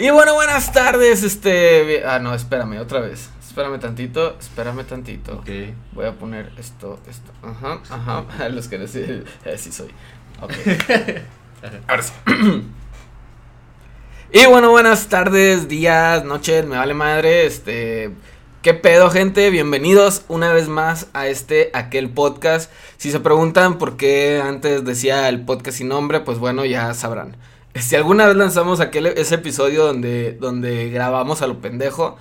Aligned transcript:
Y 0.00 0.08
bueno, 0.08 0.32
buenas 0.32 0.72
tardes, 0.72 1.22
este... 1.22 2.06
Ah, 2.06 2.18
no, 2.18 2.34
espérame, 2.34 2.80
otra 2.80 3.00
vez. 3.00 3.28
Espérame 3.46 3.78
tantito, 3.78 4.34
espérame 4.40 4.82
tantito. 4.84 5.34
Ok. 5.34 5.50
Voy 5.92 6.06
a 6.06 6.12
poner 6.12 6.50
esto, 6.56 6.98
esto. 7.06 7.30
Ajá, 7.42 7.82
ajá. 7.90 8.48
Los 8.48 8.68
que 8.68 8.78
no 8.78 8.86
sé, 8.86 9.24
eh, 9.44 9.58
sí 9.58 9.70
soy. 9.70 9.90
Ok. 10.40 10.54
Ahora 11.86 12.02
sí. 12.02 12.14
y 14.32 14.46
bueno, 14.46 14.70
buenas 14.70 15.08
tardes, 15.08 15.68
días, 15.68 16.24
noches, 16.24 16.64
me 16.64 16.78
vale 16.78 16.94
madre. 16.94 17.44
Este. 17.44 18.10
¿Qué 18.62 18.72
pedo, 18.72 19.10
gente? 19.10 19.50
Bienvenidos 19.50 20.24
una 20.28 20.50
vez 20.54 20.68
más 20.68 21.08
a 21.12 21.26
este, 21.26 21.70
aquel 21.74 22.08
podcast. 22.08 22.72
Si 22.96 23.10
se 23.10 23.20
preguntan 23.20 23.76
por 23.76 23.98
qué 23.98 24.40
antes 24.42 24.82
decía 24.82 25.28
el 25.28 25.44
podcast 25.44 25.76
sin 25.76 25.88
nombre, 25.88 26.20
pues 26.20 26.38
bueno, 26.38 26.64
ya 26.64 26.94
sabrán. 26.94 27.36
Si 27.80 27.96
alguna 27.96 28.26
vez 28.26 28.36
lanzamos 28.36 28.80
aquel, 28.80 29.06
ese 29.06 29.36
episodio 29.36 29.84
donde, 29.86 30.32
donde 30.32 30.90
grabamos 30.90 31.42
a 31.42 31.46
lo 31.46 31.60
pendejo, 31.60 32.18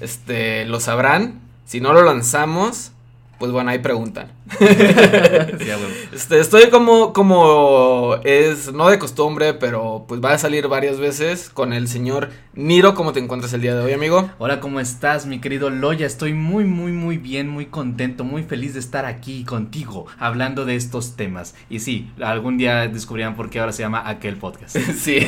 este, 0.00 0.64
lo 0.66 0.80
sabrán. 0.80 1.40
Si 1.64 1.80
no 1.80 1.92
lo 1.92 2.02
lanzamos, 2.02 2.92
pues 3.38 3.52
bueno, 3.52 3.70
ahí 3.70 3.78
preguntan. 3.78 4.32
Sí, 4.58 5.70
a 5.70 5.76
huevo. 5.76 5.90
Este, 6.12 6.38
estoy 6.38 6.70
como, 6.70 7.12
como 7.12 8.16
es, 8.24 8.72
no 8.72 8.88
de 8.88 8.98
costumbre, 8.98 9.54
pero 9.54 10.04
pues 10.06 10.20
va 10.20 10.32
a 10.32 10.38
salir 10.38 10.68
varias 10.68 10.98
veces 10.98 11.50
con 11.50 11.72
el 11.72 11.88
señor 11.88 12.30
Niro. 12.54 12.94
¿Cómo 12.94 13.12
te 13.12 13.20
encuentras 13.20 13.52
el 13.52 13.60
día 13.60 13.74
de 13.74 13.82
hoy, 13.82 13.92
amigo? 13.92 14.30
Hola, 14.38 14.60
¿cómo 14.60 14.80
estás, 14.80 15.26
mi 15.26 15.40
querido 15.40 15.70
Loya? 15.70 16.06
Estoy 16.06 16.34
muy, 16.34 16.64
muy, 16.64 16.92
muy 16.92 17.18
bien, 17.18 17.48
muy 17.48 17.66
contento, 17.66 18.24
muy 18.24 18.42
feliz 18.42 18.74
de 18.74 18.80
estar 18.80 19.06
aquí 19.06 19.44
contigo, 19.44 20.06
hablando 20.18 20.64
de 20.64 20.76
estos 20.76 21.16
temas. 21.16 21.54
Y 21.70 21.80
sí, 21.80 22.10
algún 22.22 22.58
día 22.58 22.86
descubrirán 22.88 23.36
por 23.36 23.50
qué 23.50 23.60
ahora 23.60 23.72
se 23.72 23.82
llama 23.82 24.08
aquel 24.08 24.36
podcast. 24.36 24.76
Sí. 24.94 25.18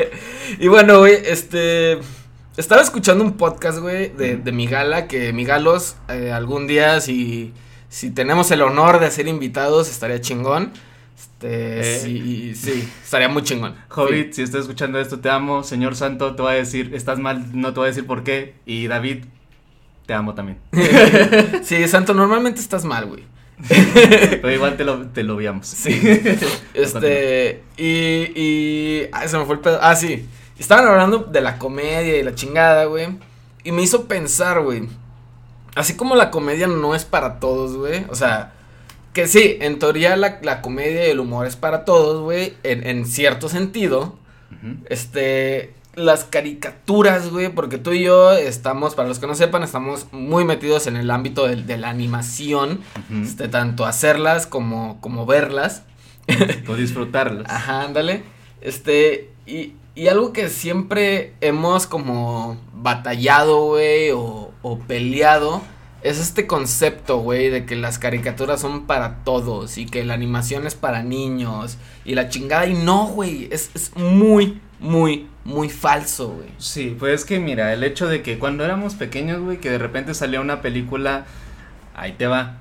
y 0.58 0.68
bueno, 0.68 1.06
este. 1.06 1.98
Estaba 2.56 2.80
escuchando 2.80 3.22
un 3.22 3.34
podcast, 3.34 3.78
güey, 3.80 4.08
de, 4.10 4.36
de 4.36 4.52
mi 4.52 4.66
gala, 4.66 5.06
que 5.08 5.32
mi 5.32 5.44
galos, 5.44 5.96
eh, 6.08 6.32
algún 6.32 6.66
día, 6.66 7.00
si, 7.00 7.52
si 7.90 8.10
tenemos 8.10 8.50
el 8.50 8.62
honor 8.62 8.98
de 8.98 9.10
ser 9.10 9.28
invitados, 9.28 9.90
estaría 9.90 10.20
chingón. 10.20 10.72
Este, 11.18 11.80
Eh. 11.80 12.00
sí, 12.02 12.54
sí, 12.54 12.88
estaría 13.04 13.28
muy 13.28 13.42
chingón. 13.42 13.74
Hobbit, 13.94 14.32
si 14.32 14.42
estás 14.42 14.62
escuchando 14.62 14.98
esto, 14.98 15.20
te 15.20 15.28
amo. 15.28 15.64
Señor 15.64 15.96
Santo, 15.96 16.34
te 16.34 16.40
voy 16.42 16.52
a 16.52 16.56
decir, 16.56 16.92
estás 16.94 17.18
mal, 17.18 17.44
no 17.52 17.74
te 17.74 17.80
voy 17.80 17.86
a 17.86 17.90
decir 17.90 18.06
por 18.06 18.22
qué. 18.24 18.54
Y 18.64 18.86
David, 18.86 19.24
te 20.06 20.14
amo 20.14 20.34
también. 20.34 20.58
Sí, 20.72 20.82
sí, 21.62 21.88
Santo, 21.88 22.14
normalmente 22.14 22.60
estás 22.60 22.86
mal, 22.86 23.04
güey. 23.04 23.24
Pero 23.68 24.50
igual 24.50 24.76
te 24.78 24.84
lo, 24.84 25.06
te 25.08 25.22
lo 25.24 25.36
obviamos. 25.36 25.66
Sí. 25.66 26.00
Este, 26.72 27.62
y, 27.76 27.84
y, 28.34 29.08
ay, 29.12 29.28
se 29.28 29.36
me 29.38 29.44
fue 29.44 29.56
el 29.56 29.60
pedo. 29.60 29.78
Ah, 29.82 29.94
sí. 29.94 30.26
Estaban 30.58 30.86
hablando 30.86 31.18
de 31.18 31.40
la 31.40 31.58
comedia 31.58 32.16
y 32.16 32.22
la 32.22 32.34
chingada, 32.34 32.84
güey. 32.84 33.08
Y 33.64 33.72
me 33.72 33.82
hizo 33.82 34.06
pensar, 34.06 34.62
güey. 34.62 34.88
Así 35.74 35.96
como 35.96 36.16
la 36.16 36.30
comedia 36.30 36.66
no 36.66 36.94
es 36.94 37.04
para 37.04 37.38
todos, 37.38 37.76
güey. 37.76 38.06
O 38.08 38.14
sea, 38.14 38.54
que 39.12 39.26
sí, 39.26 39.58
en 39.60 39.78
teoría 39.78 40.16
la, 40.16 40.38
la 40.42 40.62
comedia 40.62 41.06
y 41.06 41.10
el 41.10 41.20
humor 41.20 41.46
es 41.46 41.56
para 41.56 41.84
todos, 41.84 42.22
güey. 42.22 42.54
En, 42.62 42.86
en 42.86 43.06
cierto 43.06 43.48
sentido. 43.48 44.16
Este, 44.88 45.74
las 45.96 46.24
caricaturas, 46.24 47.30
güey, 47.30 47.48
porque 47.48 47.78
tú 47.78 47.92
y 47.92 48.02
yo 48.02 48.32
estamos, 48.32 48.94
para 48.94 49.08
los 49.08 49.18
que 49.18 49.26
no 49.26 49.34
sepan, 49.34 49.62
estamos 49.62 50.06
muy 50.12 50.44
metidos 50.44 50.86
en 50.86 50.96
el 50.96 51.10
ámbito 51.10 51.48
de, 51.48 51.56
de 51.56 51.78
la 51.78 51.88
animación, 51.88 52.80
este, 53.22 53.48
tanto 53.48 53.86
hacerlas 53.86 54.46
como, 54.46 55.00
como 55.00 55.26
verlas. 55.26 55.82
O 56.68 56.74
disfrutarlos. 56.74 57.46
Ajá, 57.48 57.82
ándale. 57.82 58.24
Este, 58.60 59.30
y, 59.46 59.74
y 59.96 60.08
algo 60.08 60.34
que 60.34 60.50
siempre 60.50 61.32
hemos 61.40 61.86
como 61.86 62.58
batallado, 62.74 63.64
güey, 63.64 64.10
o, 64.10 64.52
o 64.60 64.78
peleado, 64.80 65.62
es 66.02 66.18
este 66.18 66.46
concepto, 66.46 67.18
güey, 67.18 67.48
de 67.48 67.64
que 67.64 67.76
las 67.76 67.98
caricaturas 67.98 68.60
son 68.60 68.86
para 68.86 69.24
todos 69.24 69.78
y 69.78 69.86
que 69.86 70.04
la 70.04 70.12
animación 70.12 70.66
es 70.66 70.74
para 70.74 71.02
niños 71.02 71.78
y 72.04 72.14
la 72.14 72.28
chingada. 72.28 72.66
Y 72.66 72.74
no, 72.74 73.06
güey, 73.06 73.48
es, 73.50 73.70
es 73.74 73.96
muy, 73.96 74.60
muy, 74.80 75.28
muy 75.44 75.70
falso, 75.70 76.28
güey. 76.28 76.50
Sí, 76.58 76.94
pues 76.98 77.22
es 77.22 77.24
que 77.24 77.40
mira, 77.40 77.72
el 77.72 77.82
hecho 77.82 78.06
de 78.06 78.22
que 78.22 78.38
cuando 78.38 78.66
éramos 78.66 78.96
pequeños, 78.96 79.40
güey, 79.40 79.60
que 79.60 79.70
de 79.70 79.78
repente 79.78 80.12
salía 80.12 80.42
una 80.42 80.60
película, 80.60 81.24
ahí 81.94 82.12
te 82.12 82.26
va, 82.26 82.58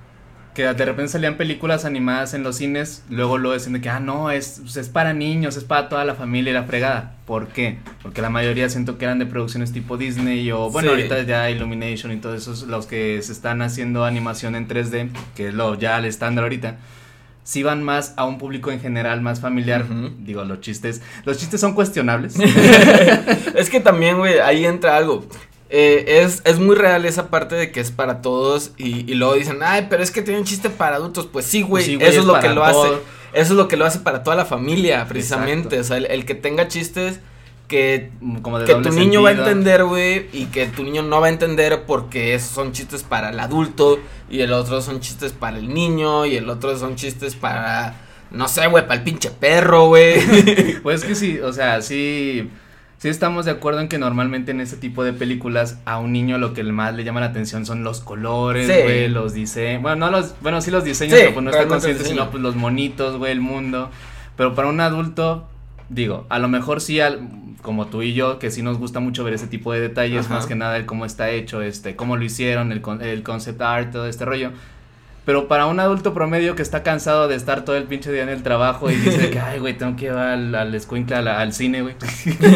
que 0.55 0.63
de 0.63 0.85
repente 0.85 1.11
salían 1.11 1.35
películas 1.35 1.83
animadas 1.85 2.33
en 2.33 2.41
los 2.41 2.55
cines, 2.55 3.03
luego 3.09 3.37
lo 3.37 3.51
decían 3.51 3.73
de 3.73 3.81
que, 3.81 3.89
ah, 3.89 3.99
no, 3.99 4.31
es, 4.31 4.59
pues, 4.61 4.77
es 4.77 4.87
para 4.89 5.13
niños, 5.13 5.57
es 5.57 5.65
para 5.65 5.89
toda 5.89 6.05
la 6.05 6.15
familia 6.15 6.51
y 6.51 6.53
la 6.53 6.63
fregada. 6.63 7.15
¿Por 7.27 7.49
qué? 7.49 7.77
Porque 8.01 8.21
la 8.21 8.29
mayoría 8.29 8.69
siento 8.69 8.97
que 8.97 9.03
eran 9.05 9.19
de 9.19 9.25
producciones 9.25 9.73
tipo 9.73 9.97
Disney 9.97 10.49
o, 10.51 10.71
bueno, 10.71 10.87
Sí. 10.89 10.95
ahorita 10.95 11.21
ya 11.23 11.51
Illumination 11.51 12.13
y 12.13 12.17
todos 12.17 12.41
esos, 12.41 12.63
los 12.63 12.85
que 12.87 13.21
se 13.21 13.33
están 13.33 13.61
haciendo 13.61 14.05
animación 14.05 14.55
en 14.55 14.67
3D, 14.67 15.09
que 15.35 15.49
es 15.49 15.53
lo 15.53 15.75
ya 15.75 15.99
el 15.99 16.05
estándar 16.05 16.45
ahorita. 16.45 16.77
Si 17.43 17.61
van 17.61 17.83
más 17.83 18.13
a 18.15 18.25
un 18.25 18.37
público 18.39 18.71
en 18.71 18.79
general, 18.79 19.21
más 19.21 19.41
familiar, 19.41 19.85
digo, 20.19 20.45
los 20.45 20.61
chistes, 20.61 21.01
los 21.25 21.37
chistes 21.37 21.59
son 21.61 21.73
cuestionables. 21.75 22.37
es 23.55 23.69
que 23.69 23.79
también, 23.81 24.17
güey, 24.17 24.39
ahí 24.39 24.65
entra 24.65 24.97
algo. 24.97 25.25
Eh, 25.69 26.21
es, 26.23 26.41
es 26.45 26.59
muy 26.59 26.75
real 26.75 27.05
esa 27.05 27.29
parte 27.29 27.55
de 27.55 27.71
que 27.71 27.79
es 27.79 27.91
para 27.91 28.21
todos 28.21 28.71
y, 28.77 29.11
y 29.11 29.15
luego 29.15 29.33
dicen, 29.33 29.59
ay, 29.63 29.87
pero 29.89 30.03
es 30.03 30.11
que 30.11 30.21
tiene 30.21 30.39
un 30.39 30.45
chiste 30.45 30.69
para 30.69 30.97
adultos. 30.97 31.27
Pues 31.31 31.45
sí, 31.45 31.61
güey, 31.63 31.83
Sí, 31.83 31.95
eso 31.95 32.05
es 32.05 32.15
es 32.17 32.25
lo 32.25 32.39
que 32.39 32.49
lo 32.49 32.63
hace. 32.63 32.87
Eso 33.33 33.51
es 33.53 33.57
lo 33.57 33.67
que 33.67 33.75
lo 33.75 33.85
hace 33.85 33.99
para 33.99 34.23
toda 34.23 34.35
la 34.37 34.45
familia, 34.45 35.05
precisamente. 35.07 35.75
Exacto. 35.75 35.81
O 35.81 35.83
sea, 35.83 35.97
el, 35.97 36.05
el 36.05 36.25
que 36.25 36.35
tenga 36.35 36.67
chistes 36.67 37.19
que, 37.67 38.11
como 38.41 38.59
de 38.59 38.65
que 38.65 38.75
tu 38.75 38.91
niño 38.91 39.23
va 39.23 39.29
a 39.29 39.33
entender, 39.33 39.83
güey, 39.85 40.27
y 40.33 40.45
que 40.45 40.67
tu 40.67 40.83
niño 40.83 41.01
no 41.01 41.19
va 41.19 41.27
a 41.27 41.29
entender 41.29 41.83
porque 41.85 42.35
esos 42.35 42.51
son 42.51 42.71
chistes 42.71 43.03
para 43.03 43.29
el 43.29 43.39
adulto 43.39 43.99
y 44.29 44.41
el 44.41 44.53
otro 44.53 44.81
son 44.81 44.99
chistes 44.99 45.31
para 45.31 45.57
el 45.57 45.73
niño 45.73 46.25
y 46.25 46.35
el 46.35 46.49
otro 46.49 46.77
son 46.77 46.95
chistes 46.95 47.35
para, 47.35 47.95
no 48.31 48.47
sé, 48.47 48.67
güey, 48.67 48.83
para 48.83 48.95
el 48.95 49.03
pinche 49.03 49.31
perro, 49.31 49.87
güey. 49.87 50.75
Pues 50.83 51.03
que 51.03 51.15
sí, 51.15 51.39
o 51.39 51.51
sea, 51.51 51.81
sí, 51.81 52.49
sí 53.05 53.09
estamos 53.09 53.45
de 53.45 53.51
acuerdo 53.51 53.81
en 53.81 53.87
que 53.87 53.99
normalmente 53.99 54.49
en 54.49 54.61
ese 54.61 54.77
tipo 54.77 55.03
de 55.03 55.13
películas 55.13 55.77
a 55.85 55.99
un 55.99 56.11
niño 56.11 56.39
lo 56.39 56.55
que 56.55 56.63
más 56.63 56.95
le 56.95 57.03
llama 57.03 57.19
la 57.19 57.27
atención 57.27 57.63
son 57.63 57.83
los 57.83 57.99
colores, 58.01 58.65
Sí. 58.67 59.07
los 59.09 59.35
diseños, 59.35 59.83
bueno, 59.83 59.97
no 60.07 60.09
los, 60.17 60.33
bueno, 60.41 60.59
sí 60.59 60.71
los 60.71 60.83
diseños, 60.83 61.13
Sí, 61.13 61.19
pero 61.21 61.35
pues 61.35 61.43
no 61.43 61.51
está 61.51 61.67
consciente, 61.67 62.03
sino 62.03 62.31
pues 62.31 62.41
los 62.41 62.55
monitos, 62.55 63.17
güey, 63.19 63.31
el 63.31 63.41
mundo, 63.41 63.91
pero 64.35 64.55
para 64.55 64.69
un 64.69 64.79
adulto, 64.79 65.47
digo, 65.89 66.25
a 66.29 66.39
lo 66.39 66.47
mejor 66.47 66.81
sí, 66.81 66.99
al- 66.99 67.19
como 67.61 67.85
tú 67.85 68.01
y 68.01 68.15
yo, 68.15 68.39
que 68.39 68.49
sí 68.49 68.63
nos 68.63 68.79
gusta 68.79 68.99
mucho 68.99 69.23
ver 69.23 69.35
ese 69.35 69.45
tipo 69.45 69.71
de 69.71 69.81
detalles, 69.81 70.25
Ajá. 70.25 70.33
más 70.33 70.47
que 70.47 70.55
nada 70.55 70.75
el 70.75 70.87
cómo 70.87 71.05
está 71.05 71.29
hecho, 71.29 71.61
este, 71.61 71.95
cómo 71.95 72.17
lo 72.17 72.23
hicieron, 72.25 72.71
el, 72.71 72.81
el 73.01 73.21
concept 73.21 73.61
art, 73.61 73.91
todo 73.91 74.07
este 74.07 74.25
rollo. 74.25 74.49
Pero 75.25 75.47
para 75.47 75.65
un 75.65 75.79
adulto 75.79 76.13
promedio 76.13 76.55
que 76.55 76.61
está 76.61 76.83
cansado 76.83 77.27
de 77.27 77.35
estar 77.35 77.65
todo 77.65 77.75
el 77.75 77.85
pinche 77.85 78.11
día 78.11 78.23
en 78.23 78.29
el 78.29 78.43
trabajo 78.43 78.91
y 78.91 78.95
dice 78.95 79.29
que, 79.31 79.39
ay, 79.39 79.59
güey, 79.59 79.75
tengo 79.77 79.95
que 79.95 80.05
ir 80.05 80.11
al, 80.11 80.53
al 80.53 80.75
escuincla, 80.75 81.17
al, 81.19 81.27
al 81.27 81.53
cine, 81.53 81.81
güey. 81.81 81.95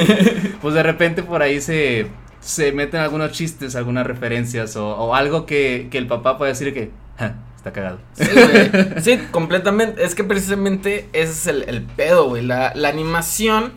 pues 0.62 0.74
de 0.76 0.84
repente 0.84 1.24
por 1.24 1.42
ahí 1.42 1.62
se, 1.62 2.08
se 2.40 2.72
meten 2.72 3.02
algunos 3.02 3.32
chistes, 3.32 3.76
algunas 3.76 4.06
referencias 4.06 4.76
o, 4.76 4.88
o 4.96 5.16
algo 5.16 5.46
que, 5.46 5.88
que 5.90 5.98
el 5.98 6.08
papá 6.08 6.38
puede 6.38 6.52
decir 6.52 6.74
que, 6.74 6.92
"Ja, 7.18 7.36
está 7.56 7.74
cagado. 7.74 8.00
Sí, 8.14 8.26
güey. 8.34 9.02
Sí, 9.02 9.20
completamente. 9.32 10.04
Es 10.04 10.14
que 10.16 10.24
precisamente 10.24 11.10
ese 11.14 11.32
es 11.32 11.48
el, 11.48 11.64
el 11.68 11.82
pedo, 11.82 12.30
güey. 12.30 12.46
La, 12.46 12.72
la 12.76 12.90
animación 12.90 13.74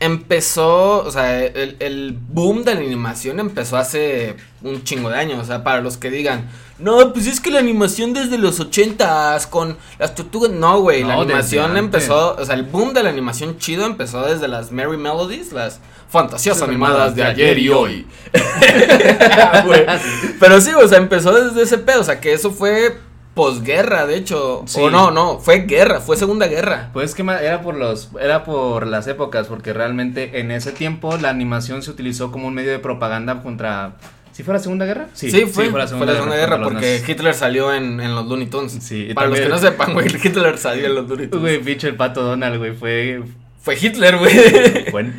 empezó, 0.00 1.04
o 1.04 1.10
sea, 1.10 1.44
el, 1.44 1.76
el 1.80 2.16
boom 2.28 2.64
de 2.64 2.74
la 2.74 2.80
animación 2.80 3.40
empezó 3.40 3.76
hace 3.76 4.36
un 4.62 4.84
chingo 4.84 5.10
de 5.10 5.18
años. 5.18 5.40
O 5.40 5.44
sea, 5.44 5.64
para 5.64 5.80
los 5.80 5.96
que 5.96 6.10
digan, 6.10 6.48
no, 6.78 7.12
pues 7.12 7.26
es 7.26 7.40
que 7.40 7.50
la 7.50 7.58
animación 7.58 8.14
desde 8.14 8.38
los 8.38 8.60
ochentas 8.60 9.46
con 9.46 9.76
las 9.98 10.14
tortugas. 10.14 10.50
No, 10.50 10.80
güey, 10.80 11.02
la 11.02 11.16
No, 11.16 11.22
animación 11.22 11.76
empezó, 11.76 12.36
o 12.36 12.44
sea, 12.44 12.54
el 12.54 12.62
boom 12.62 12.94
de 12.94 13.02
la 13.02 13.10
animación 13.10 13.58
chido 13.58 13.86
empezó 13.86 14.22
desde 14.22 14.46
las 14.46 14.70
Merry 14.70 14.96
Melodies, 14.96 15.52
las 15.52 15.80
fantasías 16.08 16.62
animadas 16.62 17.16
de 17.16 17.24
ayer 17.24 17.58
y 17.58 17.68
hoy. 17.68 18.06
Pero 20.40 20.60
sí, 20.60 20.70
o 20.74 20.86
sea, 20.86 20.98
empezó 20.98 21.32
desde 21.32 21.62
ese 21.62 21.78
pedo, 21.78 22.00
o 22.00 22.04
sea, 22.04 22.20
que 22.20 22.32
eso 22.32 22.50
fue 22.50 22.96
posguerra, 23.38 24.04
de 24.06 24.16
hecho. 24.16 24.64
Sí. 24.66 24.80
O 24.80 24.90
no, 24.90 25.12
no, 25.12 25.38
fue 25.38 25.60
guerra, 25.60 26.00
fue 26.00 26.16
segunda 26.16 26.48
guerra. 26.48 26.90
Pues 26.92 27.14
que 27.14 27.22
era 27.22 27.62
por 27.62 27.76
los 27.76 28.10
era 28.20 28.42
por 28.42 28.84
las 28.86 29.06
épocas 29.06 29.46
porque 29.46 29.72
realmente 29.72 30.40
en 30.40 30.50
ese 30.50 30.72
tiempo 30.72 31.16
la 31.18 31.30
animación 31.30 31.82
se 31.82 31.90
utilizó 31.92 32.32
como 32.32 32.48
un 32.48 32.54
medio 32.54 32.72
de 32.72 32.80
propaganda 32.80 33.40
contra 33.40 33.92
si 34.32 34.42
fuera 34.42 34.58
Segunda 34.60 34.86
Guerra? 34.86 35.08
Sí, 35.14 35.30
fue, 35.30 35.46
fue 35.46 35.66
la 35.72 35.78
la 35.78 35.86
segunda, 35.88 36.36
guerra, 36.36 36.62
porque. 36.62 37.02
Hitler 37.06 37.34
salió 37.34 37.72
en, 37.74 38.00
en 38.00 38.14
los 38.14 38.26
Looney 38.26 38.46
Tunes. 38.46 38.72
Sí, 38.80 39.10
Para 39.14 39.28
los 39.28 39.40
que 39.40 39.48
no 39.48 39.58
sepan, 39.58 39.92
güey, 39.94 40.06
Hitler 40.22 40.58
salió 40.58 40.86
en 40.86 40.94
los 40.94 41.08
Looney 41.08 41.26
Tunes. 41.28 41.40
Güey, 41.40 41.58
bicho 41.58 41.88
el 41.88 41.96
pato 41.96 42.22
Donald, 42.22 42.58
güey, 42.58 42.72
fue 42.72 43.20
Fue 43.60 43.76
Hitler, 43.80 44.16
güey. 44.16 44.90
fue, 44.90 45.10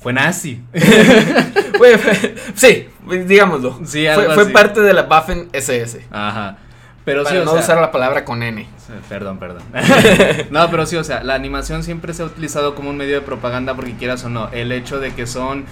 fue 0.00 0.12
nazi. 0.12 0.60
Güey, 1.78 1.98
fue- 1.98 2.34
sí, 2.54 2.86
digámoslo. 3.26 3.80
Sí, 3.84 4.04
fue, 4.04 4.08
algo 4.08 4.34
fue 4.34 4.42
así. 4.44 4.52
parte 4.52 4.80
de 4.80 4.92
la 4.92 5.02
Waffen 5.02 5.48
SS. 5.52 6.06
Ajá. 6.10 6.58
Pero 7.04 7.22
para 7.22 7.36
sí, 7.36 7.42
o 7.42 7.44
no 7.44 7.52
sea, 7.52 7.60
usar 7.60 7.80
la 7.80 7.92
palabra 7.92 8.24
con 8.24 8.42
N. 8.42 8.66
Perdón, 9.08 9.38
perdón. 9.38 9.62
no, 10.50 10.70
pero 10.70 10.86
sí, 10.86 10.96
o 10.96 11.04
sea, 11.04 11.22
la 11.22 11.34
animación 11.34 11.82
siempre 11.82 12.14
se 12.14 12.22
ha 12.22 12.26
utilizado 12.26 12.74
como 12.74 12.90
un 12.90 12.96
medio 12.96 13.14
de 13.14 13.20
propaganda 13.20 13.74
porque 13.74 13.94
quieras 13.94 14.24
o 14.24 14.30
no, 14.30 14.48
el 14.52 14.72
hecho 14.72 15.00
de 15.00 15.12
que 15.14 15.26
son 15.26 15.66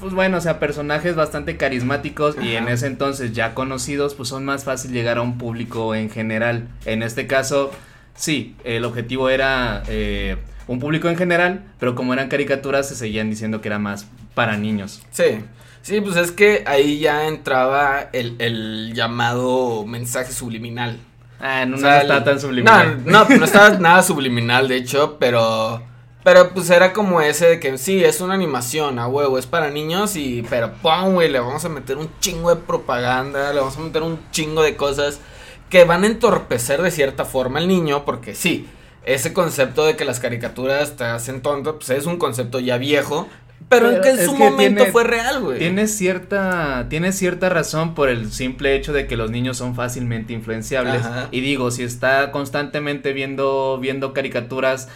pues 0.00 0.12
bueno, 0.12 0.36
o 0.36 0.40
sea, 0.40 0.58
personajes 0.58 1.16
bastante 1.16 1.56
carismáticos 1.56 2.36
y 2.40 2.54
en 2.54 2.68
ese 2.68 2.86
entonces 2.86 3.32
ya 3.32 3.54
conocidos, 3.54 4.14
pues 4.14 4.28
son 4.28 4.44
más 4.44 4.64
fácil 4.64 4.92
llegar 4.92 5.18
a 5.18 5.22
un 5.22 5.38
público 5.38 5.94
en 5.94 6.10
general. 6.10 6.68
En 6.84 7.02
este 7.02 7.26
caso, 7.26 7.70
sí, 8.14 8.56
el 8.64 8.84
objetivo 8.84 9.30
era 9.30 9.82
eh, 9.88 10.36
un 10.66 10.80
público 10.80 11.08
en 11.08 11.16
general, 11.16 11.64
pero 11.78 11.94
como 11.94 12.12
eran 12.12 12.28
caricaturas 12.28 12.88
se 12.88 12.94
seguían 12.94 13.30
diciendo 13.30 13.60
que 13.60 13.68
era 13.68 13.78
más 13.78 14.06
para 14.34 14.56
niños. 14.56 15.02
Sí. 15.10 15.40
Sí, 15.86 16.00
pues 16.00 16.16
es 16.16 16.32
que 16.32 16.64
ahí 16.66 16.98
ya 16.98 17.28
entraba 17.28 18.08
el, 18.12 18.34
el 18.40 18.92
llamado 18.92 19.86
mensaje 19.86 20.32
subliminal. 20.32 20.98
Ah, 21.38 21.64
no, 21.64 21.76
no 21.76 21.88
estaba 21.88 22.24
tan 22.24 22.40
subliminal. 22.40 23.04
No, 23.04 23.24
no, 23.24 23.36
no 23.36 23.44
estaba 23.44 23.70
nada 23.78 24.02
subliminal, 24.02 24.66
de 24.66 24.78
hecho, 24.78 25.16
pero 25.20 25.80
pero 26.24 26.50
pues 26.52 26.70
era 26.70 26.92
como 26.92 27.20
ese 27.20 27.46
de 27.46 27.60
que 27.60 27.78
sí, 27.78 28.02
es 28.02 28.20
una 28.20 28.34
animación, 28.34 28.98
a 28.98 29.06
huevo, 29.06 29.38
es 29.38 29.46
para 29.46 29.70
niños 29.70 30.16
y 30.16 30.44
pero 30.50 30.72
pum, 30.72 31.12
güey, 31.12 31.30
le 31.30 31.38
vamos 31.38 31.64
a 31.64 31.68
meter 31.68 31.98
un 31.98 32.10
chingo 32.18 32.52
de 32.52 32.60
propaganda, 32.60 33.52
le 33.52 33.60
vamos 33.60 33.76
a 33.76 33.80
meter 33.80 34.02
un 34.02 34.18
chingo 34.32 34.64
de 34.64 34.74
cosas 34.74 35.20
que 35.70 35.84
van 35.84 36.02
a 36.02 36.08
entorpecer 36.08 36.82
de 36.82 36.90
cierta 36.90 37.24
forma 37.24 37.60
al 37.60 37.68
niño 37.68 38.04
porque 38.04 38.34
sí, 38.34 38.68
ese 39.04 39.32
concepto 39.32 39.84
de 39.84 39.94
que 39.94 40.04
las 40.04 40.18
caricaturas 40.18 40.96
te 40.96 41.04
hacen 41.04 41.42
tonto, 41.42 41.76
pues 41.76 41.90
es 41.90 42.06
un 42.06 42.16
concepto 42.16 42.58
ya 42.58 42.76
viejo, 42.76 43.28
pero, 43.68 43.90
en 43.90 44.00
que 44.00 44.10
en 44.10 44.24
su 44.24 44.36
momento 44.36 44.86
fue 44.86 45.04
real, 45.04 45.40
güey. 45.40 45.58
Tiene 45.58 45.88
cierta, 45.88 46.86
tiene 46.88 47.12
cierta 47.12 47.48
razón 47.48 47.94
por 47.94 48.08
el 48.08 48.30
simple 48.30 48.76
hecho 48.76 48.92
de 48.92 49.06
que 49.06 49.16
los 49.16 49.30
niños 49.30 49.56
son 49.56 49.74
fácilmente 49.74 50.32
influenciables. 50.32 51.02
Y 51.32 51.40
digo, 51.40 51.70
si 51.70 51.82
está 51.82 52.30
constantemente 52.30 53.12
viendo, 53.12 53.78
viendo 53.80 54.12
caricaturas 54.12 54.88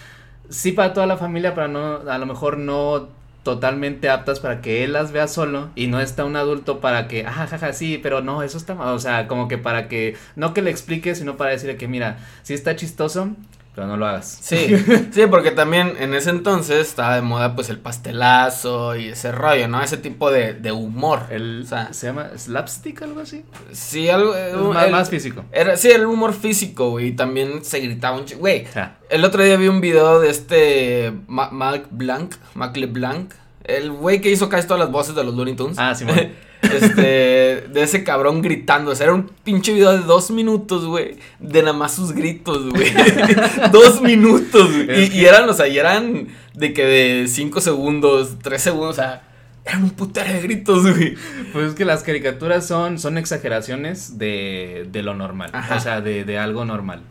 sí 0.51 0.73
para 0.73 0.93
toda 0.93 1.07
la 1.07 1.17
familia, 1.17 1.55
pero 1.55 1.69
no, 1.69 2.11
a 2.11 2.19
lo 2.19 2.27
mejor 2.27 2.59
no 2.59 3.09
totalmente 3.43 4.11
aptas 4.11 4.39
para 4.39 4.61
que 4.61 4.85
él 4.85 4.93
las 4.93 5.13
vea 5.13 5.27
solo 5.27 5.71
y 5.75 5.87
no 5.87 6.01
está 6.01 6.25
un 6.25 6.37
adulto 6.37 6.81
para 6.81 7.09
que, 7.09 7.25
ah, 7.27 7.47
jaja, 7.49 7.73
sí, 7.73 7.99
pero 8.03 8.21
no, 8.21 8.43
eso 8.43 8.59
está 8.59 8.75
mal, 8.75 8.89
o 8.95 8.99
sea, 8.99 9.27
como 9.29 9.49
que 9.49 9.57
para 9.57 9.89
que, 9.89 10.17
no 10.37 10.53
que 10.53 10.61
le 10.61 10.71
explique, 10.71 11.15
sino 11.15 11.37
para 11.37 11.53
decirle 11.53 11.77
que, 11.77 11.89
mira, 11.89 12.19
si 12.43 12.53
está 12.53 12.77
chistoso, 12.77 13.31
pero 13.75 13.87
no 13.87 13.97
lo 13.97 14.07
hagas. 14.07 14.39
Sí, 14.43 14.77
sí, 15.13 15.23
porque 15.31 15.53
también 15.53 15.95
en 16.01 16.15
ese 16.15 16.31
entonces 16.31 16.89
estaba 16.89 17.15
de 17.15 17.23
moda 17.23 17.55
pues 17.55 17.71
el 17.71 17.79
pastelazo 17.79 18.97
y 18.97 19.09
ese 19.09 19.33
rollo, 19.33 19.69
¿no? 19.69 19.81
Ese 19.83 19.97
tipo 19.97 20.31
de, 20.31 20.55
de 20.55 20.73
humor. 20.73 21.27
El, 21.31 21.67
¿Se 21.93 22.07
llama 22.07 22.31
slapstick 22.37 23.03
algo 23.03 23.21
así? 23.21 23.45
Sí, 23.73 24.09
algo... 24.09 24.35
más, 24.73 24.91
más, 24.91 25.11
físico. 25.11 25.45
Era, 25.53 25.77
sí, 25.77 25.89
el 25.91 26.07
humor 26.07 26.35
físico, 26.35 26.91
güey, 26.91 27.09
y 27.09 27.13
también 27.13 27.65
se 27.65 27.81
gritaba 27.81 28.19
un 28.19 28.25
chico, 28.25 28.41
güey. 28.41 28.67
El 29.09 29.25
otro 29.25 29.43
día 29.43 29.57
vi 29.57 29.69
un 29.69 29.81
video 29.81 30.21
de 30.21 30.31
este 30.31 31.13
Mac 31.29 31.87
Blanc, 31.91 32.35
Mac 32.55 32.77
LeBlanc, 32.77 33.33
el 33.65 33.93
güey 33.93 34.21
que 34.21 34.31
hizo 34.31 34.49
casi 34.49 34.67
todas 34.67 34.81
las 34.81 34.91
voces 34.91 35.15
de 35.15 35.25
los 35.25 35.35
Looney 35.35 35.55
Tunes. 35.55 35.79
Ah, 35.79 35.95
sí, 35.95 36.05
este, 36.63 37.69
de 37.73 37.83
ese 37.83 38.05
cabrón 38.05 38.43
gritando. 38.43 38.91
O 38.91 38.95
sea, 38.95 39.05
era 39.05 39.15
un 39.15 39.31
pinche 39.45 39.73
video 39.73 39.93
de 39.93 40.01
dos 40.01 40.31
minutos, 40.31 40.87
güey. 40.87 41.17
De 41.39 41.63
nada 41.63 41.73
más 41.73 41.95
sus 41.95 42.13
gritos, 42.13 42.71
güey. 42.71 42.93
dos 43.73 44.01
minutos, 44.03 44.71
güey. 44.85 45.17
Y, 45.17 45.25
eran, 45.25 45.49
o 45.49 45.53
sea, 45.53 45.69
y 45.69 45.79
eran 45.79 46.29
de 46.55 46.73
que 46.73 46.85
de 46.85 47.29
cinco 47.29 47.61
segundos, 47.61 48.39
tres 48.43 48.63
segundos, 48.63 48.91
o 48.91 48.95
sea. 48.95 49.27
Eran 49.63 49.85
un 49.85 49.91
putero 49.91 50.33
de 50.33 50.41
gritos, 50.41 50.83
güey. 50.83 51.17
Pues 51.53 51.69
es 51.69 51.75
que 51.75 51.85
las 51.85 52.03
caricaturas 52.03 52.67
son, 52.67 52.99
son 52.99 53.19
exageraciones 53.19 54.19
de, 54.19 54.87
de 54.91 55.03
lo 55.03 55.15
normal. 55.15 55.53
O 55.77 55.81
sea, 55.81 56.01
de, 56.01 56.25
de 56.25 56.39
algo 56.39 56.65
normal. 56.65 57.03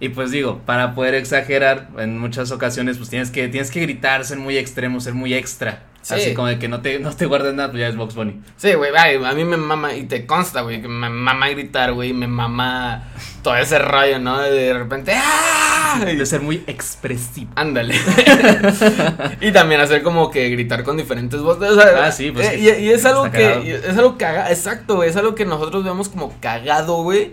Y 0.00 0.08
pues 0.08 0.30
digo, 0.30 0.62
para 0.64 0.94
poder 0.94 1.14
exagerar, 1.14 1.90
en 1.98 2.18
muchas 2.18 2.50
ocasiones, 2.52 2.96
pues 2.96 3.10
tienes 3.10 3.30
que, 3.30 3.48
tienes 3.48 3.70
que 3.70 3.80
gritar, 3.82 4.24
ser 4.24 4.38
muy 4.38 4.56
extremo, 4.56 4.98
ser 5.00 5.12
muy 5.12 5.34
extra. 5.34 5.82
Así 6.08 6.34
como 6.34 6.48
de 6.48 6.58
que 6.58 6.68
no 6.68 6.80
te, 6.80 6.98
no 6.98 7.14
te 7.14 7.26
guardes 7.26 7.54
nada, 7.54 7.70
pues 7.70 7.80
ya 7.80 7.88
es 7.88 7.96
Box 7.96 8.14
Bunny. 8.14 8.40
Sí, 8.56 8.72
güey, 8.74 8.90
a 8.96 9.32
mí 9.32 9.44
me 9.44 9.56
mama, 9.56 9.94
y 9.94 10.04
te 10.04 10.26
consta, 10.26 10.62
güey, 10.62 10.80
que 10.80 10.88
me 10.88 11.10
mama 11.10 11.48
gritar, 11.50 11.92
güey, 11.92 12.12
me 12.12 12.26
mama 12.26 13.04
todo 13.42 13.56
ese 13.56 13.78
rollo, 13.78 14.18
¿no? 14.18 14.40
De 14.40 14.72
repente, 14.72 15.12
¡ah! 15.14 16.00
De 16.04 16.26
ser 16.26 16.40
muy 16.40 16.64
expresivo. 16.66 17.50
Ándale. 17.54 17.94
y 19.40 19.52
también 19.52 19.80
hacer 19.80 20.02
como 20.02 20.30
que 20.30 20.48
gritar 20.48 20.84
con 20.84 20.96
diferentes 20.96 21.40
voces. 21.40 21.70
O 21.70 21.74
sea, 21.74 22.06
ah, 22.06 22.12
sí, 22.12 22.30
pues. 22.30 22.48
Eh, 22.48 22.80
y, 22.80 22.88
es 22.88 23.04
algo 23.04 23.30
que, 23.30 23.80
es 23.86 23.96
algo 23.96 24.16
cagado, 24.16 24.50
exacto, 24.50 24.96
güey, 24.96 25.10
es 25.10 25.16
algo 25.16 25.34
que 25.34 25.44
nosotros 25.44 25.84
vemos 25.84 26.08
como 26.08 26.34
cagado, 26.40 27.02
güey 27.02 27.32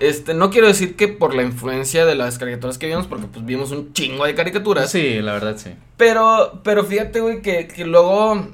este, 0.00 0.34
no 0.34 0.50
quiero 0.50 0.66
decir 0.66 0.96
que 0.96 1.08
por 1.08 1.34
la 1.34 1.42
influencia 1.42 2.04
de 2.06 2.14
las 2.14 2.38
caricaturas 2.38 2.78
que 2.78 2.86
vimos, 2.86 3.06
porque 3.06 3.26
pues 3.26 3.44
vimos 3.44 3.70
un 3.70 3.92
chingo 3.92 4.24
de 4.24 4.34
caricaturas. 4.34 4.90
Sí, 4.90 5.20
la 5.20 5.32
verdad 5.32 5.56
sí. 5.56 5.70
Pero, 5.96 6.60
pero 6.62 6.84
fíjate, 6.84 7.20
güey, 7.20 7.42
que, 7.42 7.68
que 7.68 7.84
luego 7.84 8.48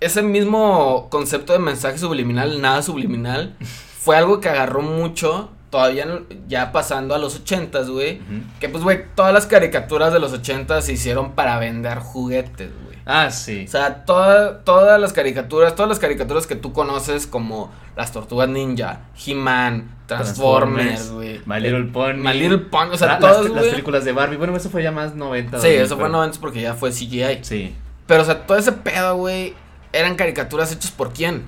ese 0.00 0.22
mismo 0.22 1.08
concepto 1.10 1.52
de 1.52 1.58
mensaje 1.58 1.98
subliminal, 1.98 2.60
nada 2.60 2.82
subliminal, 2.82 3.56
fue 3.98 4.16
algo 4.16 4.40
que 4.40 4.48
agarró 4.48 4.82
mucho, 4.82 5.50
todavía 5.70 6.22
ya 6.46 6.72
pasando 6.72 7.14
a 7.14 7.18
los 7.18 7.36
ochentas, 7.36 7.88
güey. 7.88 8.20
Que 8.60 8.68
pues, 8.68 8.84
güey, 8.84 9.04
todas 9.14 9.32
las 9.32 9.46
caricaturas 9.46 10.12
de 10.12 10.20
los 10.20 10.32
ochentas 10.32 10.84
se 10.84 10.92
hicieron 10.92 11.32
para 11.32 11.58
vender 11.58 11.98
juguetes, 11.98 12.70
güey. 12.84 12.93
Ah, 13.06 13.30
sí. 13.30 13.64
O 13.66 13.70
sea, 13.70 14.04
todas 14.04 15.00
las 15.00 15.12
caricaturas, 15.12 15.74
todas 15.74 15.88
las 15.88 15.98
caricaturas 15.98 16.46
que 16.46 16.56
tú 16.56 16.72
conoces 16.72 17.26
como 17.26 17.70
las 17.96 18.12
Tortugas 18.12 18.48
Ninja, 18.48 19.02
He-Man, 19.24 19.96
Transformers, 20.06 21.10
güey. 21.10 21.40
My 21.44 21.60
Little 21.60 21.84
Pony. 21.84 22.14
My 22.14 22.32
Little 22.32 22.58
Pony, 22.58 22.90
o 22.92 22.96
sea, 22.96 23.18
todas, 23.18 23.48
las, 23.48 23.64
películas 23.66 24.04
de 24.04 24.12
Barbie. 24.12 24.36
Bueno, 24.36 24.56
eso 24.56 24.70
fue 24.70 24.82
ya 24.82 24.90
más 24.90 25.14
90. 25.14 25.60
Sí, 25.60 25.68
eso 25.68 25.98
fue 25.98 26.08
90 26.08 26.40
porque 26.40 26.62
ya 26.62 26.74
fue 26.74 26.90
CGI. 26.90 27.40
Sí. 27.42 27.74
Pero, 28.06 28.22
o 28.22 28.24
sea, 28.24 28.46
todo 28.46 28.56
ese 28.58 28.72
pedo, 28.72 29.16
güey, 29.16 29.54
eran 29.92 30.16
caricaturas 30.16 30.72
hechas 30.72 30.90
por 30.90 31.12
quién? 31.12 31.44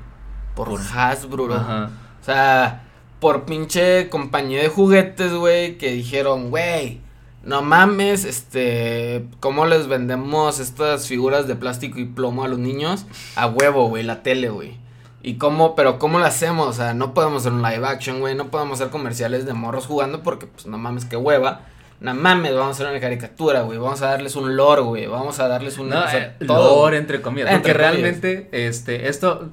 Por, 0.55 0.69
Hasbro. 0.79 1.55
Ajá. 1.55 1.91
O 2.21 2.25
sea, 2.25 2.83
por 3.21 3.45
pinche 3.45 4.09
compañía 4.09 4.63
de 4.63 4.69
juguetes, 4.69 5.33
güey, 5.33 5.79
que 5.79 5.91
dijeron, 5.93 6.51
güey, 6.51 7.01
no 7.47 7.63
mames, 7.63 8.25
este, 8.25 9.25
¿cómo 9.39 9.67
les 9.67 9.87
vendemos 9.87 10.59
estas 10.59 11.07
figuras 11.07 11.47
de 11.47 11.55
plástico 11.55 12.01
y 12.01 12.05
plomo 12.05 12.43
a 12.43 12.49
los 12.49 12.59
niños? 12.59 13.07
A 13.37 13.47
huevo, 13.47 13.89
güey, 13.89 14.03
la 14.03 14.25
tele, 14.25 14.49
güey. 14.49 14.77
¿Y 15.23 15.37
cómo, 15.37 15.77
pero 15.77 16.01
cómo 16.01 16.19
lo 16.19 16.25
hacemos? 16.25 16.67
O 16.67 16.73
sea, 16.73 16.93
no 16.93 17.15
podemos 17.15 17.43
hacer 17.43 17.53
un 17.53 17.63
live 17.63 17.87
action, 17.87 18.19
güey, 18.19 18.35
no 18.35 18.49
podemos 18.49 18.81
hacer 18.81 18.91
comerciales 18.91 19.47
de 19.47 19.53
morros 19.53 19.87
jugando 19.87 20.25
porque, 20.25 20.49
pues, 20.49 20.67
no 20.67 20.77
mames, 20.77 21.05
qué 21.05 21.17
hueva. 21.17 21.61
No 22.01 22.15
mames, 22.15 22.53
vamos 22.53 22.69
a 22.69 22.71
hacer 22.73 22.89
una 22.89 23.01
caricatura, 23.01 23.63
güey. 23.63 23.79
Vamos 23.79 24.03
a 24.03 24.07
darles 24.07 24.35
un 24.35 24.57
lore, 24.57 24.83
güey. 24.83 25.07
Vamos 25.07 25.39
a 25.39 25.47
darles 25.47 25.79
un. 25.79 25.89
No, 25.89 26.05
eh, 26.13 26.35
lore, 26.41 26.99
entre 26.99 27.23
comillas. 27.23 27.53
porque 27.53 27.73
realmente, 27.73 28.49
este, 28.51 29.09
esto, 29.09 29.51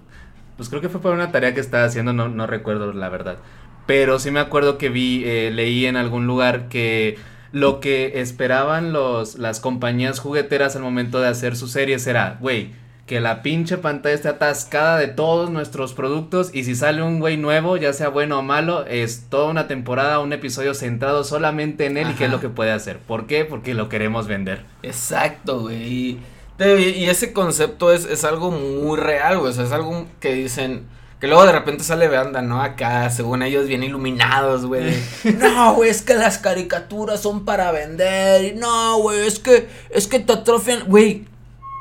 pues 0.57 0.67
creo 0.67 0.81
que 0.81 0.89
fue 0.89 0.99
por 0.99 1.13
una 1.13 1.31
tarea 1.31 1.53
que 1.53 1.59
estaba 1.59 1.85
haciendo, 1.85 2.11
no, 2.11 2.27
no 2.27 2.47
recuerdo 2.47 2.91
la 2.91 3.09
verdad. 3.09 3.37
Pero 3.85 4.17
sí 4.17 4.31
me 4.31 4.39
acuerdo 4.39 4.79
que 4.79 4.89
vi, 4.89 5.23
eh, 5.25 5.51
leí 5.51 5.85
en 5.85 5.95
algún 5.95 6.25
lugar 6.25 6.69
que 6.69 7.17
lo 7.53 7.79
que 7.79 8.19
esperaban 8.19 8.93
los, 8.93 9.37
las 9.37 9.59
compañías 9.59 10.19
jugueteras 10.19 10.75
al 10.75 10.81
momento 10.81 11.21
de 11.21 11.27
hacer 11.27 11.55
sus 11.55 11.71
series 11.71 12.05
era, 12.07 12.37
güey, 12.41 12.71
que 13.05 13.19
la 13.19 13.43
pinche 13.43 13.77
pantalla 13.77 14.15
esté 14.15 14.27
atascada 14.27 14.97
de 14.97 15.07
todos 15.07 15.51
nuestros 15.51 15.93
productos 15.93 16.49
y 16.51 16.63
si 16.63 16.73
sale 16.73 17.03
un 17.03 17.19
güey 17.19 17.37
nuevo, 17.37 17.77
ya 17.77 17.93
sea 17.93 18.09
bueno 18.09 18.39
o 18.39 18.41
malo, 18.41 18.87
es 18.87 19.27
toda 19.29 19.51
una 19.51 19.67
temporada, 19.67 20.19
un 20.19 20.33
episodio 20.33 20.73
centrado 20.73 21.23
solamente 21.23 21.85
en 21.85 21.97
él 21.97 22.09
y 22.09 22.13
qué 22.15 22.25
es 22.25 22.31
lo 22.31 22.39
que 22.39 22.49
puede 22.49 22.71
hacer. 22.71 22.97
¿Por 22.97 23.27
qué? 23.27 23.45
Porque 23.45 23.75
lo 23.75 23.87
queremos 23.87 24.27
vender. 24.27 24.65
Exacto, 24.81 25.61
güey. 25.61 25.83
Y, 25.83 26.19
ese 26.57 27.33
concepto 27.33 27.91
es, 27.91 28.05
es 28.05 28.23
algo 28.23 28.49
muy 28.49 28.97
real, 28.97 29.37
güey. 29.37 29.51
O 29.51 29.53
sea, 29.53 29.65
es 29.65 29.71
algo 29.71 30.07
que 30.19 30.33
dicen 30.33 30.87
que 31.23 31.29
luego 31.29 31.45
de 31.45 31.53
repente 31.53 31.85
sale 31.85 32.09
banda, 32.09 32.41
¿no? 32.41 32.61
Acá, 32.61 33.09
según 33.09 33.43
ellos, 33.43 33.65
bien 33.65 33.81
iluminados, 33.81 34.65
güey. 34.65 34.93
no, 35.39 35.73
güey, 35.73 35.89
es 35.89 36.01
que 36.01 36.15
las 36.15 36.37
caricaturas 36.37 37.21
son 37.21 37.45
para 37.45 37.71
vender. 37.71 38.57
no, 38.57 38.97
güey, 38.97 39.25
es 39.25 39.39
que, 39.39 39.69
es 39.89 40.07
que 40.07 40.19
te 40.19 40.33
atrofian. 40.33 40.83
Güey, 40.85 41.23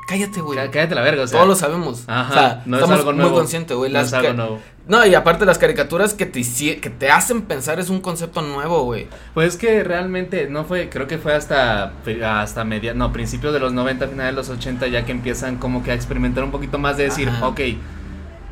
cállate, 0.07 0.39
güey. 0.39 0.57
Cállate 0.71 0.95
la 0.95 1.01
verga, 1.01 1.23
o 1.23 1.27
sea. 1.27 1.39
Todos 1.39 1.49
lo 1.49 1.55
sabemos. 1.57 2.05
Ajá, 2.07 2.29
o 2.29 2.33
sea, 2.33 2.63
no 2.65 2.77
estamos 2.77 2.93
es 2.93 2.99
algo 3.01 3.11
nuevo. 3.11 3.31
muy 3.31 3.37
conscientes, 3.37 3.75
güey. 3.75 3.91
No 3.91 3.99
es 3.99 4.13
algo 4.13 4.31
nuevo. 4.31 4.59
No, 4.87 5.05
y 5.05 5.13
aparte 5.13 5.45
las 5.45 5.57
caricaturas 5.57 6.13
que 6.13 6.25
te, 6.25 6.41
que 6.79 6.89
te 6.89 7.11
hacen 7.11 7.41
pensar 7.41 7.81
es 7.81 7.89
un 7.89 7.99
concepto 7.99 8.41
nuevo, 8.41 8.85
güey. 8.85 9.09
Pues 9.33 9.55
es 9.55 9.59
que 9.59 9.83
realmente 9.83 10.47
no 10.47 10.63
fue, 10.63 10.87
creo 10.87 11.05
que 11.05 11.17
fue 11.17 11.33
hasta, 11.33 11.91
hasta 12.23 12.63
media, 12.63 12.93
no, 12.93 13.11
principios 13.11 13.51
de 13.51 13.59
los 13.59 13.73
90, 13.73 14.07
finales 14.07 14.31
de 14.31 14.37
los 14.37 14.49
80, 14.49 14.87
ya 14.87 15.03
que 15.03 15.11
empiezan 15.11 15.57
como 15.57 15.83
que 15.83 15.91
a 15.91 15.95
experimentar 15.95 16.45
un 16.45 16.51
poquito 16.51 16.77
más 16.77 16.95
de 16.95 17.03
decir, 17.03 17.29
ok, 17.41 17.59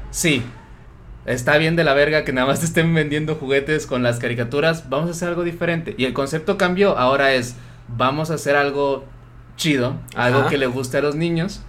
sí, 0.10 0.44
Está 1.26 1.58
bien 1.58 1.76
de 1.76 1.84
la 1.84 1.94
verga 1.94 2.24
que 2.24 2.34
nada 2.34 2.48
más 2.48 2.62
te 2.62 2.66
estén 2.66 2.94
vendiendo 2.94 3.36
juguetes 3.36 3.86
con 3.86 4.02
las 4.02 4.18
caricaturas. 4.18 4.90
Vamos 4.90 5.10
a 5.10 5.12
hacer 5.12 5.30
algo 5.30 5.44
diferente. 5.44 5.94
Y 5.98 6.06
el 6.06 6.14
concepto 6.14 6.58
cambió. 6.58 6.98
Ahora 6.98 7.34
es, 7.34 7.56
vamos 7.88 8.32
a 8.32 8.36
hacer 8.36 8.56
algo 8.56 9.06
chido, 9.56 9.98
algo 10.16 10.48
que 10.48 10.58
le 10.58 10.66
guste 10.66 10.98
a 10.98 11.02
los 11.02 11.16
niños. 11.16 11.62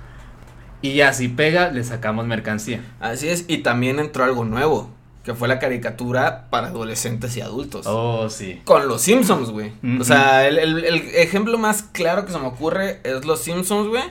Y 0.80 0.94
ya 0.94 1.12
si 1.12 1.28
pega, 1.28 1.70
le 1.70 1.84
sacamos 1.84 2.26
mercancía. 2.26 2.80
Así 2.98 3.28
es. 3.28 3.44
Y 3.46 3.58
también 3.58 3.98
entró 3.98 4.24
algo 4.24 4.44
nuevo. 4.44 4.90
Que 5.22 5.34
fue 5.34 5.46
la 5.46 5.60
caricatura 5.60 6.48
para 6.50 6.68
adolescentes 6.68 7.36
y 7.36 7.42
adultos. 7.42 7.86
Oh, 7.86 8.28
sí. 8.28 8.60
Con 8.64 8.88
los 8.88 9.02
Simpsons, 9.02 9.50
güey. 9.50 9.72
O 10.00 10.02
sea, 10.02 10.48
el, 10.48 10.58
el, 10.58 10.84
el, 10.84 10.96
ejemplo 11.14 11.58
más 11.58 11.84
claro 11.84 12.24
que 12.26 12.32
se 12.32 12.38
me 12.38 12.46
ocurre 12.46 13.00
es 13.04 13.24
los 13.24 13.40
Simpsons, 13.42 13.86
güey. 13.86 14.02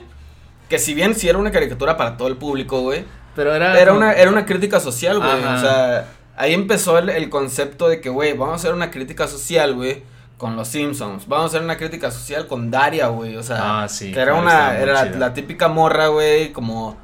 Que 0.70 0.78
si 0.78 0.94
bien 0.94 1.14
sí 1.14 1.28
era 1.28 1.36
una 1.36 1.50
caricatura 1.50 1.98
para 1.98 2.16
todo 2.16 2.28
el 2.28 2.38
público, 2.38 2.80
güey 2.80 3.04
Pero 3.34 3.54
era. 3.54 3.78
Era 3.80 3.92
como- 3.92 3.98
una, 4.04 4.12
era 4.12 4.30
una 4.30 4.44
crítica 4.46 4.80
social, 4.80 5.18
güey. 5.18 5.30
O 5.44 5.58
sea, 5.60 6.06
ahí 6.36 6.52
empezó 6.54 6.98
el, 6.98 7.08
el 7.08 7.28
concepto 7.30 7.88
de 7.88 8.00
que, 8.00 8.08
güey, 8.10 8.32
vamos 8.34 8.52
a 8.52 8.56
hacer 8.56 8.74
una 8.74 8.90
crítica 8.90 9.26
social, 9.28 9.74
güey, 9.74 10.02
con 10.38 10.56
los 10.56 10.68
Simpsons. 10.68 11.26
Vamos 11.28 11.44
a 11.44 11.48
hacer 11.56 11.62
una 11.62 11.76
crítica 11.76 12.10
social 12.10 12.46
con 12.46 12.70
Daria, 12.70 13.06
güey. 13.08 13.36
O 13.36 13.42
sea, 13.42 13.82
Ah, 13.84 13.88
sí, 13.88 14.12
que 14.12 14.20
era 14.20 14.34
una, 14.34 14.78
era 14.78 15.04
la, 15.06 15.32
típica 15.34 15.68
morra, 15.68 16.08
güey, 16.08 16.52
como 16.52 16.96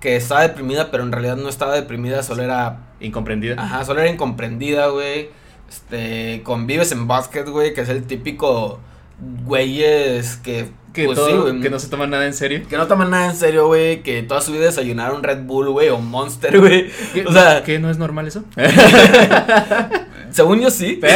que 0.00 0.16
estaba 0.16 0.42
deprimida, 0.42 0.90
pero 0.90 1.02
en 1.02 1.12
realidad 1.12 1.36
no 1.36 1.48
estaba 1.48 1.74
deprimida, 1.74 2.22
solo 2.22 2.42
era, 2.42 2.78
Incomprendida. 3.00 3.62
ajá, 3.62 3.84
solo 3.84 4.00
era 4.00 4.10
incomprendida, 4.10 4.86
güey. 4.88 5.28
Este, 5.68 6.42
con 6.42 6.66
Vives 6.66 6.90
en 6.92 7.06
Basket, 7.06 7.44
güey, 7.44 7.72
que 7.74 7.82
es 7.82 7.88
el 7.88 8.04
típico 8.06 8.80
güeyes 9.44 10.36
que, 10.36 10.68
Que, 10.92 11.04
pues, 11.06 11.18
todo- 11.18 11.50
sí, 11.52 11.60
que 11.60 11.70
no 11.70 11.78
se 11.78 11.88
toman 11.88 12.10
nada 12.10 12.26
en 12.26 12.34
serio. 12.34 12.62
que 12.68 12.76
no 12.76 12.86
toman 12.86 13.10
nada 13.10 13.26
en 13.26 13.36
serio, 13.36 13.66
güey, 13.66 14.02
que 14.02 14.22
toda 14.22 14.40
su 14.40 14.52
vida 14.52 14.64
desayunaron 14.64 15.22
Red 15.22 15.42
Bull, 15.44 15.70
güey, 15.70 15.88
o 15.88 15.98
Monster, 15.98 16.58
güey. 16.60 16.90
¿Qué- 17.14 17.24
O 17.26 17.32
sea, 17.32 17.62
¿Qué 17.62 17.78
no 17.78 17.90
es 17.90 17.98
normal 17.98 18.26
eso? 18.26 18.44
según 20.30 20.60
yo 20.60 20.70
sí. 20.70 21.00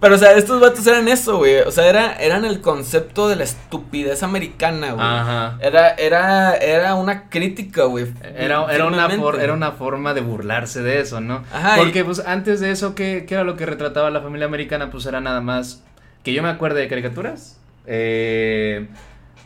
Pero, 0.00 0.16
o 0.16 0.18
sea, 0.18 0.32
estos 0.32 0.60
vatos 0.60 0.84
eran 0.88 1.06
eso, 1.06 1.36
güey. 1.36 1.60
O 1.60 1.70
sea, 1.70 1.86
era, 1.88 2.14
eran 2.16 2.44
el 2.44 2.60
concepto 2.60 3.28
de 3.28 3.36
la 3.36 3.44
estupidez 3.44 4.24
americana, 4.24 4.94
güey. 4.94 5.06
Ajá. 5.06 5.58
Era, 5.60 5.90
era, 5.90 6.56
era 6.56 6.96
una 6.96 7.28
crítica, 7.28 7.84
güey. 7.84 8.06
Era, 8.36 8.64
era, 8.74 8.86
una 8.86 9.08
for- 9.10 9.40
era 9.40 9.52
una 9.52 9.70
forma 9.70 10.12
de 10.12 10.20
burlarse 10.20 10.82
de 10.82 10.98
eso, 11.00 11.20
¿no? 11.20 11.44
Ajá, 11.52 11.76
Porque, 11.76 12.00
y- 12.00 12.02
pues, 12.02 12.18
antes 12.26 12.58
de 12.58 12.72
eso, 12.72 12.96
¿qué, 12.96 13.26
qué 13.28 13.34
era 13.34 13.44
lo 13.44 13.54
que 13.56 13.64
retrataba 13.64 14.10
la 14.10 14.20
familia 14.20 14.46
americana? 14.46 14.90
Pues 14.90 15.06
era 15.06 15.20
nada 15.20 15.40
más 15.40 15.84
que 16.22 16.32
yo 16.32 16.42
me 16.42 16.48
acuerde 16.48 16.80
de 16.80 16.88
caricaturas, 16.88 17.58
eh, 17.86 18.86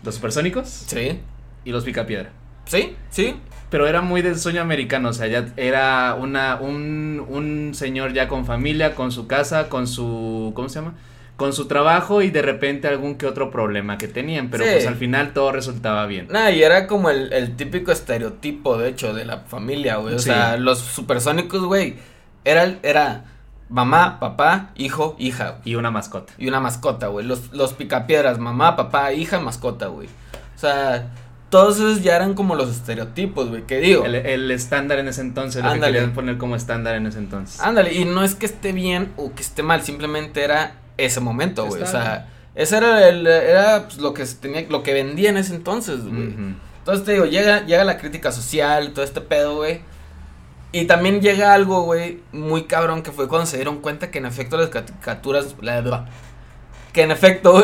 los 0.04 0.14
supersónicos 0.14 0.68
Sí, 0.68 1.20
y 1.64 1.70
los 1.72 1.84
picapiedra. 1.84 2.30
sí, 2.66 2.96
sí. 3.10 3.36
Pero 3.68 3.88
era 3.88 4.00
muy 4.00 4.22
del 4.22 4.38
sueño 4.38 4.60
americano, 4.62 5.08
o 5.08 5.12
sea, 5.12 5.26
ya 5.26 5.48
era 5.56 6.14
una, 6.14 6.54
un, 6.60 7.24
un 7.28 7.74
señor 7.74 8.12
ya 8.12 8.28
con 8.28 8.46
familia, 8.46 8.94
con 8.94 9.10
su 9.10 9.26
casa, 9.26 9.68
con 9.68 9.88
su, 9.88 10.52
¿cómo 10.54 10.68
se 10.68 10.78
llama? 10.78 10.94
Con 11.36 11.52
su 11.52 11.66
trabajo 11.66 12.22
y 12.22 12.30
de 12.30 12.42
repente 12.42 12.86
algún 12.86 13.16
que 13.16 13.26
otro 13.26 13.50
problema 13.50 13.98
que 13.98 14.06
tenían, 14.06 14.50
pero 14.50 14.64
Sí. 14.64 14.70
pues 14.72 14.86
al 14.86 14.94
final 14.94 15.32
todo 15.32 15.50
resultaba 15.50 16.06
bien. 16.06 16.28
Nah, 16.30 16.50
y 16.50 16.62
era 16.62 16.86
como 16.86 17.10
el, 17.10 17.32
el 17.32 17.56
típico 17.56 17.90
estereotipo, 17.90 18.78
de 18.78 18.88
hecho, 18.90 19.12
de 19.12 19.24
la 19.24 19.40
familia, 19.40 19.96
güey. 19.96 20.14
O 20.14 20.18
Sí. 20.20 20.26
sea, 20.26 20.56
los 20.56 20.78
supersónicos, 20.78 21.64
güey. 21.64 21.96
Era, 22.44 22.62
el- 22.62 22.78
era 22.84 23.24
mamá, 23.68 24.18
papá, 24.20 24.70
hijo, 24.76 25.16
hija. 25.18 25.50
güey. 25.50 25.60
Y 25.64 25.74
una 25.76 25.90
mascota. 25.90 26.32
Y 26.38 26.48
una 26.48 26.60
mascota, 26.60 27.08
güey. 27.08 27.26
Los, 27.26 27.52
los 27.52 27.72
picapiedras, 27.74 28.38
mamá, 28.38 28.76
papá, 28.76 29.12
hija, 29.12 29.40
mascota, 29.40 29.86
güey. 29.88 30.08
O 30.54 30.58
sea, 30.58 31.10
todos 31.50 31.76
esos 31.76 32.02
ya 32.02 32.16
eran 32.16 32.34
como 32.34 32.54
los 32.54 32.70
estereotipos, 32.70 33.48
güey. 33.48 33.62
Que 33.66 33.78
digo, 33.78 34.04
El, 34.04 34.14
el 34.14 34.50
estándar 34.50 34.98
en 34.98 35.08
ese 35.08 35.20
entonces, 35.20 35.62
lo 35.62 35.70
Ándale. 35.70 35.92
que 35.92 35.98
querían 35.98 36.14
poner 36.14 36.38
como 36.38 36.56
estándar 36.56 36.94
en 36.96 37.06
ese 37.06 37.18
entonces. 37.18 37.60
ándale. 37.60 37.92
Y 37.94 38.04
no 38.04 38.22
es 38.24 38.34
que 38.34 38.46
esté 38.46 38.72
bien 38.72 39.12
o 39.16 39.32
que 39.34 39.42
esté 39.42 39.62
mal, 39.62 39.82
simplemente 39.82 40.42
era 40.42 40.74
ese 40.96 41.20
momento, 41.20 41.66
güey. 41.66 41.82
O 41.82 41.86
sea, 41.86 42.28
ese 42.54 42.76
era, 42.78 43.06
el, 43.08 43.26
era 43.26 43.84
pues, 43.84 43.98
lo 43.98 44.14
que 44.14 44.24
se 44.26 44.36
tenía, 44.36 44.64
lo 44.68 44.82
que 44.82 44.94
vendía 44.94 45.28
en 45.30 45.36
ese 45.36 45.54
entonces, 45.54 46.04
güey. 46.04 46.34
Entonces 46.78 47.04
te 47.04 47.12
digo, 47.12 47.24
llega, 47.26 47.66
llega 47.66 47.82
la 47.84 47.98
crítica 47.98 48.30
social, 48.32 48.92
todo 48.92 49.04
este 49.04 49.20
pedo, 49.20 49.56
güey. 49.56 49.80
Y 50.80 50.84
también 50.86 51.20
llega 51.22 51.54
algo, 51.54 51.82
güey, 51.82 52.20
muy 52.32 52.64
cabrón, 52.64 53.02
que 53.02 53.10
fue 53.12 53.28
cuando 53.28 53.46
se 53.46 53.56
dieron 53.56 53.78
cuenta 53.80 54.10
que 54.10 54.18
en 54.18 54.26
efecto 54.26 54.56
las 54.58 54.68
caricaturas... 54.68 55.54
la- 55.62 56.06
que 56.92 57.02
en 57.02 57.10
efecto, 57.10 57.62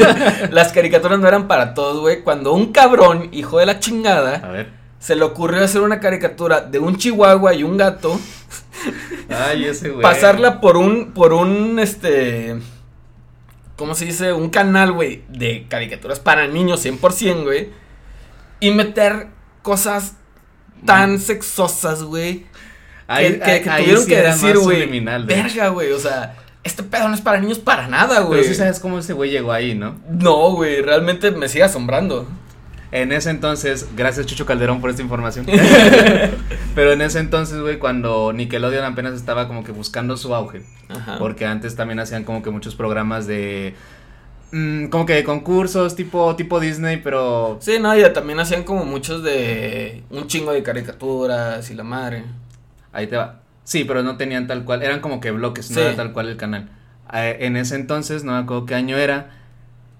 las 0.50 0.72
caricaturas 0.72 1.18
no 1.18 1.26
eran 1.28 1.48
para 1.48 1.74
todos, 1.74 2.00
güey. 2.00 2.22
Cuando 2.22 2.52
un 2.52 2.72
cabrón, 2.72 3.28
hijo 3.32 3.58
de 3.58 3.66
la 3.66 3.78
chingada, 3.80 4.36
A 4.36 4.48
ver. 4.50 4.70
se 4.98 5.16
le 5.16 5.24
ocurrió 5.24 5.62
hacer 5.64 5.80
una 5.80 5.98
caricatura 6.00 6.60
de 6.60 6.78
un 6.78 6.96
chihuahua 6.96 7.54
y 7.54 7.62
un 7.62 7.76
gato, 7.76 8.18
Ay, 9.30 9.64
ese 9.64 9.88
güey. 9.90 10.02
pasarla 10.02 10.60
por 10.60 10.76
un, 10.76 11.12
por 11.12 11.32
un, 11.32 11.78
este... 11.78 12.56
¿Cómo 13.76 13.94
se 13.94 14.06
dice? 14.06 14.32
Un 14.32 14.48
canal, 14.48 14.92
güey, 14.92 15.22
de 15.28 15.66
caricaturas 15.68 16.20
para 16.20 16.46
niños 16.46 16.84
100%, 16.84 17.44
güey. 17.44 17.68
Y 18.60 18.70
meter 18.70 19.28
cosas 19.62 20.16
tan 20.84 21.18
sexosas, 21.18 22.02
güey. 22.02 22.44
Que, 23.18 23.38
que- 23.38 23.44
ahí- 23.50 23.62
que 23.62 23.70
ahí 23.70 23.82
tuvieron 23.84 24.02
sí 24.02 24.08
que 24.08 24.16
decir, 24.22 24.56
güey. 24.64 24.78
Verga, 25.26 25.68
güey. 25.68 25.92
O 25.92 25.98
sea, 25.98 26.34
este 26.64 26.82
pedo 26.82 27.08
no 27.08 27.14
es 27.14 27.20
para 27.20 27.38
niños 27.40 27.58
para 27.58 27.86
nada, 27.88 28.20
güey. 28.20 28.40
Pero 28.40 28.52
sí 28.52 28.58
sabes 28.58 28.80
cómo 28.80 28.98
ese 28.98 29.12
güey 29.12 29.30
llegó 29.30 29.52
ahí, 29.52 29.74
¿no? 29.74 29.96
No, 30.10 30.52
güey. 30.52 30.82
Realmente 30.82 31.30
me 31.30 31.48
sigue 31.48 31.64
asombrando. 31.64 32.28
En 32.92 33.12
ese 33.12 33.30
entonces, 33.30 33.88
gracias 33.96 34.26
Chucho 34.26 34.46
Calderón 34.46 34.80
por 34.80 34.90
esta 34.90 35.02
información. 35.02 35.44
Pero 36.74 36.92
en 36.92 37.00
ese 37.02 37.18
entonces, 37.18 37.60
güey, 37.60 37.78
cuando 37.78 38.32
Nickelodeon 38.32 38.84
apenas 38.84 39.14
estaba 39.14 39.48
como 39.48 39.64
que 39.64 39.72
buscando 39.72 40.16
su 40.16 40.34
auge. 40.34 40.62
Ajá. 40.88 41.16
Porque 41.18 41.46
antes 41.46 41.74
también 41.76 41.98
hacían 42.00 42.24
como 42.24 42.42
que 42.42 42.50
muchos 42.50 42.74
programas 42.74 43.26
de. 43.26 43.74
Mm, 44.52 44.86
como 44.86 45.06
que 45.06 45.14
de 45.14 45.24
concursos, 45.24 45.96
tipo, 45.96 46.34
tipo 46.36 46.60
Disney, 46.60 46.98
pero. 46.98 47.58
Sí, 47.60 47.78
no, 47.80 47.96
y 47.98 48.02
también 48.12 48.38
hacían 48.40 48.64
como 48.64 48.84
muchos 48.84 49.22
de 49.22 50.02
un 50.10 50.26
chingo 50.26 50.52
de 50.52 50.62
caricaturas 50.62 51.70
y 51.70 51.74
la 51.74 51.82
madre. 51.84 52.24
Ahí 52.92 53.06
te 53.06 53.16
va. 53.16 53.40
Sí, 53.64 53.84
pero 53.84 54.02
no 54.02 54.16
tenían 54.16 54.46
tal 54.46 54.64
cual. 54.64 54.82
Eran 54.82 55.00
como 55.00 55.20
que 55.20 55.30
bloques, 55.30 55.66
Sí. 55.66 55.74
no 55.74 55.80
era 55.80 55.96
tal 55.96 56.12
cual 56.12 56.28
el 56.28 56.36
canal. 56.36 56.68
Eh, 57.12 57.38
en 57.40 57.56
ese 57.56 57.74
entonces, 57.76 58.24
no 58.24 58.32
me 58.32 58.38
acuerdo 58.38 58.66
qué 58.66 58.74
año 58.74 58.96
era. 58.96 59.30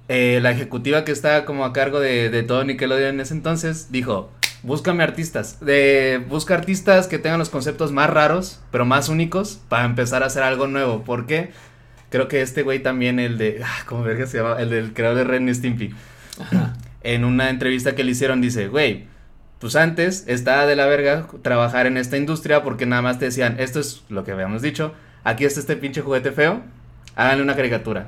eh, 0.09 0.39
la 0.41 0.53
ejecutiva 0.53 1.05
que 1.05 1.11
estaba 1.11 1.45
como 1.45 1.65
a 1.65 1.73
cargo 1.73 1.99
de, 1.99 2.31
de 2.31 2.43
todo 2.45 2.63
Nickelodeon 2.63 3.15
en 3.17 3.21
ese 3.21 3.35
entonces 3.35 3.91
dijo: 3.91 4.31
Búscame 4.63 5.03
artistas. 5.03 5.59
De, 5.61 6.25
busca 6.29 6.55
artistas 6.55 7.09
que 7.09 7.19
tengan 7.19 7.41
los 7.41 7.51
conceptos 7.51 7.91
más 7.93 8.09
raros, 8.09 8.61
pero 8.71 8.85
más 8.85 9.09
únicos, 9.09 9.61
para 9.69 9.85
empezar 9.85 10.23
a 10.23 10.27
hacer 10.27 10.43
algo 10.45 10.69
nuevo. 10.69 11.03
¿Por 11.03 11.27
qué? 11.27 11.51
Creo 12.11 12.29
que 12.29 12.43
este 12.43 12.63
güey 12.63 12.83
también, 12.83 13.19
el 13.19 13.39
de. 13.39 13.61
ah, 13.65 13.85
¿Cómo 13.87 14.03
verga 14.03 14.27
se 14.27 14.39
llama? 14.39 14.61
El 14.61 14.71
del 14.71 14.93
creador 14.93 15.19
de 15.19 15.25
Ren 15.25 15.49
y 15.49 15.55
Stimpy. 15.55 15.95
Ajá. 16.41 16.75
En 17.03 17.25
una 17.25 17.51
entrevista 17.51 17.95
que 17.95 18.05
le 18.05 18.13
hicieron, 18.13 18.41
dice: 18.41 18.69
Güey, 18.69 19.07
pues 19.59 19.77
antes 19.77 20.25
estaba 20.27 20.67
de 20.67 20.77
la 20.77 20.87
verga 20.87 21.27
trabajar 21.43 21.87
en 21.87 21.97
esta 21.97 22.17
industria 22.17 22.63
porque 22.63 22.87
nada 22.87 23.03
más 23.03 23.19
te 23.19 23.27
decían: 23.27 23.57
Esto 23.59 23.81
es 23.81 24.05
lo 24.09 24.25
que 24.25 24.33
habíamos 24.33 24.63
dicho. 24.63 24.95
Aquí 25.25 25.45
está 25.45 25.61
este 25.61 25.77
pinche 25.77 26.03
juguete 26.03 26.33
feo. 26.33 26.63
Háganle 27.17 27.43
una 27.43 27.57
caricatura. 27.57 28.07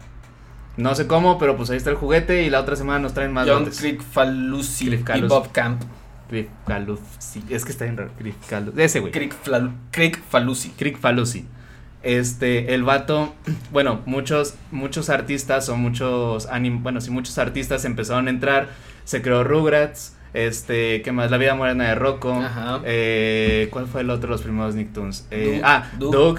No 0.77 0.95
sé 0.95 1.09
cómo, 1.09 1.39
pero 1.39 1.57
pues 1.57 1.71
ahí 1.71 1.77
está 1.77 1.91
el 1.91 1.97
juguete 1.97 2.45
y 2.45 2.51
la 2.51 2.61
otra 2.61 2.77
semana 2.77 3.01
nos 3.01 3.13
traen 3.13 3.33
más 3.33 3.49
John. 3.49 3.65
Crick 3.67 4.01
Falusi 4.01 4.95
y. 4.95 5.21
Bob 5.23 5.51
Camp. 5.51 5.83
Crick 6.29 6.49
Falusi. 6.67 7.43
Es 7.49 7.65
que 7.65 7.73
está 7.73 7.87
en 7.87 7.97
raro. 7.97 8.11
Crick 8.17 8.41
Falusi. 8.41 8.81
Ese 8.81 9.01
güey. 9.01 9.11
Crick 9.11 9.35
Falusi. 10.31 10.71
Crick 10.71 10.99
Falusi. 10.99 11.47
Este, 12.03 12.75
el 12.75 12.85
vato, 12.85 13.35
bueno, 13.73 14.01
muchos, 14.07 14.55
muchos 14.71 15.11
artistas 15.11 15.69
o 15.69 15.77
muchos 15.77 16.47
anim, 16.47 16.83
bueno, 16.83 17.01
sí, 17.01 17.11
muchos 17.11 17.39
artistas 17.39 17.85
empezaron 17.85 18.29
a 18.29 18.31
entrar, 18.31 18.69
se 19.05 19.21
creó 19.23 19.45
Rugrats, 19.45 20.17
este, 20.35 21.03
¿qué 21.03 21.13
más? 21.13 21.31
La 21.31 21.39
vida 21.39 21.55
moderna 21.55 21.89
de 21.89 21.95
Rocco, 21.95 22.33
Ajá. 22.33 22.81
eh, 22.85 23.69
¿cuál 23.73 23.87
fue 23.87 24.03
el 24.03 24.11
otro 24.11 24.29
de 24.29 24.33
los 24.33 24.43
primeros 24.43 24.75
Nicktoons? 24.75 25.27
Eh, 25.31 25.61
ah, 25.65 25.91
Doug. 25.99 26.13
Doug, 26.13 26.39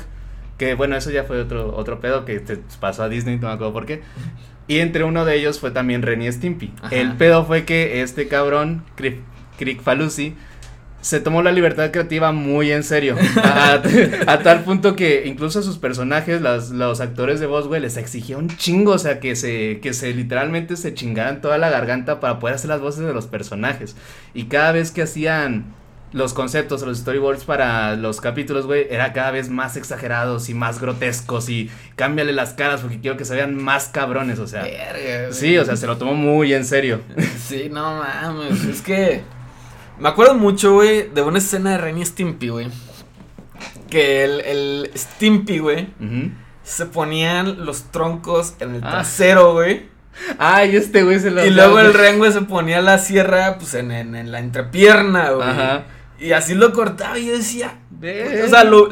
que 0.57 0.75
bueno, 0.75 0.95
eso 0.95 1.11
ya 1.11 1.23
fue 1.23 1.41
otro, 1.41 1.75
otro 1.75 1.99
pedo 1.99 2.25
que 2.25 2.39
te 2.39 2.57
pasó 2.79 3.03
a 3.03 3.09
Disney, 3.09 3.37
no 3.37 3.47
me 3.47 3.53
acuerdo 3.53 3.73
por 3.73 3.85
qué. 3.85 4.01
Y 4.67 4.79
entre 4.79 5.03
uno 5.03 5.25
de 5.25 5.35
ellos 5.35 5.59
fue 5.59 5.71
también 5.71 6.03
Ren 6.03 6.21
y 6.21 6.31
Stimpy. 6.31 6.71
Ajá. 6.81 6.95
El 6.95 7.13
pedo 7.13 7.43
fue 7.45 7.65
que 7.65 8.01
este 8.01 8.27
cabrón, 8.27 8.83
Crick, 8.95 9.17
Crick 9.57 9.81
Falusi, 9.81 10.35
se 11.01 11.19
tomó 11.21 11.41
la 11.41 11.51
libertad 11.51 11.91
creativa 11.91 12.31
muy 12.31 12.71
en 12.71 12.83
serio. 12.83 13.15
A, 13.43 13.81
a 14.27 14.39
tal 14.39 14.63
punto 14.63 14.95
que 14.95 15.25
incluso 15.25 15.59
a 15.59 15.61
sus 15.61 15.77
personajes, 15.77 16.41
los, 16.41 16.71
los 16.71 16.99
actores 16.99 17.39
de 17.39 17.45
voz, 17.45 17.67
güey, 17.67 17.81
les 17.81 17.97
exigía 17.97 18.37
un 18.37 18.49
chingo. 18.49 18.91
O 18.93 18.99
sea, 18.99 19.19
que 19.19 19.35
se, 19.35 19.79
que 19.81 19.93
se 19.93 20.13
literalmente 20.13 20.75
se 20.75 20.93
chingaran 20.93 21.41
toda 21.41 21.57
la 21.57 21.69
garganta 21.69 22.19
para 22.19 22.39
poder 22.39 22.55
hacer 22.55 22.69
las 22.69 22.81
voces 22.81 23.05
de 23.05 23.13
los 23.13 23.27
personajes. 23.27 23.95
Y 24.33 24.45
cada 24.45 24.71
vez 24.71 24.91
que 24.91 25.03
hacían 25.03 25.73
los 26.11 26.33
conceptos 26.33 26.81
los 26.81 26.97
storyboards 26.97 27.43
para 27.43 27.95
los 27.95 28.19
capítulos, 28.19 28.65
güey, 28.65 28.87
era 28.89 29.13
cada 29.13 29.29
vez 29.31 29.49
más 29.49 29.77
exagerados 29.77 30.49
y 30.49 30.53
más 30.53 30.81
grotescos. 30.81 31.49
Y 31.49 31.69
cámbiale 31.95 32.33
las 32.33 32.53
caras 32.53 32.81
porque 32.81 32.99
quiero 32.99 33.15
que 33.15 33.25
se 33.25 33.35
vean 33.35 33.55
más 33.55 33.87
cabrones. 33.87 34.39
O 34.39 34.47
sea, 34.47 34.63
Verga, 34.63 35.31
sí, 35.31 35.57
o 35.57 35.63
sea, 35.63 35.75
se 35.75 35.87
lo 35.87 35.97
tomó 35.97 36.13
muy 36.13 36.53
en 36.53 36.65
serio. 36.65 37.01
Sí, 37.37 37.69
no 37.71 37.99
mames. 37.99 38.63
Es 38.65 38.81
que. 38.81 39.23
Me 39.99 40.09
acuerdo 40.09 40.35
mucho, 40.35 40.73
güey, 40.73 41.09
de 41.09 41.21
una 41.21 41.39
escena 41.39 41.71
de 41.71 41.77
Ren 41.77 41.97
y 41.97 42.05
Stimpy, 42.05 42.49
güey. 42.49 42.67
Que 43.89 44.23
el, 44.23 44.41
el 44.41 44.91
Stimpy, 44.95 45.59
güey, 45.59 45.87
se 46.63 46.85
ponían 46.85 47.65
los 47.65 47.83
troncos 47.91 48.53
en 48.59 48.75
el 48.75 48.83
Ah. 48.83 48.89
trasero, 48.91 49.53
güey. 49.53 49.87
Ay, 50.37 50.75
este 50.75 51.03
güey 51.03 51.19
se 51.19 51.31
lo 51.31 51.45
Y 51.45 51.49
luego 51.49 51.79
el 51.79 51.93
Ren, 51.93 52.17
güey, 52.17 52.31
se 52.31 52.41
ponía 52.41 52.81
la 52.81 52.97
sierra, 52.97 53.57
pues, 53.57 53.73
en, 53.73 53.91
en, 53.91 54.15
en 54.15 54.31
la 54.31 54.39
entrepierna, 54.39 55.31
güey. 55.31 55.47
Ajá. 55.49 55.83
Y 56.19 56.31
así 56.33 56.55
lo 56.55 56.73
cortaba 56.73 57.17
y 57.17 57.27
yo 57.27 57.33
decía. 57.37 57.79
O 58.45 58.47
sea, 58.49 58.63
lo, 58.65 58.89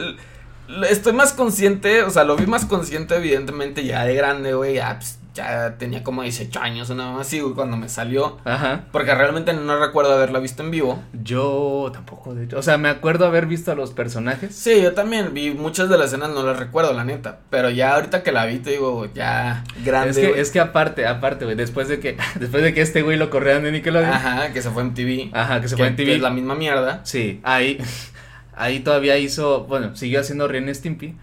lo- 0.67 0.85
estoy 0.87 1.13
más 1.13 1.33
consciente, 1.33 2.03
o 2.03 2.09
sea, 2.09 2.23
lo 2.23 2.35
vi 2.37 2.45
más 2.47 2.65
consciente, 2.65 3.15
evidentemente, 3.15 3.83
ya 3.85 4.05
de 4.05 4.15
grande, 4.15 4.53
güey. 4.53 4.75
Ya, 4.75 4.97
pues, 4.99 5.19
ya 5.38 5.77
tenía 5.77 6.03
como 6.03 6.24
18 6.24 6.60
años, 6.60 6.89
una 6.89 7.12
más 7.12 7.27
así, 7.27 7.39
güey, 7.39 7.53
cuando 7.53 7.77
me 7.77 7.88
salió. 7.89 8.38
Ajá. 8.44 8.86
Porque 8.91 9.13
realmente 9.13 9.53
no 9.53 9.79
recuerdo 9.79 10.13
haberla 10.13 10.39
visto 10.39 10.63
en 10.63 10.72
vivo. 10.72 11.01
Yo 11.13 11.89
tampoco, 11.94 12.34
de 12.34 12.46
hecho. 12.46 12.58
O 12.58 12.62
sea, 12.63 12.77
me 12.77 12.89
acuerdo 12.89 13.25
haber 13.25 13.46
visto 13.46 13.72
a 13.72 13.75
los 13.75 13.91
personajes. 13.91 14.56
Sí, 14.56 14.82
yo 14.82 14.94
también 14.94 15.34
vi 15.34 15.51
muchas 15.51 15.89
de 15.89 15.98
las 15.98 16.08
escenas, 16.08 16.32
no 16.32 16.44
las 16.44 16.58
recuerdo, 16.58 16.94
la 16.94 17.03
neta. 17.03 17.39
Pero 17.50 17.70
ya 17.70 17.96
ahorita 17.96 18.24
que 18.24 18.32
la 18.32 18.46
vi, 18.46 18.58
te 18.58 18.72
digo, 18.72 19.08
ya 19.13 19.63
grande. 19.86 20.10
Es 20.10 20.17
que, 20.17 20.27
güey. 20.27 20.39
es 20.41 20.51
que 20.51 20.60
aparte, 20.60 21.06
aparte, 21.06 21.46
güey, 21.46 21.56
después 21.56 21.88
de 21.88 22.00
que, 22.00 22.17
después 22.39 22.63
de 22.63 22.74
que 22.74 22.82
este 22.82 23.03
güey 23.03 23.17
lo 23.17 23.29
corrieran 23.29 23.63
de 23.63 23.72
Nickelodeon. 23.72 24.12
Ajá, 24.12 24.51
que 24.51 24.62
se 24.62 24.72
fue 24.72 24.82
en 24.82 24.94
TV. 24.94 25.29
Ajá, 25.34 25.62
que 25.62 25.67
se 25.67 25.77
fue 25.77 25.88
en 25.88 25.96
que 25.96 26.03
TV. 26.03 26.15
es 26.15 26.22
la 26.22 26.32
misma 26.32 26.56
mierda. 26.56 27.01
Sí, 27.03 27.39
ahí, 27.44 27.77
ahí 28.56 28.79
todavía 28.79 29.17
hizo, 29.17 29.65
bueno, 29.65 29.96
siguió 29.96 30.20
haciendo 30.20 30.48
Ren 30.48 30.74
Stimpy, 30.74 31.15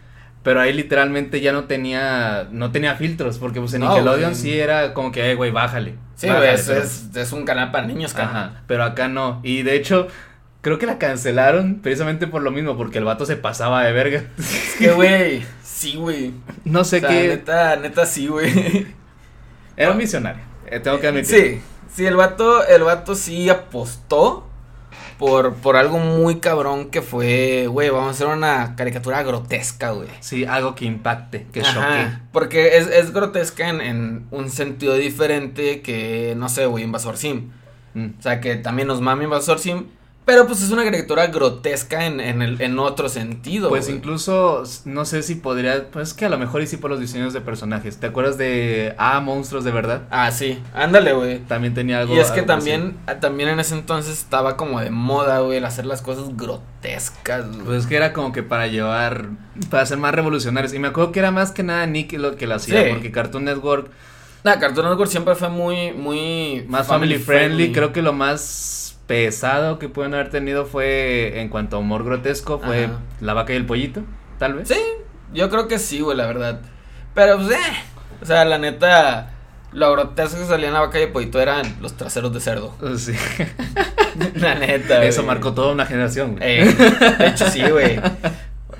pero 0.44 0.60
ahí 0.60 0.72
literalmente 0.72 1.40
ya 1.40 1.52
no 1.52 1.64
tenía, 1.64 2.46
no 2.52 2.70
tenía 2.70 2.94
filtros, 2.94 3.38
porque 3.38 3.58
pues 3.58 3.74
en 3.74 3.80
No, 3.80 3.88
Nickelodeon 3.88 4.36
sí 4.36 4.56
era 4.56 4.94
como 4.94 5.10
que, 5.10 5.32
eh, 5.32 5.34
güey, 5.34 5.50
bájale. 5.50 5.94
Sí, 6.14 6.28
bájale, 6.28 6.52
es, 6.54 6.62
pero- 6.68 6.82
es, 6.82 7.08
es 7.16 7.32
un 7.32 7.44
canal 7.44 7.72
para 7.72 7.86
niños, 7.86 8.12
cara. 8.12 8.28
Ajá, 8.28 8.62
pero 8.68 8.84
acá 8.84 9.08
no, 9.08 9.40
y 9.42 9.62
de 9.62 9.74
hecho, 9.74 10.06
creo 10.60 10.78
que 10.78 10.86
la 10.86 10.98
cancelaron 10.98 11.80
precisamente 11.82 12.26
por 12.28 12.42
lo 12.42 12.50
mismo, 12.52 12.76
porque 12.76 12.98
el 12.98 13.04
vato 13.04 13.26
se 13.26 13.36
pasaba 13.36 13.82
de 13.84 13.92
verga. 13.92 14.24
Es 14.38 14.76
que, 14.78 14.92
güey, 14.92 15.42
sí, 15.62 15.96
güey. 15.96 16.32
No 16.64 16.84
sé 16.84 16.98
O 16.98 17.00
sea, 17.00 17.08
qué, 17.08 17.28
neta, 17.28 17.76
neta, 17.76 18.06
sí, 18.06 18.26
güey. 18.28 18.86
era 19.76 19.90
un 19.90 19.98
visionario, 19.98 20.42
eh, 20.66 20.78
tengo 20.80 21.00
que 21.00 21.08
admitir. 21.08 21.26
Sí, 21.26 21.60
sí, 21.94 22.06
el 22.06 22.16
vato, 22.16 22.66
el 22.66 22.82
vato 22.82 23.14
sí 23.14 23.48
apostó 23.48 24.48
por, 25.18 25.54
por 25.54 25.76
algo 25.76 25.98
muy 25.98 26.36
cabrón 26.40 26.90
que 26.90 27.02
fue, 27.02 27.66
güey, 27.68 27.90
vamos 27.90 28.08
a 28.08 28.10
hacer 28.10 28.26
una 28.26 28.76
caricatura 28.76 29.22
grotesca, 29.22 29.90
güey. 29.90 30.08
Sí, 30.20 30.44
algo 30.44 30.74
que 30.74 30.84
impacte, 30.84 31.46
que 31.52 31.62
choque. 31.62 32.08
Porque 32.32 32.76
es, 32.76 32.88
es 32.88 33.12
grotesca 33.12 33.68
en, 33.68 33.80
en 33.80 34.26
un 34.30 34.50
sentido 34.50 34.94
diferente 34.94 35.82
que, 35.82 36.34
no 36.36 36.48
sé, 36.48 36.66
güey, 36.66 36.84
Invasor 36.84 37.16
Sim. 37.16 37.50
Mm. 37.94 38.06
O 38.18 38.22
sea, 38.22 38.40
que 38.40 38.56
también 38.56 38.88
nos 38.88 39.00
mame 39.00 39.24
Invasor 39.24 39.58
Sim. 39.58 39.86
Pero 40.24 40.46
pues 40.46 40.62
es 40.62 40.70
una 40.70 40.84
caricatura 40.84 41.26
grotesca 41.26 42.06
en, 42.06 42.18
en, 42.18 42.40
el, 42.40 42.58
en 42.62 42.78
otro 42.78 43.10
sentido. 43.10 43.68
Pues 43.68 43.90
incluso, 43.90 44.62
no 44.86 45.04
sé 45.04 45.22
si 45.22 45.34
podría, 45.34 45.90
pues 45.90 46.08
es 46.08 46.14
que 46.14 46.24
a 46.24 46.30
lo 46.30 46.38
mejor 46.38 46.62
y 46.62 46.66
sí 46.66 46.78
por 46.78 46.90
los 46.90 46.98
diseños 46.98 47.34
de 47.34 47.42
personajes. 47.42 47.98
¿Te 47.98 48.06
acuerdas 48.06 48.38
de 48.38 48.94
Ah, 48.96 49.20
monstruos 49.20 49.64
de 49.64 49.70
verdad? 49.70 50.04
Ah, 50.10 50.30
sí, 50.30 50.62
ándale, 50.72 51.12
güey. 51.12 51.40
También 51.40 51.74
tenía 51.74 51.98
algo. 52.00 52.14
Y 52.14 52.20
es 52.20 52.30
que 52.30 52.40
así. 52.40 52.46
también, 52.46 52.96
ah, 53.06 53.16
también 53.20 53.50
en 53.50 53.60
ese 53.60 53.74
entonces 53.74 54.18
estaba 54.18 54.56
como 54.56 54.80
de 54.80 54.90
moda, 54.90 55.40
güey, 55.40 55.58
el 55.58 55.64
hacer 55.66 55.84
las 55.84 56.00
cosas 56.00 56.34
grotescas, 56.36 57.46
güey. 57.46 57.60
Pues 57.66 57.78
es 57.82 57.86
que 57.86 57.96
era 57.96 58.14
como 58.14 58.32
que 58.32 58.42
para 58.42 58.66
llevar, 58.66 59.26
para 59.68 59.84
ser 59.84 59.98
más 59.98 60.14
revolucionarios. 60.14 60.72
Y 60.72 60.78
me 60.78 60.88
acuerdo 60.88 61.12
que 61.12 61.18
era 61.18 61.32
más 61.32 61.52
que 61.52 61.62
nada 61.62 61.84
Nick 61.86 62.14
lo 62.14 62.36
que 62.36 62.46
lo 62.46 62.54
hacía, 62.54 62.82
Sí. 62.82 62.90
porque 62.92 63.12
Cartoon 63.12 63.44
Network, 63.44 63.90
Nah, 64.42 64.58
Cartoon 64.58 64.86
Network 64.90 65.10
siempre 65.10 65.34
fue 65.36 65.48
muy, 65.48 65.92
muy... 65.92 66.66
más 66.68 66.86
family, 66.86 67.16
friendly, 67.18 67.72
creo 67.72 67.94
que 67.94 68.02
lo 68.02 68.12
más 68.12 68.83
pesado 69.06 69.78
que 69.78 69.88
pueden 69.88 70.14
haber 70.14 70.30
tenido 70.30 70.66
fue, 70.66 71.40
en 71.40 71.48
cuanto 71.48 71.76
a 71.76 71.78
humor 71.80 72.04
grotesco, 72.04 72.58
fue 72.58 72.84
Ajá. 72.86 72.98
La 73.20 73.34
vaca 73.34 73.52
y 73.52 73.56
el 73.56 73.66
pollito, 73.66 74.02
tal 74.38 74.54
vez. 74.54 74.68
Sí, 74.68 74.80
yo 75.32 75.50
creo 75.50 75.68
que 75.68 75.78
sí, 75.78 76.00
güey, 76.00 76.16
la 76.16 76.26
verdad. 76.26 76.60
Pero, 77.14 77.36
pues, 77.36 77.50
eh. 77.50 77.72
O 78.22 78.26
sea, 78.26 78.44
la 78.44 78.58
neta, 78.58 79.32
lo 79.72 79.92
grotesco 79.92 80.38
que 80.38 80.46
salía 80.46 80.68
en 80.68 80.74
la 80.74 80.80
vaca 80.80 80.98
y 80.98 81.02
el 81.02 81.12
pollito 81.12 81.40
eran 81.40 81.76
los 81.80 81.94
traseros 81.96 82.32
de 82.32 82.40
cerdo. 82.40 82.74
Sí. 82.96 83.14
la 84.36 84.54
neta, 84.54 84.96
güey. 84.96 85.08
Eso 85.08 85.22
marcó 85.24 85.52
toda 85.52 85.72
una 85.72 85.86
generación. 85.86 86.36
güey. 86.36 86.60
Eh, 86.60 86.74
de 87.18 87.26
hecho, 87.26 87.46
sí, 87.48 87.62
güey. 87.68 88.00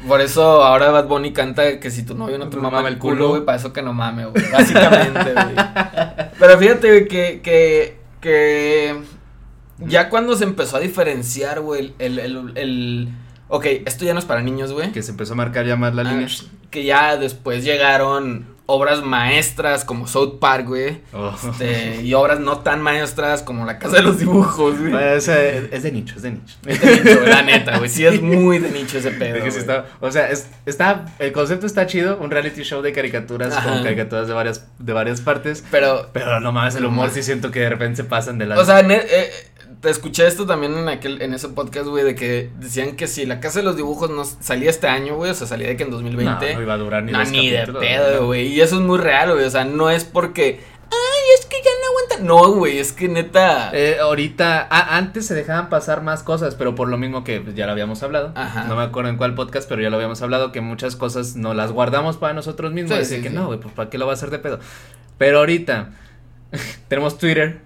Por 0.06 0.20
eso 0.20 0.62
ahora 0.62 0.90
Bad 0.90 1.06
Bunny 1.06 1.32
canta 1.32 1.80
que 1.80 1.90
si 1.90 2.02
tu 2.04 2.14
novio 2.14 2.36
no 2.38 2.48
te 2.48 2.56
mama 2.56 2.70
mama 2.70 2.88
el 2.88 2.98
culo. 2.98 3.30
güey, 3.30 3.44
para 3.44 3.56
eso 3.56 3.72
que 3.72 3.82
no 3.82 3.92
mame, 3.94 4.26
güey. 4.26 4.50
Básicamente, 4.52 5.32
güey. 5.32 5.54
Pero 6.38 6.58
fíjate, 6.58 6.88
güey, 6.88 7.08
que, 7.08 7.40
que, 7.42 7.96
que 8.20 8.96
ya 9.78 10.08
cuando 10.10 10.36
se 10.36 10.44
empezó 10.44 10.76
a 10.76 10.80
diferenciar, 10.80 11.60
güey, 11.60 11.94
el, 11.98 12.18
el, 12.18 12.36
el, 12.36 12.52
el- 12.58 13.08
ok, 13.48 13.66
esto 13.86 14.04
ya 14.04 14.12
no 14.12 14.18
es 14.18 14.24
para 14.24 14.40
niños, 14.42 14.72
güey. 14.72 14.92
Que 14.92 15.02
se 15.02 15.10
empezó 15.10 15.32
a 15.34 15.36
marcar 15.36 15.66
ya 15.66 15.76
más 15.76 15.94
la 15.94 16.02
Ah, 16.02 16.12
línea. 16.12 16.28
que 16.70 16.84
ya 16.84 17.16
después 17.16 17.64
llegaron 17.64 18.52
obras 18.66 19.02
maestras 19.02 19.84
como 19.84 20.06
South 20.06 20.38
Park, 20.40 20.66
güey. 20.66 21.02
Oh. 21.12 21.34
Este, 21.50 22.00
y 22.00 22.14
obras 22.14 22.40
no 22.40 22.60
tan 22.60 22.80
maestras 22.80 23.42
como 23.42 23.66
La 23.66 23.78
Casa 23.78 23.96
de 23.96 24.02
los 24.02 24.18
Dibujos, 24.18 24.78
güey. 24.78 24.90
Bueno, 24.90 25.16
o 25.18 25.20
sea, 25.20 25.38
es, 25.44 25.64
es 25.70 25.82
de 25.82 25.92
nicho, 25.92 26.14
es 26.16 26.22
de 26.22 26.30
nicho. 26.30 26.54
Es 26.64 26.80
de 26.80 26.96
nicho, 27.04 27.26
la 27.26 27.42
neta, 27.42 27.76
güey. 27.76 27.90
Sí 27.90 28.06
es 28.06 28.22
muy 28.22 28.58
de 28.60 28.70
nicho 28.70 28.96
ese 28.96 29.10
pedo. 29.10 29.36
Es 29.36 29.44
que 29.44 29.50
sí 29.50 29.58
güey. 29.64 29.76
está- 29.76 29.86
o 30.00 30.10
sea, 30.10 30.30
es- 30.30 30.48
está, 30.64 31.04
el 31.18 31.32
concepto 31.32 31.66
está 31.66 31.86
chido, 31.86 32.16
un 32.16 32.30
reality 32.30 32.62
show 32.62 32.80
de 32.80 32.92
caricaturas 32.94 33.54
Ajá. 33.54 33.68
con 33.68 33.82
caricaturas 33.82 34.28
de 34.28 34.32
varias, 34.32 34.66
de 34.78 34.92
varias 34.94 35.20
partes, 35.20 35.62
Pero, 35.70 36.08
pero 36.14 36.40
no 36.40 36.50
mames, 36.50 36.74
el 36.76 36.86
humor 36.86 37.10
sí 37.10 37.22
siento 37.22 37.50
que 37.50 37.60
de 37.60 37.68
repente 37.68 37.96
se 37.96 38.04
pasan 38.04 38.38
de 38.38 38.46
la... 38.46 38.58
o 38.58 38.64
sea, 38.64 38.82
ne- 38.82 39.02
eh, 39.06 39.30
te 39.84 39.90
escuché 39.90 40.26
esto 40.26 40.46
también 40.46 40.76
en 40.76 40.88
aquel, 40.88 41.20
en 41.20 41.34
ese 41.34 41.50
podcast, 41.50 41.86
güey, 41.86 42.04
de 42.04 42.14
que 42.14 42.50
decían 42.58 42.96
que 42.96 43.06
si 43.06 43.26
La 43.26 43.38
Casa 43.38 43.60
de 43.60 43.66
los 43.66 43.76
Dibujos 43.76 44.10
no 44.10 44.24
salía 44.24 44.70
este 44.70 44.88
año, 44.88 45.16
güey, 45.16 45.30
o 45.30 45.34
sea, 45.34 45.46
salía 45.46 45.68
de 45.68 45.76
que 45.76 45.84
en 45.84 45.90
2020. 45.90 46.48
no, 46.48 46.54
no 46.54 46.62
iba 46.62 46.72
a 46.72 46.78
durar 46.78 47.02
ni 47.04 47.12
No, 47.12 47.22
ni 47.24 47.50
de 47.50 47.66
pedo, 47.66 48.26
güey. 48.26 48.48
Y 48.48 48.62
eso 48.62 48.76
es 48.76 48.80
muy 48.80 48.98
real, 48.98 49.32
güey. 49.32 49.44
O 49.44 49.50
sea, 49.50 49.64
no 49.64 49.90
es 49.90 50.04
porque. 50.04 50.60
Ay, 50.90 51.38
es 51.38 51.46
que 51.46 51.56
ya 51.62 51.70
no 51.82 51.88
aguanta. 51.90 52.26
No, 52.26 52.54
güey. 52.58 52.78
Es 52.78 52.92
que 52.92 53.08
neta. 53.08 53.70
Eh, 53.74 53.98
ahorita, 54.00 54.66
ah, 54.70 54.96
antes 54.96 55.26
se 55.26 55.34
dejaban 55.34 55.68
pasar 55.68 56.02
más 56.02 56.22
cosas, 56.22 56.54
pero 56.54 56.74
por 56.74 56.88
lo 56.88 56.96
mismo 56.96 57.22
que 57.22 57.42
pues, 57.42 57.54
ya 57.54 57.66
lo 57.66 57.72
habíamos 57.72 58.02
hablado. 58.02 58.32
Ajá. 58.34 58.64
No 58.64 58.76
me 58.76 58.82
acuerdo 58.82 59.10
en 59.10 59.18
cuál 59.18 59.34
podcast, 59.34 59.68
pero 59.68 59.82
ya 59.82 59.90
lo 59.90 59.96
habíamos 59.96 60.22
hablado, 60.22 60.50
que 60.50 60.62
muchas 60.62 60.96
cosas 60.96 61.36
no 61.36 61.52
las 61.52 61.72
guardamos 61.72 62.16
para 62.16 62.32
nosotros 62.32 62.72
mismos. 62.72 62.96
Sí, 62.96 63.02
así 63.02 63.16
sí, 63.16 63.22
que 63.22 63.28
sí. 63.28 63.34
no, 63.34 63.46
güey, 63.46 63.60
pues 63.60 63.74
para 63.74 63.90
qué 63.90 63.98
lo 63.98 64.06
va 64.06 64.12
a 64.12 64.14
hacer 64.14 64.30
de 64.30 64.38
pedo. 64.38 64.60
Pero 65.18 65.40
ahorita 65.40 65.90
tenemos 66.88 67.18
Twitter. 67.18 67.60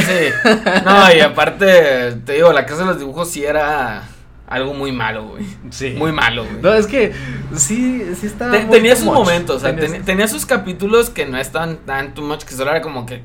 Sí. 0.00 0.50
No, 0.84 1.14
y 1.14 1.20
aparte, 1.20 2.12
te 2.24 2.32
digo, 2.34 2.52
La 2.52 2.66
Casa 2.66 2.80
de 2.82 2.86
los 2.86 2.98
Dibujos 2.98 3.30
sí 3.30 3.44
era 3.44 4.02
algo 4.46 4.74
muy 4.74 4.92
malo, 4.92 5.28
güey. 5.28 5.44
Sí. 5.70 5.94
Muy 5.96 6.12
malo, 6.12 6.44
güey. 6.44 6.56
No, 6.62 6.74
es 6.74 6.86
que 6.86 7.12
sí, 7.56 8.04
sí 8.18 8.26
está. 8.26 8.50
Te- 8.50 8.60
muy 8.64 8.70
tenía 8.76 8.96
sus 8.96 9.04
much. 9.06 9.14
momentos, 9.14 9.56
o 9.56 9.60
sea, 9.60 9.74
Tenía- 9.74 9.90
ten- 9.92 10.04
tenía 10.04 10.28
sus 10.28 10.44
capítulos 10.46 11.10
que 11.10 11.26
no 11.26 11.38
estaban 11.38 11.76
tan 11.86 12.14
too 12.14 12.22
much, 12.22 12.42
que 12.44 12.54
solo 12.54 12.70
era 12.70 12.80
como 12.82 13.06
que. 13.06 13.22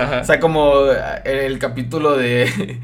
Ajá. 0.00 0.20
O 0.20 0.24
sea, 0.24 0.40
como 0.40 0.86
eh, 0.90 1.46
el 1.46 1.58
capítulo 1.58 2.16
de. 2.16 2.80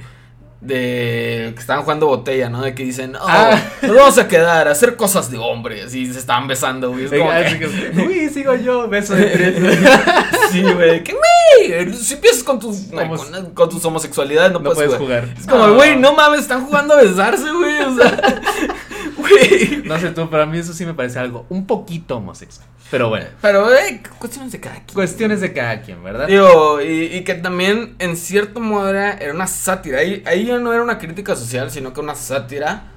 De 0.60 1.52
que 1.54 1.60
estaban 1.60 1.84
jugando 1.84 2.06
botella, 2.06 2.50
¿no? 2.50 2.60
De 2.62 2.74
que 2.74 2.82
dicen, 2.84 3.16
oh, 3.16 3.24
Ah. 3.26 3.58
nos 3.80 3.96
vamos 3.96 4.18
a 4.18 4.28
quedar 4.28 4.68
a 4.68 4.72
hacer 4.72 4.94
cosas 4.96 5.30
de 5.30 5.38
hombres. 5.38 5.94
Y 5.94 6.12
se 6.12 6.18
estaban 6.18 6.46
besando, 6.48 6.90
güey. 6.90 7.06
Es 7.06 7.10
como 7.10 7.30
Así 7.30 7.58
que- 7.58 7.66
que, 7.92 8.00
Uy, 8.02 8.28
sigo 8.28 8.54
yo, 8.56 8.86
beso 8.88 9.14
de 9.14 9.24
tres. 9.26 9.54
Sí, 10.50 10.62
güey. 10.62 11.02
Que, 11.04 11.12
güey. 11.12 11.92
Si 11.94 12.14
empiezas 12.14 12.42
con 12.42 12.58
tus, 12.58 12.76
con, 12.92 13.50
con 13.54 13.68
tus 13.70 13.84
homosexualidades, 13.84 14.52
no, 14.52 14.58
No 14.58 14.72
puedes, 14.72 14.88
puedes 14.90 15.00
jugar. 15.00 15.22
jugar. 15.22 15.38
Es 15.40 15.46
como, 15.46 15.64
Ah. 15.64 15.70
güey, 15.70 15.96
no 15.96 16.12
mames, 16.12 16.40
están 16.40 16.66
jugando 16.66 16.94
a 16.94 17.02
besarse, 17.02 17.50
güey. 17.52 17.80
O 17.82 17.96
sea, 17.96 18.20
güey. 19.30 19.82
No 19.84 19.98
sé 19.98 20.10
tú, 20.10 20.28
pero 20.30 20.42
a 20.42 20.46
mí 20.46 20.58
eso 20.58 20.72
sí 20.72 20.84
me 20.86 20.94
parece 20.94 21.18
algo 21.18 21.46
un 21.48 21.66
poquito 21.66 22.16
homosexual. 22.16 22.66
Pero 22.90 23.08
bueno, 23.08 23.26
Pero, 23.40 23.72
eh, 23.72 24.02
cuestiones 24.18 24.50
de 24.52 24.58
cada 24.60 24.74
quien. 24.76 24.94
cuestiones 24.94 25.40
de 25.40 25.52
cada 25.52 25.80
quien, 25.82 26.02
¿verdad? 26.02 26.26
Digo, 26.26 26.80
y, 26.82 27.04
y 27.04 27.22
que 27.22 27.34
también, 27.34 27.94
en 28.00 28.16
cierto 28.16 28.58
modo, 28.60 28.88
era, 28.90 29.12
era 29.12 29.32
una 29.32 29.46
sátira. 29.46 30.00
Ahí, 30.00 30.22
ahí 30.26 30.46
ya 30.46 30.58
no 30.58 30.72
era 30.72 30.82
una 30.82 30.98
crítica 30.98 31.36
social, 31.36 31.70
sino 31.70 31.92
que 31.92 32.00
una 32.00 32.16
sátira. 32.16 32.88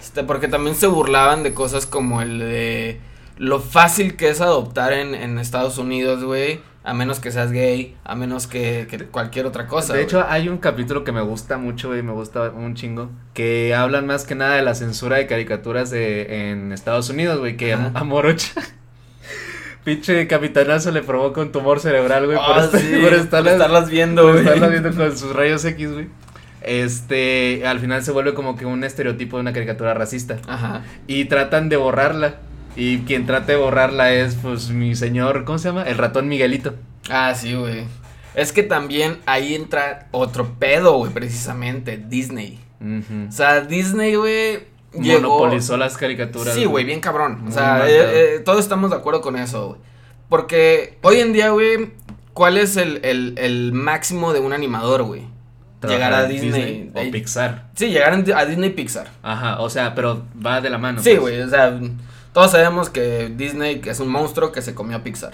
Este, 0.00 0.24
porque 0.24 0.48
también 0.48 0.74
se 0.74 0.88
burlaban 0.88 1.42
de 1.44 1.54
cosas 1.54 1.86
como 1.86 2.22
el 2.22 2.38
de 2.40 3.00
lo 3.38 3.60
fácil 3.60 4.16
que 4.16 4.30
es 4.30 4.40
adoptar 4.40 4.92
en, 4.92 5.14
en 5.14 5.38
Estados 5.38 5.78
Unidos, 5.78 6.24
güey. 6.24 6.60
A 6.88 6.94
menos 6.94 7.18
que 7.18 7.32
seas 7.32 7.50
gay, 7.50 7.96
a 8.04 8.14
menos 8.14 8.46
que, 8.46 8.86
que 8.88 8.98
cualquier 9.06 9.44
otra 9.46 9.66
cosa. 9.66 9.92
de 9.92 9.98
güey. 9.98 10.04
hecho, 10.04 10.24
hay 10.28 10.48
un 10.48 10.58
capítulo 10.58 11.02
que 11.02 11.10
me 11.10 11.20
gusta 11.20 11.58
mucho 11.58 11.96
y 11.96 12.02
me 12.04 12.12
gusta 12.12 12.50
un 12.50 12.74
chingo. 12.76 13.10
Que 13.34 13.74
hablan 13.74 14.06
más 14.06 14.24
que 14.24 14.36
nada 14.36 14.54
de 14.54 14.62
la 14.62 14.74
censura 14.76 15.16
de 15.16 15.26
caricaturas 15.26 15.90
de, 15.90 16.50
en 16.52 16.70
Estados 16.70 17.10
Unidos, 17.10 17.40
güey. 17.40 17.56
Que 17.56 17.72
Ajá. 17.74 17.90
a 17.92 18.04
Morocha. 18.04 18.52
Pinche 19.84 20.26
capitanazo 20.26 20.90
le 20.90 21.02
provoca 21.02 21.40
un 21.40 21.52
tumor 21.52 21.80
cerebral, 21.80 22.26
güey. 22.26 22.36
por, 22.38 22.58
Ah, 22.58 22.68
sí, 22.72 22.78
por 23.00 23.10
por 23.10 23.14
estarlas- 23.18 23.52
estarlas 23.52 23.90
viendo, 23.90 24.22
güey. 24.28 24.38
estarla 24.44 24.68
viendo 24.68 24.92
con 24.94 25.16
sus 25.16 25.34
rayos 25.34 25.64
X, 25.64 25.92
güey. 25.92 26.06
Este, 26.62 27.64
al 27.66 27.78
final 27.78 28.02
se 28.02 28.10
vuelve 28.10 28.34
como 28.34 28.56
que 28.56 28.66
un 28.66 28.82
estereotipo 28.82 29.36
de 29.36 29.42
una 29.42 29.52
caricatura 29.52 29.94
racista. 29.94 30.38
Ajá. 30.48 30.82
Y 31.06 31.26
tratan 31.26 31.68
de 31.68 31.76
borrarla. 31.76 32.36
Y 32.76 32.98
quien 33.00 33.26
trata 33.26 33.52
de 33.52 33.56
borrarla 33.56 34.12
es, 34.12 34.34
pues, 34.34 34.68
mi 34.70 34.94
señor, 34.94 35.44
¿cómo 35.44 35.58
se 35.58 35.68
llama? 35.68 35.84
El 35.84 35.96
ratón 35.96 36.28
Miguelito. 36.28 36.74
Ah, 37.08 37.34
sí, 37.34 37.54
güey. 37.54 37.84
Es 38.34 38.52
que 38.52 38.62
también 38.62 39.18
ahí 39.24 39.54
entra 39.54 40.08
otro 40.10 40.54
pedo, 40.58 40.98
güey, 40.98 41.10
precisamente, 41.10 41.96
Disney. 41.96 42.60
O 43.28 43.32
sea, 43.32 43.62
Disney, 43.62 44.14
güey, 44.14 44.64
llegó... 44.92 45.38
Monopolizó 45.38 45.78
las 45.78 45.96
caricaturas. 45.96 46.54
Sí, 46.54 46.66
güey, 46.66 46.84
bien 46.84 47.00
cabrón. 47.00 47.44
O 47.48 47.50
sea, 47.50 47.88
eh, 47.88 48.34
eh, 48.36 48.42
todos 48.44 48.60
estamos 48.60 48.90
de 48.90 48.96
acuerdo 48.96 49.22
con 49.22 49.36
eso, 49.36 49.68
güey. 49.68 49.80
Porque 50.28 50.98
hoy 51.02 51.20
en 51.20 51.32
día, 51.32 51.50
güey, 51.50 51.92
¿cuál 52.34 52.58
es 52.58 52.76
el, 52.76 53.00
el, 53.04 53.34
el 53.38 53.72
máximo 53.72 54.34
de 54.34 54.40
un 54.40 54.52
animador, 54.52 55.04
güey? 55.04 55.22
Llegar 55.88 56.12
a 56.12 56.26
Disney. 56.26 56.90
o 56.94 57.10
Pixar. 57.10 57.68
Sí, 57.74 57.88
llegar 57.88 58.12
a 58.12 58.44
Disney 58.44 58.70
Pixar. 58.70 59.08
Ajá, 59.22 59.60
o 59.60 59.70
sea, 59.70 59.94
pero 59.94 60.24
va 60.44 60.60
de 60.60 60.68
la 60.68 60.78
mano. 60.78 61.00
Sí, 61.00 61.10
pues. 61.10 61.20
güey, 61.20 61.40
o 61.40 61.48
sea, 61.48 61.78
todos 62.36 62.50
sabemos 62.50 62.90
que 62.90 63.32
Disney 63.34 63.80
que 63.80 63.88
es 63.88 63.98
un 63.98 64.08
monstruo 64.08 64.52
que 64.52 64.60
se 64.60 64.74
comió 64.74 64.98
a 64.98 65.02
Pixar. 65.02 65.32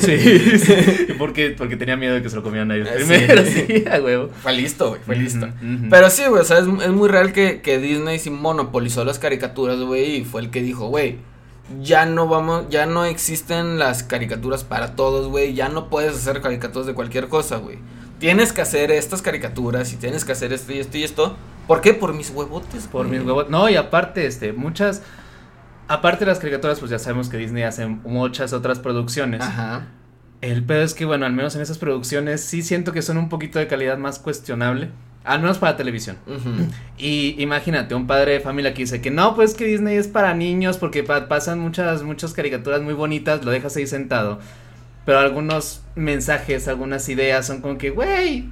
Sí, 0.00 0.58
sí. 0.60 0.74
Porque, 1.18 1.56
porque 1.58 1.76
tenía 1.76 1.96
miedo 1.96 2.14
de 2.14 2.22
que 2.22 2.30
se 2.30 2.36
lo 2.36 2.44
comieran 2.44 2.70
a 2.70 2.76
ellos 2.76 2.88
sí. 2.88 3.04
primero, 3.04 3.42
sí, 3.44 3.84
a 3.90 4.00
huevo. 4.00 4.30
Fue 4.40 4.52
listo, 4.52 4.90
güey, 4.90 5.00
fue 5.04 5.16
listo. 5.16 5.48
Pero 5.90 6.08
sí, 6.08 6.22
güey, 6.28 6.42
o 6.42 6.44
sea, 6.44 6.58
es, 6.58 6.66
es 6.68 6.90
muy 6.90 7.08
real 7.08 7.32
que, 7.32 7.62
que 7.62 7.80
Disney 7.80 8.20
sí 8.20 8.30
monopolizó 8.30 9.04
las 9.04 9.18
caricaturas, 9.18 9.80
güey, 9.80 10.18
y 10.18 10.24
fue 10.24 10.40
el 10.42 10.50
que 10.50 10.62
dijo, 10.62 10.86
güey, 10.86 11.18
ya 11.82 12.06
no 12.06 12.28
vamos, 12.28 12.68
ya 12.70 12.86
no 12.86 13.04
existen 13.06 13.80
las 13.80 14.04
caricaturas 14.04 14.62
para 14.62 14.94
todos, 14.94 15.26
güey, 15.26 15.54
ya 15.54 15.68
no 15.68 15.88
puedes 15.88 16.14
hacer 16.14 16.40
caricaturas 16.42 16.86
de 16.86 16.94
cualquier 16.94 17.26
cosa, 17.26 17.56
güey. 17.56 17.78
Tienes 18.20 18.52
que 18.52 18.60
hacer 18.60 18.92
estas 18.92 19.20
caricaturas 19.20 19.92
y 19.92 19.96
tienes 19.96 20.24
que 20.24 20.30
hacer 20.30 20.52
esto 20.52 20.72
y 20.72 20.78
esto 20.78 20.96
y 20.96 21.02
esto. 21.02 21.36
¿Por 21.66 21.80
qué? 21.80 21.92
Por 21.92 22.14
mis 22.14 22.30
huevotes, 22.30 22.86
Por 22.86 23.08
mis 23.08 23.20
huevos. 23.20 23.50
No, 23.50 23.68
y 23.68 23.74
aparte, 23.74 24.26
este, 24.26 24.52
muchas. 24.52 25.02
Aparte 25.90 26.24
de 26.24 26.30
las 26.30 26.38
caricaturas, 26.38 26.78
pues 26.78 26.90
ya 26.90 26.98
sabemos 27.00 27.28
que 27.28 27.36
Disney 27.36 27.64
hace 27.64 27.84
muchas 27.86 28.52
otras 28.52 28.78
producciones. 28.78 29.40
Ajá. 29.42 29.86
El 30.40 30.62
pedo 30.64 30.82
es 30.82 30.94
que, 30.94 31.04
bueno, 31.04 31.26
al 31.26 31.32
menos 31.32 31.56
en 31.56 31.62
esas 31.62 31.78
producciones 31.78 32.42
sí 32.42 32.62
siento 32.62 32.92
que 32.92 33.02
son 33.02 33.18
un 33.18 33.28
poquito 33.28 33.58
de 33.58 33.66
calidad 33.66 33.98
más 33.98 34.18
cuestionable. 34.20 34.90
Al 35.24 35.40
menos 35.42 35.58
para 35.58 35.76
televisión. 35.76 36.16
Y 36.96 37.34
imagínate, 37.42 37.94
un 37.94 38.06
padre 38.06 38.32
de 38.34 38.40
familia 38.40 38.72
que 38.72 38.82
dice 38.82 39.02
que 39.02 39.10
no, 39.10 39.34
pues 39.34 39.52
que 39.52 39.66
Disney 39.66 39.96
es 39.98 40.08
para 40.08 40.32
niños 40.32 40.78
porque 40.78 41.02
pa- 41.02 41.28
pasan 41.28 41.58
muchas, 41.58 42.02
muchas 42.04 42.32
caricaturas 42.32 42.80
muy 42.80 42.94
bonitas, 42.94 43.44
lo 43.44 43.50
dejas 43.50 43.76
ahí 43.76 43.86
sentado. 43.86 44.38
Pero 45.04 45.18
algunos 45.18 45.82
mensajes, 45.94 46.68
algunas 46.68 47.06
ideas 47.10 47.46
son 47.46 47.60
como 47.60 47.76
que, 47.76 47.90
güey, 47.90 48.48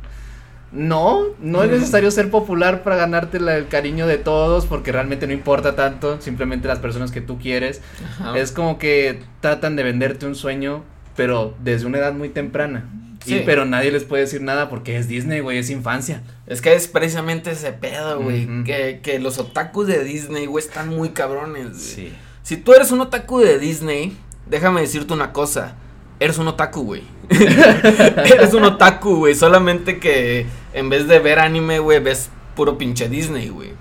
no, 0.72 1.22
no 1.40 1.62
es 1.62 1.70
necesario 1.70 2.10
ser 2.10 2.30
popular 2.30 2.82
para 2.82 2.96
ganarte 2.96 3.40
la- 3.40 3.56
el 3.56 3.68
cariño 3.68 4.06
de 4.06 4.18
todos 4.18 4.66
porque 4.66 4.92
realmente 4.92 5.26
no 5.26 5.32
importa 5.32 5.74
tanto, 5.76 6.20
simplemente 6.20 6.68
las 6.68 6.78
personas 6.78 7.10
que 7.10 7.20
tú 7.20 7.38
quieres. 7.38 7.80
Ajá. 8.20 8.38
Es 8.38 8.52
como 8.52 8.78
que 8.78 9.20
tratan 9.40 9.76
de 9.76 9.82
venderte 9.82 10.26
un 10.26 10.34
sueño, 10.34 10.84
pero 11.16 11.54
desde 11.62 11.86
una 11.86 11.98
edad 11.98 12.12
muy 12.12 12.28
temprana. 12.28 12.88
Sí. 13.24 13.36
Y, 13.36 13.40
pero 13.40 13.64
nadie 13.64 13.90
les 13.90 14.04
puede 14.04 14.22
decir 14.22 14.40
nada 14.42 14.68
porque 14.70 14.96
es 14.96 15.08
Disney, 15.08 15.40
güey, 15.40 15.58
es 15.58 15.70
infancia. 15.70 16.22
Es 16.46 16.60
que 16.62 16.74
es 16.74 16.86
precisamente 16.88 17.50
ese 17.50 17.72
pedo, 17.72 18.20
güey. 18.20 18.46
Que, 18.64 19.00
que 19.02 19.18
los 19.18 19.38
otakus 19.38 19.86
de 19.86 20.04
Disney, 20.04 20.46
güey, 20.46 20.64
están 20.64 20.88
muy 20.88 21.10
cabrones. 21.10 21.76
Sí. 21.76 22.12
Si 22.42 22.56
tú 22.56 22.72
eres 22.74 22.90
un 22.92 23.00
otaku 23.00 23.40
de 23.40 23.58
Disney, 23.58 24.16
déjame 24.46 24.80
decirte 24.82 25.12
una 25.12 25.32
cosa. 25.32 25.74
Eres 26.20 26.38
un 26.38 26.48
otaku, 26.48 26.82
güey. 26.84 27.02
eres 27.30 28.54
un 28.54 28.64
otaku, 28.64 29.16
güey. 29.16 29.34
Solamente 29.34 29.98
que 29.98 30.46
en 30.72 30.88
vez 30.88 31.08
de 31.08 31.18
ver 31.18 31.38
anime, 31.38 31.78
güey, 31.78 32.00
ves 32.00 32.30
puro 32.54 32.78
pinche 32.78 33.08
Disney, 33.08 33.48
güey. 33.48 33.72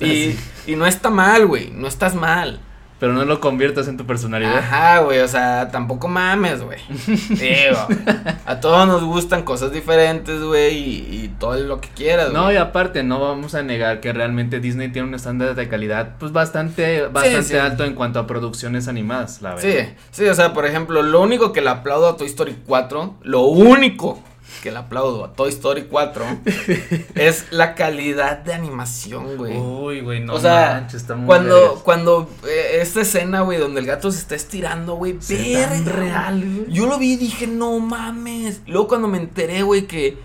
Y, 0.00 0.36
y 0.66 0.76
no 0.76 0.86
está 0.86 1.10
mal, 1.10 1.46
güey. 1.46 1.70
No 1.70 1.86
estás 1.86 2.14
mal. 2.14 2.60
Pero 2.98 3.14
no 3.14 3.24
lo 3.24 3.40
conviertas 3.40 3.88
en 3.88 3.96
tu 3.96 4.06
personalidad. 4.06 4.58
Ajá, 4.58 5.00
güey. 5.00 5.18
O 5.18 5.26
sea, 5.26 5.70
tampoco 5.72 6.06
mames, 6.06 6.62
güey. 6.62 6.78
Digo, 7.30 7.88
a 8.46 8.60
todos 8.60 8.86
nos 8.86 9.02
gustan 9.02 9.42
cosas 9.42 9.72
diferentes, 9.72 10.40
güey. 10.40 10.78
Y, 10.78 11.24
y 11.24 11.28
todo 11.40 11.56
lo 11.56 11.80
que 11.80 11.88
quieras, 11.88 12.32
No, 12.32 12.52
y 12.52 12.56
aparte, 12.56 13.02
no 13.02 13.20
vamos 13.20 13.56
a 13.56 13.62
negar 13.64 13.98
que 13.98 14.12
realmente 14.12 14.60
Disney 14.60 14.92
tiene 14.92 15.08
un 15.08 15.14
estándar 15.14 15.56
de 15.56 15.68
calidad, 15.68 16.14
pues 16.20 16.30
bastante, 16.30 17.02
bastante 17.08 17.42
sí. 17.42 17.56
alto 17.56 17.84
en 17.84 17.94
cuanto 17.94 18.20
a 18.20 18.28
producciones 18.28 18.86
animadas, 18.86 19.42
la 19.42 19.56
verdad. 19.56 19.68
Sí, 19.68 19.94
sí, 20.12 20.24
o 20.26 20.34
sea, 20.34 20.52
por 20.52 20.64
ejemplo, 20.64 21.02
lo 21.02 21.20
único 21.20 21.52
que 21.52 21.60
le 21.60 21.70
aplaudo 21.70 22.08
a 22.08 22.16
Toy 22.16 22.28
Story 22.28 22.56
4, 22.66 23.16
lo 23.24 23.42
único 23.42 24.22
que 24.62 24.70
le 24.70 24.78
aplaudo 24.78 25.24
a 25.24 25.32
Toy 25.32 25.50
Story 25.50 25.84
4 25.90 26.24
es 27.14 27.46
la 27.50 27.74
calidad 27.74 28.38
de 28.38 28.52
animación, 28.52 29.36
güey. 29.36 29.56
Uy, 29.56 30.00
güey, 30.00 30.20
no 30.20 30.34
o 30.34 30.40
sea, 30.40 30.80
manches, 30.80 31.02
está 31.02 31.14
muy 31.14 31.26
cuando, 31.26 31.80
cuando 31.84 32.30
eh, 32.46 32.78
esta 32.80 33.00
escena, 33.00 33.42
güey, 33.42 33.58
donde 33.58 33.80
el 33.80 33.86
gato 33.86 34.10
se 34.10 34.18
está 34.18 34.34
estirando, 34.34 34.94
güey, 34.94 35.16
Se 35.20 35.36
ve 35.36 35.62
tan 35.62 35.84
verga, 35.84 35.98
real, 35.98 36.40
güey. 36.40 36.72
Yo 36.72 36.86
lo 36.86 36.98
vi 36.98 37.12
y 37.12 37.16
dije, 37.16 37.46
no 37.46 37.78
mames. 37.78 38.60
Luego 38.66 38.88
cuando 38.88 39.08
me 39.08 39.18
enteré, 39.18 39.62
güey, 39.62 39.86
que 39.86 40.18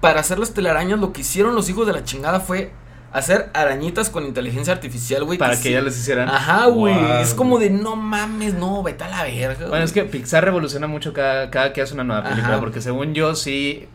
para 0.00 0.20
hacer 0.20 0.38
las 0.38 0.52
telarañas 0.52 1.00
lo 1.00 1.12
que 1.12 1.22
hicieron 1.22 1.54
los 1.54 1.68
hijos 1.68 1.86
de 1.86 1.92
la 1.92 2.04
chingada 2.04 2.40
fue 2.40 2.72
hacer 3.14 3.48
arañitas 3.54 4.10
con 4.10 4.24
inteligencia 4.26 4.72
artificial, 4.74 5.24
güey. 5.24 5.38
Para 5.38 5.58
que 5.58 5.70
ya 5.70 5.80
les 5.80 5.96
hicieran. 5.98 6.28
Ajá, 6.28 6.66
güey. 6.66 6.94
Wow, 6.94 7.12
es 7.22 7.32
como 7.32 7.58
de 7.58 7.70
no 7.70 7.96
mames, 7.96 8.54
no, 8.54 8.82
vete 8.82 9.04
a 9.04 9.08
la 9.08 9.22
verga. 9.22 9.68
Bueno, 9.68 9.84
es 9.84 9.94
güey". 9.94 10.04
que 10.06 10.10
Pixar 10.10 10.44
revoluciona 10.44 10.86
mucho 10.86 11.12
cada, 11.12 11.48
cada 11.50 11.72
que 11.72 11.80
hace 11.80 11.94
una 11.94 12.04
nueva 12.04 12.22
película, 12.24 12.54
Ajá. 12.54 12.60
porque 12.60 12.80
según 12.80 13.14
yo 13.14 13.34
sí, 13.34 13.86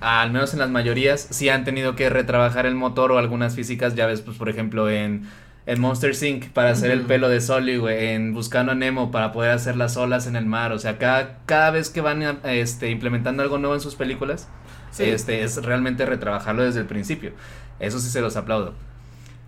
al 0.00 0.32
menos 0.32 0.52
en 0.52 0.58
las 0.58 0.68
mayorías, 0.70 1.26
sí 1.30 1.48
han 1.48 1.64
tenido 1.64 1.96
que 1.96 2.10
retrabajar 2.10 2.66
el 2.66 2.74
motor 2.74 3.12
o 3.12 3.18
algunas 3.18 3.54
físicas, 3.54 3.94
ya 3.94 4.06
ves, 4.06 4.20
pues 4.20 4.36
por 4.36 4.48
ejemplo 4.48 4.90
en, 4.90 5.28
en 5.66 5.80
Monster 5.80 6.12
Inc. 6.24 6.48
para 6.50 6.70
hacer 6.70 6.90
el 6.90 7.02
pelo 7.02 7.28
de 7.28 7.40
Sully, 7.40 7.76
güey, 7.78 8.08
en 8.08 8.34
Buscando 8.34 8.72
a 8.72 8.74
Nemo 8.74 9.10
para 9.10 9.32
poder 9.32 9.52
hacer 9.52 9.76
las 9.76 9.96
olas 9.96 10.26
en 10.26 10.36
el 10.36 10.44
mar, 10.46 10.72
o 10.72 10.78
sea, 10.78 10.98
cada, 10.98 11.38
cada 11.46 11.70
vez 11.70 11.88
que 11.90 12.00
van 12.02 12.40
este, 12.44 12.90
implementando 12.90 13.42
algo 13.42 13.56
nuevo 13.58 13.74
en 13.74 13.80
sus 13.80 13.94
películas, 13.94 14.48
Sí. 14.90 15.04
este, 15.04 15.42
es 15.42 15.60
realmente 15.64 16.06
retrabajarlo 16.06 16.62
desde 16.62 16.78
el 16.80 16.86
principio. 16.86 17.32
Eso 17.80 17.98
sí 17.98 18.08
se 18.08 18.20
los 18.20 18.36
aplaudo. 18.36 18.74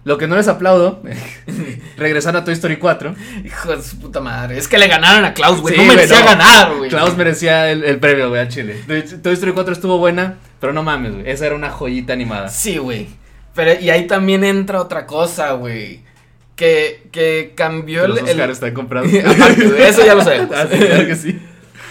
Lo 0.05 0.19
que 0.19 0.29
no 0.29 0.37
les 0.37 0.47
aplaudo, 0.47 1.03
regresando 1.97 2.39
a 2.39 2.45
Toy 2.45 2.55
Story 2.55 2.77
4, 2.77 3.13
Hijo 3.45 3.77
de 3.77 3.83
su 3.83 3.99
puta 3.99 4.21
madre. 4.21 4.57
Es 4.57 4.69
que 4.69 4.79
le 4.79 4.87
ganaron 4.87 5.25
a 5.25 5.35
Klaus, 5.35 5.61
güey. 5.61 5.75
Sí, 5.75 5.81
no 5.81 5.89
merecía 5.89 6.21
no. 6.21 6.27
ganar, 6.27 6.77
güey. 6.77 6.91
Klaus 6.91 7.17
merecía 7.17 7.73
el, 7.73 7.83
el 7.83 7.99
premio, 7.99 8.29
güey, 8.29 8.41
al 8.41 8.49
Chile. 8.49 8.77
Toy 9.21 9.33
Story 9.33 9.51
4 9.51 9.73
estuvo 9.73 9.99
buena, 9.99 10.37
pero 10.61 10.73
no 10.73 10.85
mames, 10.85 11.15
güey. 11.15 11.29
Esa 11.29 11.47
era 11.47 11.57
una 11.57 11.71
joyita 11.71 12.13
animada. 12.13 12.49
Sí, 12.49 12.79
güey. 12.79 13.09
Pero 13.57 13.81
y 13.81 13.91
ahí 13.91 14.07
también 14.07 14.45
entra 14.45 14.81
otra 14.81 15.07
cosa, 15.07 15.53
güey. 15.55 16.03
Que, 16.55 17.09
que 17.11 17.55
cambió 17.57 18.03
Que 18.03 18.09
los 18.09 18.19
el. 18.19 18.41
Oscar. 18.49 18.73
Aparte, 19.27 19.67
güey, 19.67 19.83
eso 19.83 20.07
ya 20.07 20.15
lo 20.15 20.23
sabemos. 20.23 20.51
Ah, 20.57 20.69
sí, 20.71 20.79
claro 20.79 21.07
que 21.07 21.17
sí. 21.17 21.43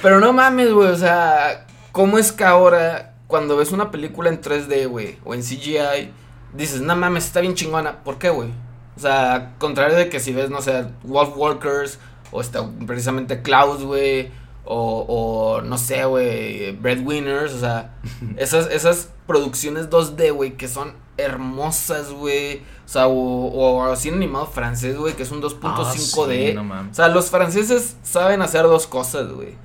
Pero 0.01 0.21
no 0.21 0.31
mames, 0.31 0.71
güey. 0.71 0.87
O 0.87 0.97
sea, 0.97 1.65
¿cómo 1.91 2.17
es 2.17 2.31
que 2.31 2.45
ahora, 2.45 3.15
cuando 3.27 3.57
ves 3.57 3.73
una 3.73 3.91
película 3.91 4.29
en 4.29 4.39
3D, 4.39 4.87
güey, 4.87 5.17
o 5.25 5.33
en 5.33 5.41
CGI, 5.41 6.11
dices, 6.55 6.81
no 6.81 6.95
mames, 6.95 7.25
está 7.25 7.41
bien 7.41 7.55
chingona? 7.55 8.03
¿Por 8.03 8.17
qué, 8.17 8.29
güey? 8.29 8.49
O 8.97 8.99
sea, 8.99 9.53
contrario 9.59 9.95
de 9.95 10.09
que 10.09 10.19
si 10.19 10.33
ves, 10.33 10.49
no 10.49 10.61
sé, 10.61 10.85
Wolf 11.03 11.35
Walkers, 11.35 11.99
o 12.31 12.41
está 12.41 12.67
precisamente 12.85 13.41
Klaus, 13.41 13.83
güey, 13.83 14.31
o, 14.63 15.05
o 15.07 15.61
no 15.61 15.77
sé, 15.77 16.05
güey, 16.05 16.71
Breadwinners, 16.71 17.53
o 17.53 17.59
sea, 17.59 17.95
esas, 18.37 18.67
esas 18.67 19.09
producciones 19.27 19.89
2D, 19.89 20.33
güey, 20.33 20.57
que 20.57 20.67
son 20.67 20.93
hermosas, 21.17 22.11
güey. 22.11 22.61
O 22.85 22.87
sea, 22.87 23.07
o, 23.07 23.89
o 23.91 23.95
cine 23.95 24.17
animado 24.17 24.45
francés, 24.45 24.97
güey, 24.97 25.13
que 25.13 25.23
es 25.23 25.31
un 25.31 25.41
2.5D. 25.41 25.71
Ah, 25.75 25.93
sí, 25.95 26.53
no. 26.53 26.89
O 26.91 26.93
sea, 26.93 27.07
los 27.07 27.29
franceses 27.29 27.97
saben 28.03 28.41
hacer 28.41 28.63
dos 28.63 28.85
cosas, 28.85 29.31
güey. 29.31 29.55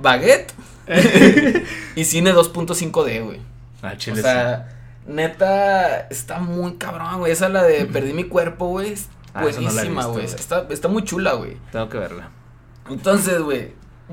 Baguette 0.00 0.52
y 1.96 2.04
cine 2.04 2.32
2.5D, 2.32 3.24
güey. 3.24 3.40
Ah, 3.82 3.94
O 3.96 4.16
sea, 4.16 4.81
neta, 5.06 6.00
está 6.08 6.38
muy 6.40 6.74
cabrón, 6.74 7.18
güey. 7.20 7.32
Esa 7.32 7.48
la 7.48 7.62
de 7.62 7.84
Perdí 7.86 8.12
mi 8.12 8.24
cuerpo, 8.24 8.66
güey. 8.68 8.92
Es 8.92 9.08
Ah, 9.34 9.42
buenísima, 9.42 10.04
güey. 10.06 10.24
Está, 10.26 10.66
está 10.70 10.88
muy 10.88 11.04
chula, 11.04 11.32
güey. 11.34 11.56
Tengo 11.72 11.88
que 11.88 11.96
verla. 11.98 12.28
Entonces, 12.90 13.40
güey, 13.40 13.72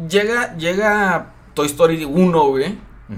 llega, 0.09 0.55
llega 0.55 1.33
Toy 1.53 1.65
Story 1.67 2.05
1, 2.05 2.47
güey. 2.47 2.77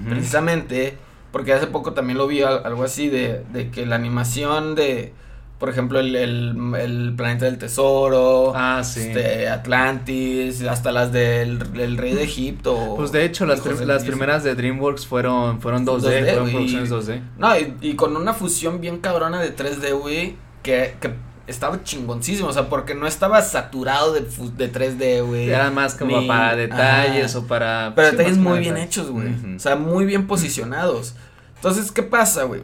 Precisamente, 0.09 0.97
porque 1.31 1.53
hace 1.53 1.67
poco 1.67 1.93
también 1.93 2.17
lo 2.17 2.25
vi 2.27 2.41
al- 2.41 2.65
algo 2.65 2.83
así 2.83 3.09
de, 3.09 3.43
de 3.51 3.69
que 3.71 3.85
la 3.85 3.95
animación 3.95 4.73
de, 4.75 5.13
por 5.61 5.69
ejemplo, 5.69 5.99
el, 5.99 6.15
el, 6.15 6.55
el 6.75 7.13
planeta 7.15 7.45
del 7.45 7.57
tesoro, 7.57 8.51
Ah, 8.55 8.83
sí. 8.83 9.01
este, 9.01 9.47
Atlantis, 9.47 10.63
hasta 10.63 10.91
las 10.91 11.11
del 11.13 11.61
el 11.79 11.97
rey 11.97 12.13
de 12.15 12.23
Egipto. 12.23 12.95
Pues 12.97 13.11
de 13.11 13.23
hecho, 13.23 13.45
las, 13.45 13.61
prim- 13.61 13.77
del 13.77 13.87
las 13.87 14.03
primeras 14.03 14.43
de 14.43 14.55
DreamWorks 14.55 15.05
fueron, 15.05 15.61
fueron 15.61 15.85
2D, 15.85 16.01
2D, 16.01 16.25
fueron 16.29 16.49
producciones 16.51 16.91
2D. 16.91 17.21
No, 17.37 17.57
y, 17.57 17.75
y 17.81 17.95
con 17.95 18.17
una 18.17 18.33
fusión 18.33 18.81
bien 18.81 18.97
cabrona 18.97 19.39
de 19.39 19.55
3D, 19.55 19.97
güey, 19.99 20.35
que, 20.63 20.95
que 20.99 21.13
estaba 21.47 21.83
chingoncísimo, 21.83 22.49
o 22.49 22.53
sea, 22.53 22.67
porque 22.69 22.95
no 22.95 23.05
estaba 23.05 23.41
saturado 23.41 24.13
de, 24.13 24.21
de 24.21 24.71
3D, 24.73 25.25
güey. 25.25 25.49
Era 25.49 25.69
más 25.69 25.93
como 25.95 26.19
Ni- 26.21 26.27
para 26.27 26.55
detalles 26.55 27.35
o 27.35 27.45
para... 27.45 27.93
Pero 27.95 28.09
sí, 28.09 28.15
detalles 28.17 28.37
muy 28.39 28.59
bien 28.59 28.73
detalles. 28.73 28.97
hechos, 28.97 29.09
güey. 29.11 29.55
O 29.55 29.59
sea, 29.59 29.75
muy 29.75 30.05
bien 30.05 30.25
posicionados. 30.27 31.13
Entonces, 31.57 31.91
¿qué 31.91 32.01
pasa, 32.03 32.45
güey? 32.45 32.61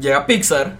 Llega 0.00 0.24
Pixar, 0.26 0.78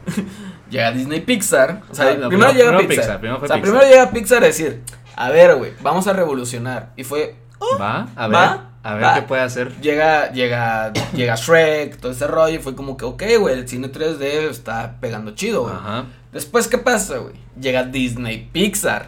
llega 0.70 0.92
Disney 0.92 1.20
Pixar. 1.20 1.82
O 1.90 1.94
sea, 1.94 2.08
Ah, 2.10 2.14
no, 2.18 2.28
primero 2.28 2.52
llega 2.52 2.68
primero 2.76 2.88
Pixar. 2.88 3.04
Pixar, 3.04 3.18
primero 3.20 3.38
fue 3.38 3.46
o 3.46 3.48
sea, 3.48 3.56
Pixar. 3.56 3.72
primero 3.78 3.92
llega 3.94 4.10
Pixar 4.10 4.42
a 4.42 4.46
decir, 4.46 4.82
a 5.16 5.30
ver, 5.30 5.56
güey, 5.56 5.72
vamos 5.82 6.06
a 6.06 6.12
revolucionar. 6.12 6.90
Y 6.96 7.04
fue, 7.04 7.36
Va, 7.78 8.08
a 8.16 8.26
ver, 8.28 8.36
Va, 8.36 8.70
a 8.82 8.94
ver 8.94 9.04
va. 9.04 9.14
qué 9.16 9.22
puede 9.22 9.42
hacer. 9.42 9.78
llega, 9.82 10.32
llega, 10.32 10.92
llega 11.14 11.34
Shrek, 11.36 11.98
todo 12.00 12.12
ese 12.12 12.26
rollo. 12.26 12.54
Y 12.54 12.58
fue 12.58 12.74
como 12.74 12.96
que, 12.96 13.04
ok, 13.04 13.22
güey, 13.38 13.54
el 13.58 13.68
cine 13.68 13.92
3D 13.92 14.48
está 14.48 14.96
pegando 15.00 15.32
chido, 15.32 15.62
güey. 15.64 15.74
Ajá. 15.74 16.04
Después, 16.32 16.68
¿qué 16.68 16.78
pasa, 16.78 17.18
güey? 17.18 17.34
Llega 17.60 17.82
Disney 17.82 18.48
Pixar. 18.52 19.06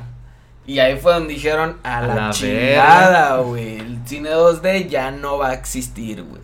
Y 0.67 0.79
ahí 0.81 0.97
fue 0.99 1.15
donde 1.15 1.33
dijeron 1.35 1.79
a, 1.83 1.99
A 1.99 2.03
la, 2.03 2.15
la 2.15 2.31
chingada, 2.31 3.37
güey. 3.39 3.79
El 3.81 3.99
cine 4.07 4.31
2D 4.31 4.89
ya 4.89 5.11
no 5.11 5.39
va 5.39 5.49
a 5.51 5.55
existir, 5.55 6.23
güey. 6.23 6.42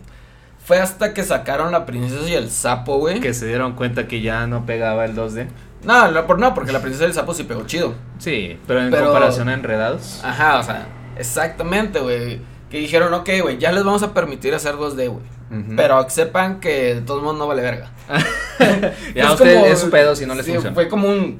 Fue 0.69 0.77
hasta 0.79 1.15
que 1.15 1.23
sacaron 1.23 1.71
La 1.71 1.87
Princesa 1.87 2.29
y 2.29 2.33
el 2.35 2.51
Sapo, 2.51 2.99
güey. 2.99 3.19
Que 3.21 3.33
se 3.33 3.47
dieron 3.47 3.73
cuenta 3.73 4.07
que 4.07 4.21
ya 4.21 4.45
no 4.45 4.67
pegaba 4.67 5.03
el 5.05 5.15
2D. 5.15 5.47
No, 5.83 6.11
no, 6.11 6.27
por, 6.27 6.37
no, 6.37 6.53
porque 6.53 6.71
La 6.71 6.79
Princesa 6.79 7.05
y 7.05 7.07
el 7.07 7.13
Sapo 7.15 7.33
sí 7.33 7.41
pegó 7.41 7.65
chido. 7.65 7.95
Sí, 8.19 8.59
pero 8.67 8.83
en 8.83 8.91
Pero- 8.91 9.05
comparación 9.05 9.49
a 9.49 9.55
Enredados. 9.55 10.21
Ajá, 10.23 10.59
o 10.59 10.63
sea, 10.63 10.85
exactamente, 11.17 11.99
güey. 11.99 12.39
que 12.69 12.77
dijeron, 12.77 13.11
ok, 13.15 13.27
güey, 13.41 13.57
ya 13.57 13.71
les 13.71 13.83
vamos 13.83 14.03
a 14.03 14.13
permitir 14.13 14.53
hacer 14.53 14.75
2D, 14.75 15.09
güey. 15.09 15.23
Pero 15.75 16.07
sepan 16.07 16.59
que 16.59 16.93
de 16.93 17.01
todos 17.01 17.23
modos 17.23 17.39
no 17.39 17.47
vale 17.47 17.63
verga. 17.63 17.89
ya 19.15 19.23
Es 19.23 19.31
usted 19.31 19.55
como- 19.55 19.65
es 19.65 19.79
su 19.79 19.89
pedo 19.89 20.15
si 20.15 20.27
no 20.27 20.35
les 20.35 20.45
sí, 20.45 20.51
funciona. 20.53 20.75
Fue 20.75 20.87
como 20.87 21.07
un. 21.09 21.39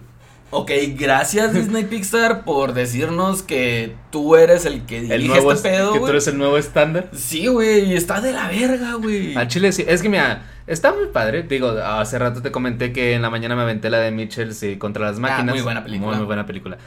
Ok, 0.52 0.72
gracias 0.98 1.54
Disney 1.54 1.84
Pixar 1.86 2.44
por 2.44 2.74
decirnos 2.74 3.44
que 3.44 3.96
tú 4.12 4.36
eres 4.36 4.66
el 4.66 4.86
que 4.88 5.02
dirige 5.02 5.16
el 5.16 5.28
nuevo 5.28 5.52
este 5.54 5.70
es- 5.70 5.76
pedo, 5.76 5.94
que 5.94 6.00
tú 6.00 6.08
eres 6.08 6.28
el 6.28 6.38
nuevo 6.40 6.58
estándar. 6.58 7.10
Sí, 7.14 7.46
güey, 7.48 7.94
está 7.94 8.20
de 8.20 8.32
la 8.32 8.48
verga, 8.48 8.94
güey. 8.96 9.36
Al 9.36 9.48
chile 9.48 9.72
sí, 9.72 9.86
es 9.88 10.02
que 10.02 10.10
mira, 10.10 10.42
está 10.66 10.92
muy 10.92 11.06
padre. 11.14 11.44
Digo, 11.44 11.70
hace 11.70 12.18
rato 12.18 12.42
te 12.42 12.52
comenté 12.52 12.92
que 12.92 13.14
en 13.14 13.22
la 13.22 13.30
mañana 13.30 13.56
me 13.56 13.62
aventé 13.62 13.92
la 13.92 14.00
de 14.00 14.10
Mitchell 14.10 14.56
sí, 14.56 14.78
contra 14.78 15.06
las 15.06 15.20
máquinas. 15.20 15.50
Ah, 15.50 15.54
muy 15.54 15.62
buena 15.62 15.84
película. 15.84 16.08
Muy, 16.10 16.18
muy 16.18 16.26
buena 16.26 16.46
película. 16.48 16.78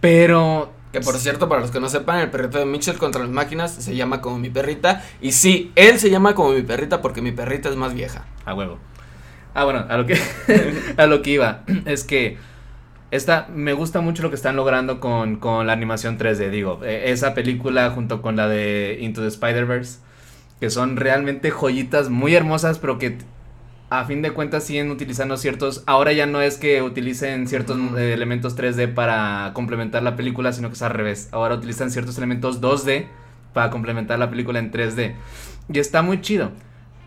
Pero 0.00 0.72
Que 0.92 1.00
por 1.00 1.16
cierto, 1.16 1.48
para 1.48 1.60
los 1.60 1.70
que 1.70 1.78
no 1.78 1.88
sepan, 1.88 2.18
el 2.18 2.30
perrito 2.30 2.58
de 2.58 2.66
Mitchell 2.66 2.98
contra 2.98 3.22
las 3.22 3.30
máquinas 3.30 3.72
se 3.72 3.94
llama 3.94 4.20
como 4.20 4.38
mi 4.38 4.50
perrita. 4.50 5.04
Y 5.20 5.30
sí, 5.30 5.70
él 5.76 6.00
se 6.00 6.10
llama 6.10 6.34
como 6.34 6.50
mi 6.50 6.62
perrita 6.62 7.00
porque 7.00 7.22
mi 7.22 7.30
perrita 7.30 7.68
es 7.68 7.76
más 7.76 7.94
vieja. 7.94 8.24
A 8.44 8.52
huevo. 8.54 8.78
Ah, 9.54 9.62
bueno, 9.64 9.84
a 9.88 9.96
lo 9.96 10.06
que 10.06 10.18
a 10.96 11.06
lo 11.06 11.22
que 11.22 11.30
iba 11.30 11.62
es 11.86 12.02
que 12.04 12.36
esta 13.12 13.46
me 13.54 13.72
gusta 13.72 14.00
mucho 14.00 14.24
lo 14.24 14.30
que 14.30 14.36
están 14.36 14.56
logrando 14.56 14.98
con, 14.98 15.36
con 15.36 15.68
la 15.68 15.72
animación 15.72 16.18
3D, 16.18 16.50
digo, 16.50 16.80
eh, 16.82 17.12
esa 17.12 17.34
película 17.34 17.90
junto 17.90 18.20
con 18.20 18.34
la 18.34 18.48
de 18.48 18.98
Into 19.00 19.20
the 19.20 19.28
Spider-Verse 19.28 20.00
que 20.62 20.70
son 20.70 20.96
realmente 20.96 21.50
joyitas 21.50 22.08
muy 22.08 22.36
hermosas, 22.36 22.78
pero 22.78 22.96
que 22.96 23.18
a 23.90 24.04
fin 24.04 24.22
de 24.22 24.30
cuentas 24.30 24.62
siguen 24.62 24.92
utilizando 24.92 25.36
ciertos, 25.36 25.82
ahora 25.86 26.12
ya 26.12 26.24
no 26.24 26.40
es 26.40 26.56
que 26.56 26.82
utilicen 26.82 27.48
ciertos 27.48 27.76
eh, 27.98 28.12
elementos 28.12 28.56
3D 28.56 28.94
para 28.94 29.50
complementar 29.54 30.04
la 30.04 30.14
película, 30.14 30.52
sino 30.52 30.68
que 30.68 30.74
es 30.74 30.82
al 30.82 30.92
revés. 30.92 31.28
Ahora 31.32 31.56
utilizan 31.56 31.90
ciertos 31.90 32.16
elementos 32.16 32.60
2D 32.60 33.06
para 33.52 33.70
complementar 33.70 34.20
la 34.20 34.30
película 34.30 34.60
en 34.60 34.70
3D. 34.70 35.14
Y 35.72 35.80
está 35.80 36.00
muy 36.00 36.20
chido. 36.20 36.52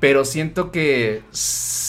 Pero 0.02 0.26
siento 0.26 0.70
que 0.72 1.24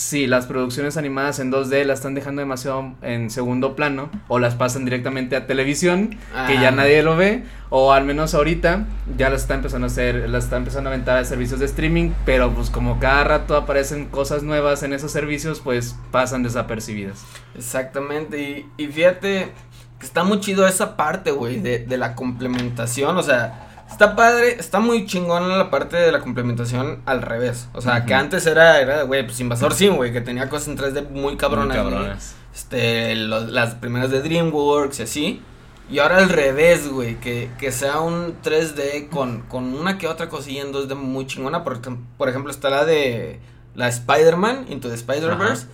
si 0.06 0.28
las 0.28 0.46
producciones 0.46 0.96
animadas 0.96 1.40
en 1.40 1.50
2D 1.50 1.82
las 1.82 1.98
están 1.98 2.14
dejando 2.14 2.38
demasiado 2.38 2.92
en 3.02 3.28
segundo 3.28 3.74
plano 3.74 4.08
o 4.28 4.38
las 4.38 4.54
pasan 4.54 4.84
directamente 4.84 5.34
a 5.34 5.48
televisión, 5.48 6.16
que 6.46 6.60
ya 6.60 6.70
nadie 6.70 7.02
lo 7.02 7.16
ve, 7.16 7.42
o 7.70 7.92
al 7.92 8.04
menos 8.04 8.32
ahorita 8.32 8.86
ya 9.18 9.30
las 9.30 9.42
está 9.42 9.54
empezando 9.54 9.86
a 9.86 9.88
hacer, 9.88 10.30
las 10.30 10.44
está 10.44 10.58
empezando 10.58 10.90
a 10.90 10.92
aventar 10.92 11.16
a 11.18 11.24
servicios 11.24 11.58
de 11.58 11.66
streaming, 11.66 12.12
pero 12.24 12.52
pues 12.52 12.70
como 12.70 13.00
cada 13.00 13.24
rato 13.24 13.56
aparecen 13.56 14.06
cosas 14.06 14.44
nuevas 14.44 14.84
en 14.84 14.92
esos 14.92 15.10
servicios, 15.10 15.58
pues 15.58 15.96
pasan 16.12 16.44
desapercibidas. 16.44 17.24
Exactamente, 17.56 18.40
y, 18.40 18.84
y 18.84 18.86
fíjate 18.86 19.50
que 19.98 20.06
está 20.06 20.22
muy 20.22 20.38
chido 20.38 20.68
esa 20.68 20.96
parte, 20.96 21.32
güey, 21.32 21.58
de, 21.58 21.80
de 21.80 21.96
la 21.96 22.14
complementación, 22.14 23.16
o 23.16 23.24
sea, 23.24 23.75
está 23.96 24.14
padre, 24.14 24.56
está 24.61 24.78
muy 24.78 25.06
chingón 25.06 25.48
la 25.56 25.70
parte 25.70 25.96
de 25.96 26.12
la 26.12 26.20
complementación 26.20 27.00
al 27.06 27.22
revés, 27.22 27.68
o 27.72 27.80
sea, 27.80 28.04
que 28.04 28.12
antes 28.14 28.46
era, 28.46 28.78
era, 28.80 29.02
güey, 29.04 29.24
pues 29.24 29.40
Invasor 29.40 29.72
Sim, 29.72 29.96
güey, 29.96 30.12
que 30.12 30.20
tenía 30.20 30.48
cosas 30.50 30.68
en 30.68 30.76
3D 30.76 31.09
muy 31.11 31.37
cabronas, 31.37 31.68
Muy 31.82 31.92
cabronas. 31.92 32.35
este, 32.54 33.14
lo- 33.16 33.40
las 33.46 33.74
primeras 33.76 34.11
de 34.11 34.20
DreamWorks 34.20 35.00
y 35.00 35.02
así, 35.02 35.42
y 35.90 35.98
ahora 36.00 36.18
al 36.18 36.28
revés, 36.28 36.88
güey, 36.90 37.14
que, 37.20 37.48
que 37.59 37.72
sea 37.72 38.00
un 38.00 38.35
3D 38.42 39.09
con, 39.09 39.42
con 39.42 39.72
una 39.74 39.96
que 39.98 40.09
otra 40.09 40.28
cosilla 40.28 40.62
en 40.62 40.72
2D 40.74 40.94
muy 40.94 41.26
chingona, 41.26 41.64
porque, 41.64 41.90
por 42.18 42.28
ejemplo, 42.28 42.50
está 42.50 42.68
la 42.70 42.85
de 42.85 43.40
la 43.74 43.88
Spider-Man, 43.88 44.66
Into 44.68 44.88
the 44.88 44.94
Spider-Verse, 44.94 45.66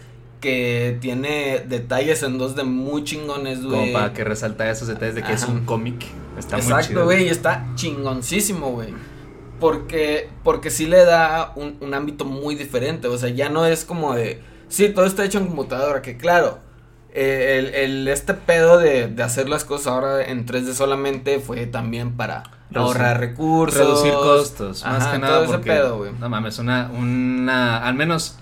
que 0.42 0.98
tiene 1.00 1.61
detalles 1.66 2.22
en 2.22 2.38
2D 2.38 2.64
muy 2.64 3.05
chingones, 3.05 3.61
Como 3.61 3.76
güey. 3.76 3.92
para 3.94 4.12
que 4.12 4.24
resalta 4.24 4.68
esos 4.70 4.88
detalles 4.88 5.14
de 5.14 5.22
que 5.22 5.33
es 5.33 5.44
un 5.44 5.64
cómic. 5.64 6.05
Está 6.38 6.57
muy 6.59 6.66
Exacto, 6.66 6.88
chido. 6.88 7.05
güey, 7.05 7.24
y 7.24 7.28
está 7.28 7.64
chingoncísimo, 7.76 8.72
güey. 8.72 8.92
Porque, 9.61 10.28
porque 10.42 10.70
sí 10.70 10.87
le 10.87 11.05
da 11.05 11.52
un, 11.57 11.76
un 11.81 11.94
ámbito 11.94 12.24
muy 12.24 12.55
diferente. 12.57 13.07
O 13.09 13.16
sea, 13.16 13.28
ya 13.31 13.48
no 13.48 13.64
es 13.64 13.85
como 13.85 14.14
de. 14.14 14.42
Sí, 14.68 14.88
todo 14.88 15.05
está 15.07 15.24
hecho 15.24 15.38
en 15.38 15.46
computadora. 15.46 16.02
Que 16.02 16.16
claro, 16.16 16.59
eh, 17.14 17.59
el, 17.59 17.74
el- 17.74 18.09
este 18.09 18.35
pedo 18.35 18.78
de, 18.78 19.07
de 19.09 19.22
hacer 19.22 19.48
las 19.48 19.64
cosas 19.64 19.87
ahora 19.87 20.24
en 20.24 20.46
3D 20.46 20.72
solamente 20.72 21.38
fue 21.38 21.66
también 21.66 22.16
para 22.16 22.42
ahorrar 22.74 23.20
recursos. 23.20 23.78
Reducir 23.78 24.12
costos, 24.14 24.83
más 24.85 25.07
que 25.09 25.18
nada 25.18 25.35
todo 25.35 25.44
ese 25.44 25.52
porque, 25.52 25.70
pedo, 25.70 25.98
güey. 25.98 26.11
no 26.18 26.28
mames, 26.28 26.59
una, 26.59 26.90
una, 26.90 27.87
al 27.87 27.94
menos 27.94 28.38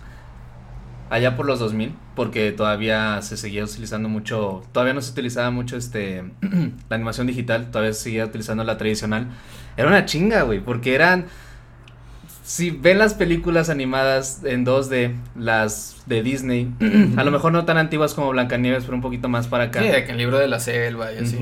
allá 1.10 1.36
por 1.36 1.44
los 1.44 1.58
2000, 1.58 1.92
porque 2.14 2.52
todavía 2.52 3.20
se 3.20 3.36
seguía 3.36 3.64
utilizando 3.64 4.08
mucho, 4.08 4.62
todavía 4.72 4.94
no 4.94 5.02
se 5.02 5.10
utilizaba 5.10 5.50
mucho 5.50 5.76
este, 5.76 6.24
la 6.88 6.96
animación 6.96 7.26
digital, 7.26 7.70
todavía 7.70 7.92
se 7.92 8.04
seguía 8.04 8.24
utilizando 8.24 8.64
la 8.64 8.78
tradicional, 8.78 9.26
era 9.76 9.88
una 9.88 10.04
chinga, 10.06 10.42
güey, 10.42 10.60
porque 10.60 10.94
eran, 10.94 11.26
si 12.44 12.70
ven 12.70 12.98
las 12.98 13.14
películas 13.14 13.70
animadas 13.70 14.42
en 14.44 14.64
2D, 14.64 15.16
las 15.36 16.02
de 16.06 16.22
Disney, 16.22 16.72
a 17.16 17.24
lo 17.24 17.32
mejor 17.32 17.52
no 17.52 17.64
tan 17.64 17.76
antiguas 17.76 18.14
como 18.14 18.30
Blancanieves, 18.30 18.84
pero 18.84 18.94
un 18.94 19.02
poquito 19.02 19.28
más 19.28 19.48
para 19.48 19.64
acá. 19.64 19.80
Sí, 19.80 19.88
que 19.88 20.12
el 20.12 20.16
libro 20.16 20.38
de 20.38 20.46
la 20.46 20.60
selva 20.60 21.12
y 21.12 21.18
así. 21.18 21.38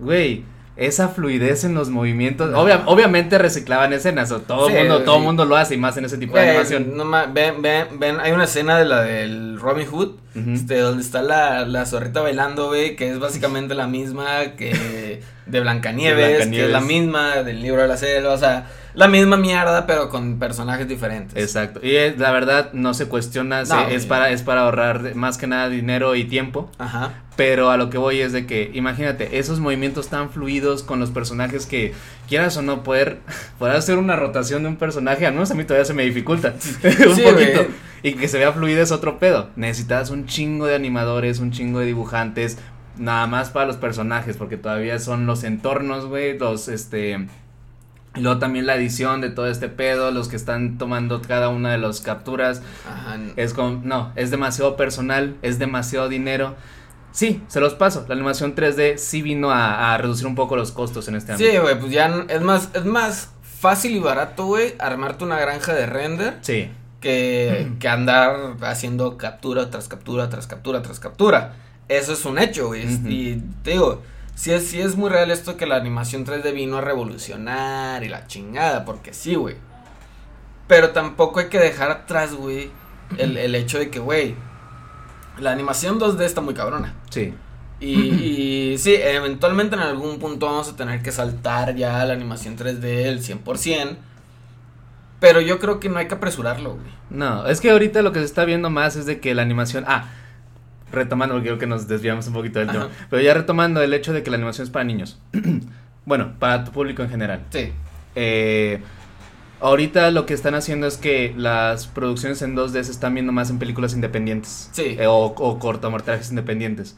Güey, 0.00 0.44
esa 0.76 1.08
fluidez 1.08 1.62
en 1.64 1.74
los 1.74 1.88
movimientos. 1.90 2.52
obvia- 2.54 2.82
obviamente 2.86 3.38
reciclaban 3.38 3.92
escenas, 3.92 4.30
o 4.32 4.40
todo 4.40 4.66
Sí, 4.68 4.74
mundo, 4.74 5.02
todo 5.02 5.16
sí. 5.16 5.22
mundo 5.22 5.44
lo 5.44 5.56
hace 5.56 5.74
y 5.74 5.78
más 5.78 5.96
en 5.96 6.04
ese 6.06 6.18
tipo 6.18 6.36
de 6.36 6.48
animación. 6.48 6.96
no 6.96 7.04
ven, 7.32 7.62
ven, 7.62 7.86
ven, 7.98 8.18
hay 8.20 8.32
una 8.32 8.44
escena 8.44 8.76
de 8.78 8.84
la 8.84 9.02
del 9.02 9.58
Robin 9.60 9.86
Hood, 9.86 10.16
Ujú. 10.34 10.50
este, 10.52 10.78
donde 10.78 11.02
está 11.02 11.22
la, 11.22 11.64
la 11.64 11.86
zorrita 11.86 12.20
bailando, 12.22 12.66
güey, 12.68 12.96
que 12.96 13.10
es 13.10 13.18
básicamente 13.20 13.74
la 13.74 13.86
misma 13.86 14.56
que 14.56 15.22
de 15.46 15.60
Blancanieves, 15.60 16.50
De 16.50 16.50
que 16.56 16.64
es 16.64 16.70
la 16.70 16.80
misma 16.80 17.42
del 17.42 17.60
libro 17.62 17.82
de 17.82 17.88
la 17.88 17.96
selva, 17.96 18.32
o 18.32 18.38
sea, 18.38 18.66
la 18.94 19.08
misma 19.08 19.36
mierda, 19.36 19.86
pero 19.86 20.08
con 20.08 20.38
personajes 20.38 20.86
diferentes. 20.88 21.36
Exacto. 21.42 21.80
Y 21.82 21.94
la 22.16 22.30
verdad 22.30 22.72
no 22.72 22.94
se 22.94 23.06
cuestiona, 23.06 23.66
se- 23.66 23.74
No, 23.74 23.88
es 23.88 24.06
para 24.06 24.30
es 24.30 24.42
para 24.42 24.62
ahorrar 24.62 25.14
más 25.14 25.36
que 25.36 25.46
nada 25.46 25.68
dinero 25.68 26.14
y 26.14 26.24
tiempo, 26.24 26.70
Ajá. 26.78 27.12
pero 27.36 27.70
a 27.70 27.76
lo 27.76 27.90
que 27.90 27.98
voy 27.98 28.20
es 28.20 28.32
de 28.32 28.46
que 28.46 28.70
imagínate 28.72 29.38
esos 29.38 29.58
movimientos 29.60 30.08
tan 30.08 30.30
fluidos 30.30 30.82
con 30.82 31.00
los 31.00 31.10
personajes 31.10 31.66
que 31.66 31.92
quieras 32.28 32.56
o 32.56 32.62
no 32.62 32.82
poder 32.84 33.18
poder 33.58 33.76
hacer 33.76 33.98
una 33.98 34.16
rotación 34.16 34.62
de 34.62 34.68
un 34.68 34.76
personaje, 34.76 35.26
al 35.26 35.34
menos 35.34 35.50
a 35.50 35.54
mí 35.54 35.64
todavía 35.64 35.84
se 35.84 35.94
me 35.94 36.04
dificulta 36.04 36.54
un 37.08 37.14
Sí, 37.16 37.22
poquito. 37.22 37.66
Y 38.02 38.12
que 38.14 38.28
se 38.28 38.38
vea 38.38 38.52
fluido 38.52 38.82
es 38.82 38.92
otro 38.92 39.18
pedo. 39.18 39.48
Necesitas 39.56 40.10
un 40.10 40.26
chingo 40.26 40.66
de 40.66 40.74
animadores, 40.74 41.38
un 41.38 41.52
chingo 41.52 41.78
de 41.80 41.86
dibujantes, 41.86 42.58
nada 42.98 43.26
más 43.26 43.50
para 43.50 43.66
los 43.66 43.76
personajes, 43.76 44.36
porque 44.36 44.56
todavía 44.56 44.98
son 44.98 45.26
los 45.26 45.44
entornos, 45.44 46.06
güey, 46.06 46.38
los, 46.38 46.68
este... 46.68 47.26
Y 48.16 48.20
luego 48.20 48.38
también 48.38 48.64
la 48.66 48.76
edición 48.76 49.20
de 49.20 49.28
todo 49.30 49.48
este 49.48 49.68
pedo, 49.68 50.12
los 50.12 50.28
que 50.28 50.36
están 50.36 50.78
tomando 50.78 51.20
cada 51.20 51.48
una 51.48 51.72
de 51.72 51.78
las 51.78 52.00
capturas. 52.00 52.62
Ajá. 52.88 53.18
Es 53.34 53.52
como, 53.54 53.80
no, 53.82 54.12
es 54.14 54.30
demasiado 54.30 54.76
personal, 54.76 55.34
es 55.42 55.58
demasiado 55.58 56.08
dinero. 56.08 56.54
Sí, 57.10 57.42
se 57.48 57.58
los 57.60 57.74
paso. 57.74 58.04
La 58.06 58.14
animación 58.14 58.54
3D 58.54 58.98
sí 58.98 59.20
vino 59.20 59.50
a, 59.50 59.92
a 59.94 59.98
reducir 59.98 60.28
un 60.28 60.36
poco 60.36 60.54
los 60.54 60.70
costos 60.70 61.08
en 61.08 61.16
este 61.16 61.32
ámbito. 61.32 61.50
Sí, 61.50 61.58
güey, 61.58 61.76
pues 61.78 61.90
ya 61.90 62.24
es 62.28 62.40
más, 62.40 62.68
es 62.74 62.84
más 62.84 63.30
fácil 63.42 63.96
y 63.96 63.98
barato, 63.98 64.46
güey, 64.46 64.74
armarte 64.78 65.24
una 65.24 65.40
granja 65.40 65.74
de 65.74 65.86
render 65.86 66.38
Sí. 66.42 66.70
que, 67.00 67.72
que 67.80 67.88
andar 67.88 68.54
haciendo 68.62 69.16
captura 69.16 69.70
tras 69.70 69.88
captura 69.88 70.28
tras 70.28 70.46
captura 70.46 70.82
tras 70.82 71.00
captura. 71.00 71.54
Eso 71.88 72.12
es 72.12 72.24
un 72.24 72.38
hecho, 72.38 72.68
güey. 72.68 72.86
Ujú. 72.86 73.08
Y 73.08 73.42
te 73.62 73.72
digo, 73.72 74.02
sí 74.34 74.52
es, 74.52 74.66
sí 74.66 74.80
es 74.80 74.96
muy 74.96 75.10
real 75.10 75.30
esto 75.30 75.56
que 75.56 75.66
la 75.66 75.76
animación 75.76 76.24
3D 76.24 76.52
vino 76.52 76.78
a 76.78 76.80
revolucionar 76.80 78.02
y 78.04 78.08
la 78.08 78.26
chingada, 78.26 78.84
porque 78.84 79.12
sí, 79.12 79.34
güey. 79.34 79.56
Pero 80.66 80.90
tampoco 80.90 81.40
hay 81.40 81.48
que 81.48 81.58
dejar 81.58 81.90
atrás, 81.90 82.34
güey, 82.34 82.70
el, 83.18 83.36
el 83.36 83.54
hecho 83.54 83.78
de 83.78 83.90
que, 83.90 83.98
güey, 83.98 84.34
la 85.38 85.52
animación 85.52 86.00
2D 86.00 86.22
está 86.22 86.40
muy 86.40 86.54
cabrona. 86.54 86.94
Sí. 87.10 87.34
Y, 87.80 88.72
y 88.72 88.78
sí, 88.78 88.94
eventualmente 88.94 89.76
en 89.76 89.82
algún 89.82 90.18
punto 90.18 90.46
vamos 90.46 90.70
a 90.70 90.76
tener 90.76 91.02
que 91.02 91.12
saltar 91.12 91.74
ya 91.74 92.04
la 92.04 92.14
animación 92.14 92.56
3D 92.56 92.84
el 92.84 93.20
100%. 93.22 93.96
Pero 95.20 95.40
yo 95.40 95.58
creo 95.58 95.80
que 95.80 95.88
no 95.88 95.98
hay 95.98 96.06
que 96.06 96.14
apresurarlo, 96.14 96.74
güey. 96.74 96.92
No, 97.10 97.46
es 97.46 97.60
que 97.60 97.70
ahorita 97.70 98.02
lo 98.02 98.12
que 98.12 98.18
se 98.18 98.24
está 98.24 98.44
viendo 98.44 98.70
más 98.70 98.96
es 98.96 99.06
de 99.06 99.20
que 99.20 99.34
la 99.34 99.42
animación. 99.42 99.84
Ah, 99.86 100.08
retomando, 100.94 101.34
porque 101.34 101.48
creo 101.48 101.58
que 101.58 101.66
nos 101.66 101.88
desviamos 101.88 102.26
un 102.26 102.34
poquito 102.34 102.58
del 102.58 102.70
Ajá. 102.70 102.78
tema. 102.78 102.90
Pero 103.10 103.22
ya 103.22 103.34
retomando 103.34 103.82
el 103.82 103.92
hecho 103.94 104.12
de 104.12 104.22
que 104.22 104.30
la 104.30 104.36
animación 104.36 104.64
es 104.64 104.70
para 104.70 104.84
niños. 104.84 105.18
bueno, 106.06 106.34
para 106.38 106.64
tu 106.64 106.72
público 106.72 107.02
en 107.02 107.10
general. 107.10 107.40
Sí. 107.50 107.72
Eh, 108.14 108.80
ahorita 109.60 110.10
lo 110.10 110.26
que 110.26 110.34
están 110.34 110.54
haciendo 110.54 110.86
es 110.86 110.96
que 110.96 111.34
las 111.36 111.86
producciones 111.86 112.42
en 112.42 112.56
2D 112.56 112.82
se 112.82 112.90
están 112.92 113.14
viendo 113.14 113.32
más 113.32 113.50
en 113.50 113.58
películas 113.58 113.94
independientes. 113.94 114.70
Sí. 114.72 114.96
eh, 114.98 115.06
o, 115.06 115.24
o 115.26 115.58
cortometrajes 115.58 116.30
independientes. 116.30 116.96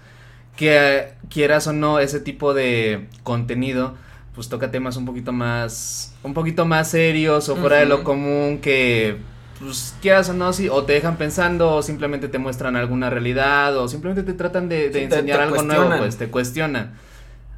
Que 0.56 0.76
eh, 0.98 1.14
quieras 1.28 1.66
o 1.66 1.72
no, 1.72 1.98
ese 1.98 2.18
tipo 2.20 2.54
de 2.54 3.09
contenido, 3.22 3.94
pues 4.35 4.48
toca 4.48 4.70
temas 4.70 4.96
un 4.96 5.04
poquito 5.06 5.32
más, 5.32 6.14
un 6.22 6.35
poquito 6.35 6.64
más 6.66 6.90
serios 6.90 7.48
o 7.48 7.56
fuera 7.56 7.76
de 7.76 7.87
lo 7.87 8.04
común 8.04 8.59
que, 8.62 9.18
pues 9.61 9.95
quieras 10.03 10.29
o 10.29 10.33
no, 10.33 10.53
sí, 10.53 10.69
o 10.69 10.85
te 10.85 10.92
dejan 10.95 11.16
pensando 11.16 11.75
o 11.77 11.83
simplemente 11.83 12.29
te 12.29 12.38
muestran 12.38 12.77
alguna 12.77 13.11
realidad 13.11 13.77
o 13.77 13.88
simplemente 13.88 14.23
te 14.23 14.37
tratan 14.37 14.69
de, 14.69 14.90
de 14.90 15.03
Sí, 15.03 15.09
te- 15.09 15.14
enseñar 15.16 15.38
te 15.38 15.42
algo 15.45 15.62
nuevo, 15.62 15.99
pues 15.99 16.16
te 16.16 16.29
cuestionan. 16.29 16.95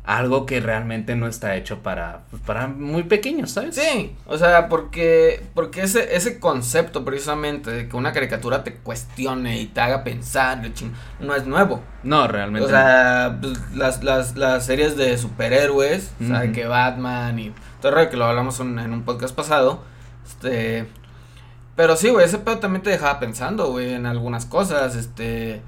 algo 0.04 0.46
que 0.46 0.60
realmente 0.60 1.16
no 1.16 1.26
está 1.28 1.54
hecho 1.56 1.80
para, 1.82 2.20
pues, 2.30 2.40
para 2.40 2.66
muy 2.66 3.02
pequeños, 3.02 3.50
¿sabes? 3.50 3.74
Sí, 3.74 4.16
o 4.26 4.38
sea, 4.38 4.70
porque, 4.70 5.42
porque 5.52 5.82
ese, 5.82 6.16
ese 6.16 6.40
concepto 6.40 7.04
precisamente 7.04 7.70
de 7.70 7.88
que 7.90 7.96
una 7.96 8.12
caricatura 8.14 8.64
te 8.64 8.76
cuestione 8.76 9.60
y 9.60 9.66
te 9.66 9.82
haga 9.82 10.04
pensar, 10.04 10.62
no 11.20 11.34
es 11.34 11.46
nuevo. 11.46 11.82
No, 12.04 12.26
realmente. 12.26 12.64
O 12.66 12.70
sea, 12.70 13.36
pues, 13.38 13.52
las, 13.74 14.02
las, 14.02 14.34
las 14.36 14.64
series 14.64 14.96
de 14.96 15.18
superhéroes, 15.18 16.10
o 16.24 16.26
sea, 16.26 16.52
que 16.52 16.64
Batman 16.66 17.38
y 17.38 17.52
todo 17.82 18.08
que 18.08 18.16
lo 18.16 18.24
hablamos 18.24 18.60
en, 18.60 18.78
en 18.78 18.94
un 18.94 19.02
podcast 19.02 19.34
pasado, 19.34 19.82
este... 20.26 20.86
Pero 21.78 21.94
sí, 21.94 22.08
güey, 22.08 22.26
ese 22.26 22.38
pedo 22.38 22.58
también 22.58 22.82
te 22.82 22.90
dejaba 22.90 23.20
pensando, 23.20 23.70
güey, 23.70 23.94
en 23.94 24.04
algunas 24.04 24.46
cosas, 24.46 24.96
este 24.96 25.62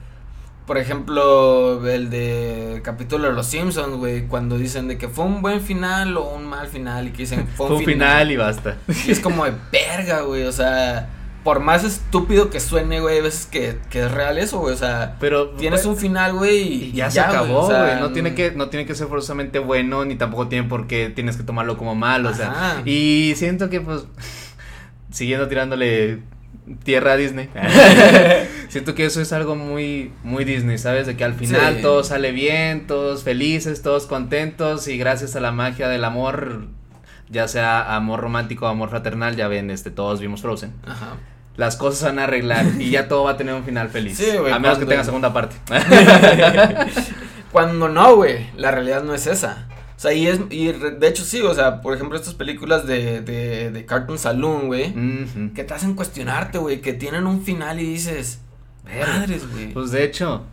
por 0.66 0.76
ejemplo, 0.76 1.88
el 1.88 2.10
de 2.10 2.80
capítulo 2.82 3.28
de 3.28 3.32
Los 3.32 3.46
Simpsons, 3.46 3.96
güey, 3.96 4.26
cuando 4.26 4.58
dicen 4.58 4.88
de 4.88 4.98
que 4.98 5.08
fue 5.08 5.24
un 5.24 5.40
buen 5.40 5.60
final 5.60 6.16
o 6.16 6.34
un 6.34 6.46
mal 6.46 6.66
final 6.66 7.06
y 7.06 7.10
que 7.12 7.18
dicen 7.18 7.46
fue 7.56 7.66
un, 7.70 7.84
final. 7.84 8.28
y 8.28 8.36
basta. 8.36 8.76
Y 9.06 9.12
es 9.12 9.20
como 9.20 9.44
de 9.44 9.52
verga, 9.70 10.22
güey, 10.22 10.42
o 10.46 10.52
sea, 10.52 11.10
por 11.44 11.60
más 11.60 11.84
estúpido 11.84 12.50
que 12.50 12.58
suene, 12.58 13.00
güey, 13.00 13.20
ves 13.20 13.46
que, 13.46 13.78
que 13.88 14.00
es 14.00 14.10
real 14.10 14.36
eso, 14.36 14.58
güey, 14.58 14.74
o 14.74 14.78
sea, 14.78 15.16
pero 15.20 15.50
tienes 15.50 15.84
un 15.86 15.96
final, 15.96 16.32
güey, 16.34 16.88
y, 16.88 16.92
ya, 16.92 17.08
se 17.08 17.20
acabó, 17.20 17.66
güey, 17.66 18.00
no 18.00 18.10
tiene 18.10 18.34
que 18.34 18.50
no 18.50 18.68
tiene 18.68 18.84
que 18.84 18.96
ser 18.96 19.06
forzosamente 19.06 19.60
bueno 19.60 20.04
ni 20.04 20.16
tampoco 20.16 20.48
tiene 20.48 20.68
por 20.68 20.88
qué 20.88 21.08
tienes 21.08 21.36
que 21.36 21.44
tomarlo 21.44 21.76
como 21.78 21.94
mal, 21.94 22.26
o 22.26 22.34
sea, 22.34 22.82
y 22.84 23.34
siento 23.36 23.70
que 23.70 23.80
pues 23.80 24.06
siguiendo 25.10 25.48
tirándole 25.48 26.20
tierra 26.84 27.16
Disney. 27.16 27.48
Siento 28.68 28.94
que 28.94 29.04
eso 29.04 29.20
es 29.20 29.32
algo 29.32 29.56
muy, 29.56 30.12
muy 30.22 30.44
Disney, 30.44 30.78
¿sabes? 30.78 31.06
De 31.06 31.16
que 31.16 31.24
al 31.24 31.34
final 31.34 31.80
todo 31.80 32.04
sale 32.04 32.32
bien, 32.32 32.86
todos 32.86 33.24
felices, 33.24 33.82
todos 33.82 34.06
contentos 34.06 34.88
y 34.88 34.96
gracias 34.98 35.36
a 35.36 35.40
la 35.40 35.52
magia 35.52 35.88
del 35.88 36.04
amor, 36.04 36.66
ya 37.28 37.48
sea 37.48 37.94
amor 37.96 38.20
romántico 38.20 38.66
o 38.66 38.68
amor 38.68 38.90
fraternal, 38.90 39.36
ya 39.36 39.48
ven, 39.48 39.70
este, 39.70 39.90
todos 39.90 40.20
vimos 40.20 40.42
Frozen. 40.42 40.72
Ajá. 40.86 41.16
Las 41.56 41.76
cosas 41.76 42.04
van 42.04 42.18
a 42.20 42.24
arreglar 42.24 42.64
y 42.78 42.90
ya 42.90 43.08
todo 43.08 43.24
va 43.24 43.32
a 43.32 43.36
tener 43.36 43.54
un 43.54 43.64
final 43.64 43.90
feliz. 43.90 44.16
Sí, 44.16 44.36
güey. 44.38 44.52
A 44.52 44.58
menos 44.58 44.78
que 44.78 44.86
tenga 44.86 45.04
segunda 45.04 45.32
parte. 45.32 45.56
cuando 47.52 47.88
no, 47.88 48.16
güey, 48.16 48.46
la 48.56 48.70
realidad 48.70 49.02
no 49.02 49.14
es 49.14 49.26
esa. 49.26 49.66
O 50.00 50.02
sea, 50.02 50.14
y 50.14 50.26
es, 50.28 50.40
y 50.48 50.72
de 50.72 51.08
hecho 51.08 51.22
sí, 51.24 51.42
o 51.42 51.52
sea, 51.52 51.82
por 51.82 51.94
ejemplo, 51.94 52.16
estas 52.16 52.32
películas 52.32 52.86
de, 52.86 53.20
de, 53.20 53.70
de 53.70 53.84
Cartoon 53.84 54.18
Saloon, 54.18 54.68
güey, 54.68 54.94
que 55.52 55.62
te 55.62 55.74
hacen 55.74 55.92
cuestionarte, 55.92 56.56
güey, 56.56 56.80
que 56.80 56.94
tienen 56.94 57.26
un 57.26 57.42
final 57.42 57.78
y 57.78 57.84
dices, 57.84 58.40
madres, 58.98 59.42
güey. 59.52 59.74
Pues 59.74 59.90
de 59.90 60.02
hecho, 60.04 60.46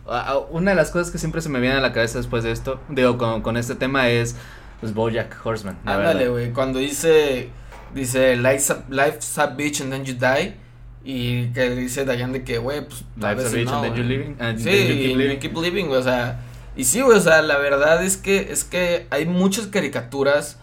una 0.50 0.72
de 0.72 0.76
las 0.76 0.90
cosas 0.90 1.10
que 1.10 1.16
siempre 1.16 1.40
se 1.40 1.48
me 1.48 1.60
viene 1.60 1.76
a 1.76 1.80
la 1.80 1.94
cabeza 1.94 2.18
después 2.18 2.44
de 2.44 2.52
esto, 2.52 2.78
digo, 2.90 3.16
con, 3.16 3.40
con 3.40 3.56
este 3.56 3.74
tema 3.74 4.10
es, 4.10 4.36
pues, 4.80 4.92
Bojack 4.92 5.34
Horseman. 5.42 5.78
Ándale, 5.86 6.28
güey, 6.28 6.52
cuando 6.52 6.78
dice, 6.78 7.48
dice, 7.94 8.36
life's 8.36 8.70
a, 8.70 8.84
life's 8.90 9.38
a 9.38 9.46
bitch 9.46 9.80
and 9.80 9.90
then 9.90 10.04
you 10.04 10.12
die. 10.12 10.56
Y 11.06 11.46
que 11.54 11.70
dice 11.70 12.04
Dayan 12.04 12.32
de 12.34 12.44
que, 12.44 12.58
güey, 12.58 12.86
pues. 12.86 13.02
Life's 13.16 13.46
a 13.46 13.56
bitch 13.56 13.70
and 13.70 13.82
then 13.82 13.94
you 13.94 14.02
living. 14.02 14.36
sí, 14.58 14.68
y 14.68 15.16
keep 15.16 15.40
keep 15.40 15.56
living, 15.56 15.86
güey, 15.86 16.00
o 16.00 16.02
sea 16.02 16.38
y 16.78 16.84
sí, 16.84 17.00
güey, 17.00 17.18
o 17.18 17.20
sea, 17.20 17.42
la 17.42 17.58
verdad 17.58 18.04
es 18.04 18.16
que, 18.16 18.52
es 18.52 18.62
que 18.62 19.08
hay 19.10 19.26
muchas 19.26 19.66
caricaturas 19.66 20.58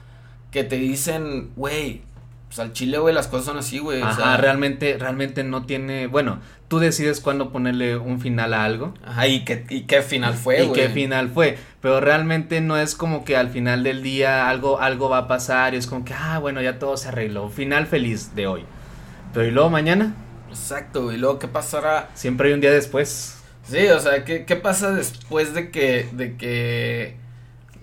que 0.50 0.64
te 0.64 0.78
dicen, 0.78 1.52
güey, 1.58 2.04
pues 2.48 2.60
al 2.60 2.72
chile, 2.72 3.00
güey, 3.00 3.14
las 3.14 3.28
cosas 3.28 3.48
son 3.48 3.58
así, 3.58 3.80
güey. 3.80 4.02
Ajá, 4.02 4.12
o 4.12 4.16
sea, 4.16 4.38
realmente, 4.38 4.98
realmente 4.98 5.44
no 5.44 5.66
tiene, 5.66 6.08
bueno, 6.08 6.40
tú 6.70 6.80
decides 6.80 7.20
cuándo 7.20 7.52
ponerle 7.52 7.98
un 7.98 8.22
final 8.22 8.54
a 8.54 8.64
algo. 8.64 8.94
Ajá, 9.06 9.28
y 9.28 9.44
qué, 9.44 9.66
y 9.70 9.82
qué 9.82 10.02
final 10.02 10.36
fue, 10.36 10.64
güey. 10.64 10.70
Y 10.70 10.72
qué 10.72 10.90
final 10.90 11.28
fue, 11.28 11.58
pero 11.82 12.00
realmente 12.00 12.62
no 12.62 12.78
es 12.78 12.96
como 12.96 13.26
que 13.26 13.36
al 13.36 13.50
final 13.50 13.84
del 13.84 14.02
día 14.02 14.48
algo, 14.48 14.80
algo 14.80 15.10
va 15.10 15.18
a 15.18 15.28
pasar 15.28 15.74
y 15.74 15.78
es 15.78 15.86
como 15.86 16.06
que, 16.06 16.14
ah, 16.14 16.40
bueno, 16.40 16.62
ya 16.62 16.80
todo 16.80 16.96
se 16.96 17.10
arregló, 17.10 17.50
final 17.50 17.88
feliz 17.88 18.34
de 18.36 18.48
hoy. 18.48 18.64
Pero 19.34 19.46
¿y 19.46 19.52
luego 19.52 19.70
mañana? 19.70 20.16
Exacto, 20.50 21.12
y 21.12 21.18
luego 21.18 21.40
qué 21.40 21.50
pasará. 21.50 22.10
Siempre 22.14 22.48
hay 22.48 22.54
un 22.54 22.62
día 22.62 22.72
después. 22.72 23.35
Sí, 23.68 23.88
o 23.88 24.00
sea, 24.00 24.24
¿qué, 24.24 24.46
qué 24.46 24.56
pasa 24.56 24.92
después 24.92 25.54
de 25.54 25.72
que, 25.72 26.08
de 26.12 26.38
que, 26.38 27.16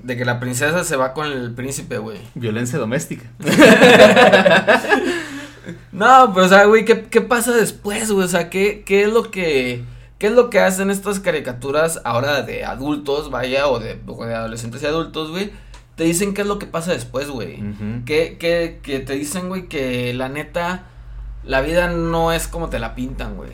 de 0.02 0.16
que 0.16 0.24
la 0.24 0.38
princesa 0.38 0.84
se 0.84 0.96
va 0.96 1.12
con 1.12 1.26
el 1.26 1.52
príncipe, 1.52 1.98
güey? 1.98 2.18
Violencia 2.34 2.78
doméstica. 2.78 3.24
no, 5.92 6.32
pero 6.32 6.46
o 6.46 6.48
sea, 6.48 6.64
güey, 6.66 6.84
¿qué, 6.84 7.02
¿qué, 7.02 7.20
pasa 7.20 7.52
después, 7.52 8.12
güey? 8.12 8.24
O 8.24 8.28
sea, 8.28 8.48
¿qué, 8.48 8.84
¿qué 8.86 9.02
es 9.02 9.12
lo 9.12 9.30
que, 9.30 9.82
qué 10.18 10.28
es 10.28 10.32
lo 10.32 10.50
que 10.50 10.60
hacen 10.60 10.90
estas 10.90 11.18
caricaturas 11.18 12.00
ahora 12.04 12.42
de 12.42 12.64
adultos, 12.64 13.30
vaya, 13.30 13.66
o 13.66 13.80
de, 13.80 13.96
de 13.96 14.34
adolescentes 14.34 14.82
y 14.82 14.86
adultos, 14.86 15.30
güey? 15.30 15.50
Te 15.96 16.04
dicen 16.04 16.32
qué 16.32 16.42
es 16.42 16.46
lo 16.48 16.60
que 16.60 16.66
pasa 16.66 16.92
después, 16.92 17.28
güey. 17.28 17.60
que, 18.06 18.38
que, 18.38 18.78
que 18.82 19.00
te 19.00 19.14
dicen, 19.14 19.48
güey, 19.48 19.66
que 19.66 20.14
la 20.14 20.28
neta 20.28 20.86
la 21.44 21.60
vida 21.60 21.88
no 21.88 22.32
es 22.32 22.46
como 22.46 22.68
te 22.68 22.78
la 22.78 22.94
pintan, 22.94 23.36
güey. 23.36 23.50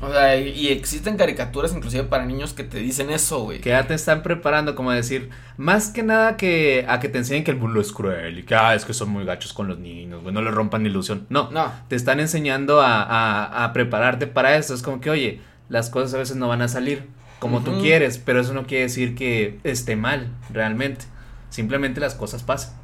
O 0.00 0.10
sea, 0.12 0.36
y, 0.36 0.68
existen 0.68 1.16
caricaturas 1.16 1.74
inclusive 1.74 2.04
para 2.04 2.24
niños 2.24 2.52
que 2.52 2.64
te 2.64 2.78
dicen 2.78 3.10
eso, 3.10 3.44
güey. 3.44 3.60
Que 3.60 3.70
ya 3.70 3.86
te 3.86 3.94
están 3.94 4.22
preparando 4.22 4.74
como 4.74 4.90
a 4.90 4.94
decir, 4.94 5.30
más 5.56 5.88
que 5.88 6.02
nada 6.02 6.36
que 6.36 6.84
a 6.88 7.00
que 7.00 7.08
te 7.08 7.18
enseñen 7.18 7.44
que 7.44 7.50
el 7.50 7.56
mundo 7.56 7.80
es 7.80 7.92
cruel 7.92 8.38
y 8.38 8.42
que, 8.44 8.54
ah, 8.54 8.74
es 8.74 8.84
que 8.84 8.94
son 8.94 9.08
muy 9.08 9.24
gachos 9.24 9.52
con 9.52 9.66
los 9.66 9.78
niños, 9.78 10.22
güey, 10.22 10.32
no 10.32 10.42
le 10.42 10.50
rompan 10.50 10.86
ilusión. 10.86 11.26
No, 11.30 11.50
no. 11.50 11.72
Te 11.88 11.96
están 11.96 12.20
enseñando 12.20 12.80
a, 12.80 13.02
a, 13.02 13.64
a 13.64 13.72
prepararte 13.72 14.26
para 14.26 14.56
eso. 14.56 14.74
Es 14.74 14.82
como 14.82 15.00
que, 15.00 15.10
oye, 15.10 15.40
las 15.68 15.90
cosas 15.90 16.14
a 16.14 16.18
veces 16.18 16.36
no 16.36 16.48
van 16.48 16.62
a 16.62 16.68
salir 16.68 17.08
como 17.42 17.64
tú 17.64 17.80
quieres, 17.80 18.18
pero 18.18 18.40
eso 18.40 18.54
no 18.54 18.68
quiere 18.68 18.84
decir 18.84 19.16
que 19.16 19.58
esté 19.64 19.96
mal, 19.96 20.28
realmente. 20.50 21.06
Simplemente 21.50 21.98
las 21.98 22.14
cosas 22.14 22.44
pasan. 22.44 22.81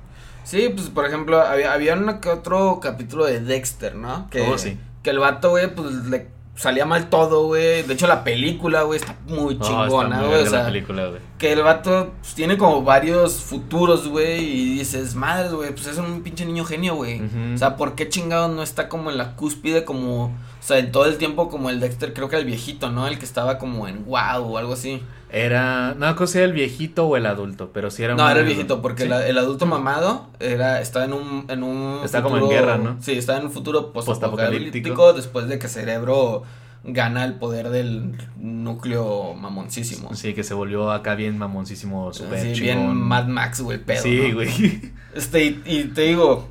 Sí, 0.48 0.70
pues 0.74 0.88
por 0.88 1.04
ejemplo, 1.04 1.42
había, 1.42 1.74
había 1.74 2.20
que 2.22 2.30
otro 2.30 2.80
capítulo 2.80 3.26
de 3.26 3.40
Dexter, 3.40 3.94
¿no? 3.94 4.30
Que, 4.30 4.40
oh, 4.40 4.56
sí. 4.56 4.78
Que 5.02 5.10
el 5.10 5.18
vato, 5.18 5.50
güey, 5.50 5.74
pues 5.74 5.92
le 6.06 6.28
salía 6.54 6.86
mal 6.86 7.10
todo, 7.10 7.48
güey. 7.48 7.82
De 7.82 7.92
hecho, 7.92 8.06
la 8.06 8.24
película, 8.24 8.80
güey, 8.84 8.98
está 8.98 9.14
muy 9.26 9.58
oh, 9.60 9.62
chingona, 9.62 10.22
güey. 10.22 10.42
o 10.42 10.46
sea, 10.46 10.64
película, 10.64 11.10
que 11.36 11.52
el 11.52 11.62
vato 11.62 12.14
pues, 12.22 12.34
tiene 12.34 12.56
como 12.56 12.82
varios 12.82 13.42
futuros, 13.42 14.08
güey. 14.08 14.42
Y 14.42 14.78
dices, 14.78 15.14
madre, 15.14 15.50
güey, 15.50 15.70
pues 15.72 15.86
es 15.86 15.98
un 15.98 16.22
pinche 16.22 16.46
niño 16.46 16.64
genio, 16.64 16.94
güey. 16.94 17.20
O 17.54 17.58
sea, 17.58 17.76
¿por 17.76 17.94
qué 17.94 18.08
chingado 18.08 18.48
no 18.48 18.62
está 18.62 18.88
como 18.88 19.10
en 19.10 19.18
la 19.18 19.36
cúspide, 19.36 19.84
como, 19.84 20.24
o 20.28 20.32
sea, 20.60 20.78
en 20.78 20.90
todo 20.92 21.04
el 21.04 21.18
tiempo 21.18 21.50
como 21.50 21.68
el 21.68 21.78
Dexter, 21.78 22.14
creo 22.14 22.30
que 22.30 22.36
el 22.36 22.46
viejito, 22.46 22.90
¿no? 22.90 23.06
El 23.06 23.18
que 23.18 23.26
estaba 23.26 23.58
como 23.58 23.86
en 23.86 24.06
wow 24.06 24.50
o 24.50 24.56
algo 24.56 24.72
así. 24.72 25.02
Era, 25.30 25.94
no 25.94 26.16
sé 26.18 26.26
si 26.26 26.38
era 26.38 26.46
el 26.46 26.52
viejito 26.54 27.06
o 27.06 27.16
el 27.16 27.26
adulto, 27.26 27.70
pero 27.72 27.90
sí 27.90 28.02
era 28.02 28.14
No, 28.14 28.28
era 28.30 28.40
el 28.40 28.46
viejito, 28.46 28.80
porque 28.80 29.04
el 29.04 29.38
adulto 29.38 29.66
mamado 29.66 30.28
era, 30.40 30.80
estaba 30.80 31.04
en 31.04 31.12
un, 31.12 31.44
en 31.48 31.62
un 31.62 32.00
Está 32.04 32.22
como 32.22 32.38
en 32.38 32.48
guerra, 32.48 32.78
¿no? 32.78 32.96
Sí, 33.00 33.12
estaba 33.12 33.38
en 33.38 33.46
un 33.46 33.52
futuro 33.52 33.92
postapocalíptico 33.92 35.12
después 35.12 35.48
de 35.48 35.58
que 35.58 35.68
Cerebro 35.68 36.44
gana 36.84 37.24
el 37.24 37.34
poder 37.34 37.68
del 37.68 38.14
núcleo 38.38 39.34
mamoncísimo. 39.34 40.14
Sí, 40.14 40.32
que 40.32 40.44
se 40.44 40.54
volvió 40.54 40.90
acá 40.90 41.14
bien 41.14 41.36
mamoncísimo, 41.36 42.12
super 42.12 42.40
Sí, 42.40 42.60
bien 42.60 42.94
Mad 42.96 43.26
Max, 43.26 43.60
güey, 43.60 43.78
pedo. 43.78 44.02
Sí, 44.02 44.32
güey. 44.32 44.92
Este, 45.14 45.44
y, 45.44 45.62
y, 45.66 45.84
te 45.84 46.02
digo, 46.02 46.48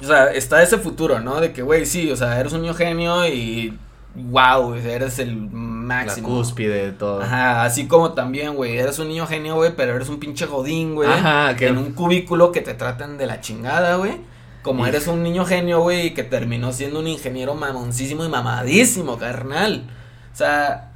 o 0.00 0.04
sea, 0.04 0.26
está 0.26 0.62
ese 0.62 0.78
futuro, 0.78 1.20
¿no? 1.20 1.40
De 1.40 1.52
que, 1.52 1.62
güey, 1.62 1.86
sí, 1.86 2.10
o 2.10 2.16
sea, 2.16 2.38
eres 2.38 2.52
un 2.52 2.62
niño 2.62 2.74
genio 2.74 3.26
y 3.26 3.76
wow, 4.14 4.74
eres 4.74 5.18
el 5.18 5.36
máximo. 5.88 6.28
La 6.28 6.34
cúspide 6.34 6.86
de 6.86 6.92
todo. 6.92 7.22
Ajá, 7.22 7.64
así 7.64 7.88
como 7.88 8.12
también, 8.12 8.54
güey, 8.54 8.78
eres 8.78 8.98
un 8.98 9.08
niño 9.08 9.26
genio, 9.26 9.56
güey, 9.56 9.74
pero 9.74 9.96
eres 9.96 10.08
un 10.08 10.20
pinche 10.20 10.46
godín, 10.46 10.94
güey. 10.94 11.08
Ajá, 11.08 11.56
que 11.56 11.66
en 11.66 11.78
un 11.78 11.92
cubículo 11.92 12.52
que 12.52 12.60
te 12.60 12.74
tratan 12.74 13.18
de 13.18 13.26
la 13.26 13.40
chingada, 13.40 13.96
güey. 13.96 14.20
Como 14.62 14.86
eres 14.86 15.06
un 15.06 15.22
niño 15.22 15.44
genio, 15.44 15.80
güey, 15.80 16.14
que 16.14 16.24
terminó 16.24 16.72
siendo 16.72 17.00
un 17.00 17.08
ingeniero 17.08 17.54
mamoncísimo 17.54 18.24
y 18.24 18.28
mamadísimo, 18.28 19.16
carnal. 19.18 19.88
O 20.32 20.36
sea, 20.36 20.92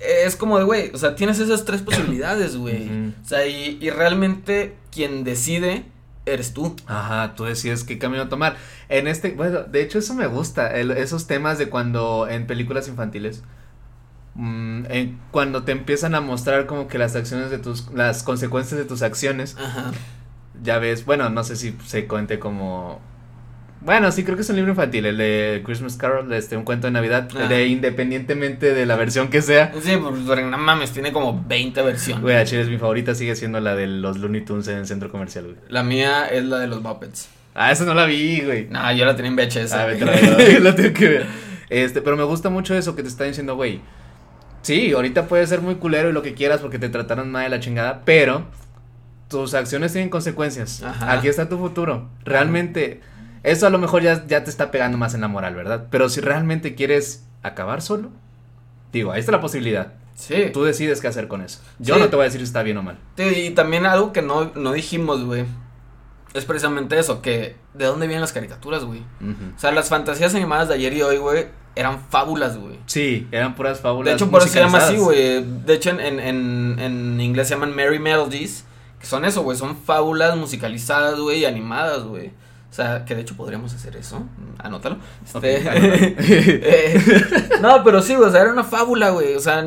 es 0.00 0.36
como 0.36 0.58
de, 0.58 0.64
güey, 0.64 0.90
o 0.92 0.98
sea, 0.98 1.14
tienes 1.14 1.38
esas 1.38 1.64
tres 1.64 1.82
posibilidades, 1.82 2.56
güey. 2.56 2.90
O 3.22 3.26
sea, 3.26 3.46
y, 3.46 3.78
y 3.80 3.90
realmente 3.90 4.76
quien 4.90 5.24
decide 5.24 5.84
eres 6.26 6.52
tú. 6.52 6.74
Ajá, 6.86 7.34
tú 7.34 7.44
decides 7.44 7.84
qué 7.84 7.98
camino 7.98 8.28
tomar. 8.28 8.56
En 8.88 9.06
este, 9.06 9.30
bueno, 9.30 9.62
de 9.62 9.82
hecho 9.82 9.98
eso 9.98 10.14
me 10.14 10.26
gusta, 10.26 10.74
esos 10.76 11.26
temas 11.26 11.58
de 11.58 11.70
cuando 11.70 12.26
en 12.28 12.46
películas 12.46 12.88
infantiles, 12.88 13.42
mmm, 14.36 14.84
cuando 15.30 15.64
te 15.64 15.72
empiezan 15.72 16.14
a 16.14 16.20
mostrar 16.20 16.66
como 16.66 16.88
que 16.88 16.98
las 16.98 17.16
acciones 17.16 17.50
de 17.50 17.58
tus, 17.58 17.90
las 17.92 18.22
consecuencias 18.22 18.78
de 18.78 18.84
tus 18.84 19.02
acciones, 19.02 19.56
Ajá. 19.58 19.92
ya 20.62 20.78
ves, 20.78 21.04
bueno, 21.04 21.28
no 21.30 21.44
sé 21.44 21.56
si 21.56 21.76
se 21.84 22.06
cuente 22.06 22.38
como 22.38 23.00
bueno, 23.86 24.10
sí, 24.10 24.24
creo 24.24 24.34
que 24.34 24.42
es 24.42 24.50
un 24.50 24.56
libro 24.56 24.72
infantil, 24.72 25.06
el 25.06 25.16
de 25.16 25.62
Christmas 25.64 25.96
Carol, 25.96 26.32
este, 26.32 26.56
un 26.56 26.64
cuento 26.64 26.88
de 26.88 26.90
Navidad, 26.90 27.28
ah. 27.36 27.46
de 27.46 27.66
independientemente 27.68 28.74
de 28.74 28.84
la 28.84 28.96
versión 28.96 29.28
que 29.28 29.42
sea. 29.42 29.72
Sí, 29.80 29.92
porque 30.26 30.42
no 30.42 30.58
mames, 30.58 30.90
tiene 30.90 31.12
como 31.12 31.44
20 31.46 31.82
versiones. 31.82 32.20
Güey, 32.20 32.36
es 32.36 32.68
mi 32.68 32.78
favorita 32.78 33.14
sigue 33.14 33.36
siendo 33.36 33.60
la 33.60 33.76
de 33.76 33.86
los 33.86 34.18
Looney 34.18 34.40
Tunes 34.44 34.66
en 34.66 34.78
el 34.78 34.86
centro 34.86 35.08
comercial, 35.10 35.44
güey. 35.44 35.56
La 35.68 35.84
mía 35.84 36.26
es 36.26 36.44
la 36.44 36.58
de 36.58 36.66
los 36.66 36.82
Muppets. 36.82 37.28
Ah, 37.54 37.70
esa 37.70 37.84
no 37.84 37.94
la 37.94 38.06
vi, 38.06 38.40
güey. 38.40 38.66
No, 38.68 38.92
yo 38.92 39.04
la 39.04 39.14
tenía 39.14 39.30
en 39.30 39.36
VHS. 39.36 39.72
Ah, 39.72 39.86
la 40.60 40.74
tengo 40.74 40.92
que 40.92 41.08
ver. 41.08 41.26
Este, 41.68 42.02
pero 42.02 42.16
me 42.16 42.24
gusta 42.24 42.50
mucho 42.50 42.74
eso 42.74 42.96
que 42.96 43.02
te 43.02 43.08
está 43.08 43.22
diciendo, 43.22 43.54
güey. 43.54 43.80
Sí, 44.66 44.90
ahorita 44.92 45.28
puede 45.28 45.46
ser 45.46 45.60
muy 45.60 45.76
culero 45.76 46.10
y 46.10 46.12
lo 46.12 46.22
que 46.22 46.34
quieras 46.34 46.60
porque 46.60 46.80
te 46.80 46.88
trataron 46.88 47.30
mal 47.30 47.44
de 47.44 47.50
la 47.50 47.60
chingada, 47.60 48.02
pero 48.04 48.46
tus 49.28 49.54
acciones 49.54 49.92
tienen 49.92 50.10
consecuencias. 50.10 50.82
Ajá. 50.82 51.12
Aquí 51.12 51.28
está 51.28 51.48
tu 51.48 51.56
futuro. 51.56 52.08
Realmente, 52.24 53.00
eso 53.44 53.68
a 53.68 53.70
lo 53.70 53.78
mejor 53.78 54.02
ya, 54.02 54.26
ya 54.26 54.42
te 54.42 54.50
está 54.50 54.72
pegando 54.72 54.98
más 54.98 55.14
en 55.14 55.20
la 55.20 55.28
moral, 55.28 55.54
¿verdad? 55.54 55.86
Pero 55.88 56.08
si 56.08 56.20
realmente 56.20 56.74
quieres 56.74 57.24
acabar 57.44 57.80
solo, 57.80 58.10
digo, 58.92 59.12
ahí 59.12 59.20
está 59.20 59.30
la 59.30 59.40
posibilidad. 59.40 59.92
Sí. 60.16 60.50
Tú 60.52 60.64
decides 60.64 61.00
qué 61.00 61.06
hacer 61.06 61.28
con 61.28 61.42
eso. 61.42 61.60
Yo 61.78 61.94
Sí. 61.94 62.00
no 62.00 62.08
te 62.08 62.16
voy 62.16 62.22
a 62.22 62.24
decir 62.24 62.40
si 62.40 62.44
está 62.46 62.64
bien 62.64 62.78
o 62.78 62.82
mal. 62.82 62.98
Sí, 63.16 63.22
Y 63.22 63.50
también 63.50 63.86
algo 63.86 64.12
que 64.12 64.22
no, 64.22 64.50
no 64.56 64.72
dijimos, 64.72 65.24
güey. 65.24 65.44
Es 66.34 66.44
precisamente 66.44 66.98
eso, 66.98 67.22
que 67.22 67.54
de 67.74 67.84
dónde 67.84 68.08
vienen 68.08 68.22
las 68.22 68.32
caricaturas, 68.32 68.82
güey. 68.84 68.98
Ujú. 69.20 69.54
O 69.54 69.58
sea, 69.60 69.70
las 69.70 69.90
fantasías 69.90 70.34
animadas 70.34 70.66
de 70.66 70.74
ayer 70.74 70.92
y 70.92 71.02
hoy, 71.02 71.18
güey, 71.18 71.46
eran 71.76 72.00
fábulas, 72.08 72.56
güey. 72.56 72.78
Sí, 72.86 73.28
eran 73.30 73.54
puras 73.54 73.80
fábulas. 73.80 74.12
De 74.12 74.16
hecho, 74.16 74.30
por 74.30 74.40
eso 74.40 74.50
se 74.50 74.60
llama 74.60 74.78
así, 74.78 74.96
güey. 74.96 75.44
De 75.44 75.74
hecho, 75.74 75.90
en, 75.90 76.00
en, 76.00 76.78
en, 76.78 77.20
inglés 77.20 77.48
se 77.48 77.54
llaman 77.54 77.76
Merry 77.76 77.98
Melodies. 77.98 78.64
Que 78.98 79.06
son 79.06 79.26
eso, 79.26 79.42
güey. 79.42 79.58
Son 79.58 79.76
fábulas 79.76 80.36
musicalizadas, 80.36 81.20
güey, 81.20 81.40
y 81.40 81.44
animadas, 81.44 82.04
güey. 82.04 82.28
O 82.70 82.72
sea, 82.72 83.04
que 83.04 83.14
de 83.14 83.20
hecho 83.20 83.36
podríamos 83.36 83.74
hacer 83.74 83.94
eso. 83.94 84.22
Anótalo. 84.58 84.96
Este, 85.22 85.62
eh, 85.66 87.00
no, 87.60 87.84
pero 87.84 88.00
sí, 88.00 88.14
güey. 88.14 88.30
O 88.30 88.32
sea, 88.32 88.40
era 88.40 88.52
una 88.52 88.64
fábula, 88.64 89.10
güey. 89.10 89.34
O 89.34 89.40
sea, 89.40 89.62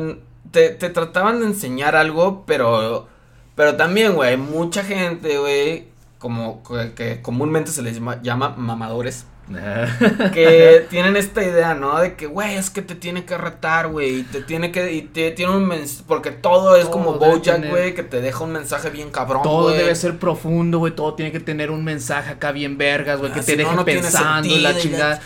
te, 0.50 0.70
te 0.70 0.90
trataban 0.90 1.40
de 1.40 1.46
enseñar 1.46 1.94
algo, 1.94 2.44
pero. 2.44 3.08
Pero 3.54 3.76
también, 3.76 4.14
güey, 4.14 4.36
mucha 4.36 4.82
gente, 4.82 5.38
güey. 5.38 5.88
Como 6.18 6.62
que, 6.64 6.92
que 6.92 7.22
comúnmente 7.22 7.70
se 7.70 7.82
les 7.82 7.94
llama, 7.94 8.20
llama 8.20 8.54
mamadores. 8.56 9.26
Que 10.32 10.86
tienen 10.88 11.16
esta 11.16 11.42
idea, 11.42 11.74
¿no? 11.74 11.98
De 12.00 12.14
que, 12.14 12.26
güey, 12.26 12.54
es 12.56 12.70
que 12.70 12.82
te 12.82 12.94
tiene 12.94 13.24
que 13.24 13.36
retar, 13.36 13.88
güey. 13.88 14.20
Y 14.20 14.22
te 14.22 14.42
tiene 14.42 14.70
que. 14.70 14.92
Y 14.92 15.02
te 15.02 15.30
tiene 15.32 15.56
un 15.56 15.66
mensaje. 15.66 16.04
Porque 16.06 16.30
todo 16.30 16.76
es 16.76 16.84
Todo 16.84 16.92
como 16.92 17.14
Bojack, 17.14 17.68
güey. 17.68 17.94
Que 17.94 18.02
te 18.02 18.20
deja 18.20 18.44
un 18.44 18.52
mensaje 18.52 18.90
bien 18.90 19.10
cabrón. 19.10 19.42
Todo 19.42 19.70
debe 19.70 19.94
ser 19.94 20.18
profundo, 20.18 20.78
güey. 20.78 20.94
Todo 20.94 21.14
tiene 21.14 21.32
que 21.32 21.40
tener 21.40 21.70
un 21.70 21.84
mensaje 21.84 22.30
acá 22.30 22.52
bien 22.52 22.78
vergas, 22.78 23.18
güey. 23.18 23.32
Que 23.32 23.40
Ah, 23.40 23.44
te 23.44 23.56
no, 23.56 23.58
deje 23.64 23.76
no 23.76 23.84
pensando 23.84 24.48
sentido 24.48 24.72
la 24.72 24.78
chingada. 24.78 25.20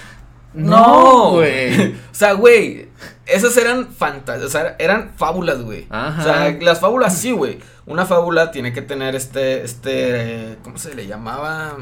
No, 0.54 1.30
güey. 1.32 1.92
o 1.92 1.94
sea, 2.14 2.32
güey. 2.32 2.88
Esas 3.26 3.56
eran 3.56 3.88
fantasías. 3.88 4.46
O 4.46 4.50
sea, 4.50 4.76
eran 4.78 5.12
fábulas, 5.16 5.60
güey. 5.62 5.86
O 5.90 6.22
sea, 6.22 6.56
las 6.60 6.80
fábulas 6.80 7.18
sí, 7.18 7.32
güey. 7.32 7.58
Una 7.86 8.06
fábula 8.06 8.50
tiene 8.50 8.72
que 8.72 8.80
tener 8.82 9.14
este. 9.14 9.62
Este. 9.62 10.56
¿Cómo 10.62 10.78
se 10.78 10.94
le 10.94 11.06
llamaba? 11.06 11.76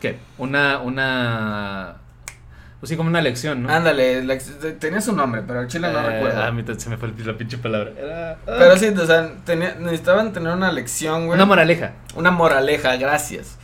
¿Qué? 0.00 0.18
Una, 0.38 0.78
una. 0.78 1.96
Pues 2.80 2.90
sí, 2.90 2.96
como 2.96 3.08
una 3.08 3.22
lección, 3.22 3.62
¿no? 3.62 3.70
Ándale, 3.70 4.22
la- 4.22 4.36
tenía 4.78 5.00
su 5.00 5.14
nombre, 5.16 5.42
pero 5.46 5.62
el 5.62 5.66
chile 5.68 5.90
no 5.90 5.98
Eh, 6.00 6.10
recuerdo. 6.12 6.42
Ah, 6.42 6.48
a 6.48 6.52
mí 6.52 6.62
se 6.76 6.90
me 6.90 6.98
fue 6.98 7.10
la 7.24 7.32
pinche 7.36 7.56
palabra. 7.58 7.92
Era. 7.98 8.36
Pero 8.44 8.76
sí, 8.76 8.88
o 8.88 9.06
sea, 9.06 9.30
tenía- 9.44 9.74
necesitaban 9.78 10.32
tener 10.34 10.52
una 10.52 10.70
lección, 10.70 11.26
güey. 11.26 11.36
Una 11.36 11.46
moraleja. 11.46 11.92
Una 12.14 12.30
moraleja, 12.30 12.96
gracias. 12.96 13.58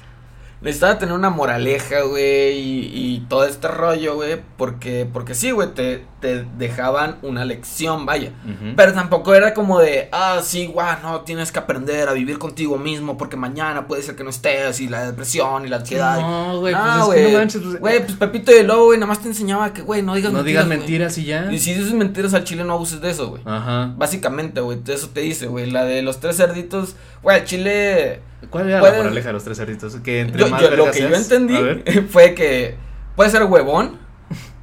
Necesitaba 0.63 0.99
tener 0.99 1.15
una 1.15 1.29
moraleja, 1.31 2.03
güey, 2.03 2.57
y, 2.57 2.91
y 2.95 3.27
todo 3.29 3.45
este 3.45 3.67
rollo, 3.69 4.15
güey, 4.15 4.41
porque, 4.57 5.09
porque 5.13 5.35
sí, 5.35 5.51
güey, 5.51 5.75
te, 5.75 6.05
te 6.21 6.45
dejaban 6.57 7.19
una 7.23 7.45
lección, 7.45 8.07
vaya. 8.07 8.31
Pero 8.77 8.93
tampoco 8.93 9.35
era 9.35 9.55
como 9.55 9.81
de, 9.81 10.09
ah, 10.13 10.41
sí, 10.43 10.67
guau, 10.67 10.97
no, 11.03 11.21
tienes 11.23 11.51
que 11.51 11.59
aprender 11.59 12.09
a 12.09 12.13
vivir 12.13 12.39
contigo 12.39 12.79
mismo 12.79 13.19
porque 13.19 13.37
mañana 13.37 13.89
puede 13.89 14.03
ser 14.03 14.15
que 14.15 14.23
no 14.23 14.31
estés 14.31 14.81
y 14.81 14.89
la 14.89 15.05
depresión 15.07 15.67
y 15.67 15.69
la 15.69 15.79
ansiedad. 15.79 16.21
No, 16.21 16.61
güey, 16.61 16.73
pues 16.75 16.85
No, 16.85 17.13
es 17.13 17.19
que 17.19 17.33
güey. 17.33 17.47
no 17.47 17.53
pues, 17.53 17.81
Güey, 17.81 18.05
pues 18.05 18.17
Pepito 18.19 18.53
y 18.53 18.59
el 18.59 18.67
Lobo, 18.69 18.85
güey, 18.87 18.99
nada 18.99 19.09
más 19.09 19.21
te 19.21 19.29
enseñaba 19.29 19.73
que, 19.73 19.83
güey, 19.83 20.03
no 20.03 20.15
digas 20.15 20.33
no 20.33 20.39
mentiras. 20.39 20.47
digas 20.47 20.67
güey. 20.67 20.79
mentiras 20.79 21.19
y 21.19 21.25
ya. 21.25 21.53
Y 21.53 21.59
si 21.59 21.75
dices 21.75 21.93
mentiras 21.93 22.35
al 22.35 22.45
chile, 22.45 22.63
no 22.63 22.75
abuses 22.75 23.01
de 23.01 23.11
eso, 23.11 23.29
güey. 23.31 23.43
Ajá. 23.45 23.93
Básicamente, 23.97 24.61
güey, 24.61 24.79
eso 24.87 25.09
te 25.09 25.21
dice, 25.23 25.49
güey. 25.49 25.71
La 25.71 25.85
de 25.85 26.03
los 26.03 26.21
tres 26.21 26.37
cerditos, 26.37 26.95
güey, 27.23 27.41
al 27.41 27.45
chile. 27.45 28.21
¿Cuál 28.51 28.69
era 28.69 28.81
Puedes- 28.81 28.97
la 28.97 29.03
moraleja 29.05 29.27
de 29.29 29.33
los 29.33 29.45
tres 29.45 29.57
cerditos? 29.59 29.97
Que 29.97 30.21
entre 30.21 30.41
Yo, 30.41 30.49
más 30.49 30.61
yo- 30.63 30.71
lo 30.71 30.91
que 30.91 31.01
yo 31.01 31.15
entendí 31.15 31.57
fue 32.11 32.35
que 32.35 32.77
puede 33.17 33.31
ser 33.31 33.45
huevón, 33.45 33.99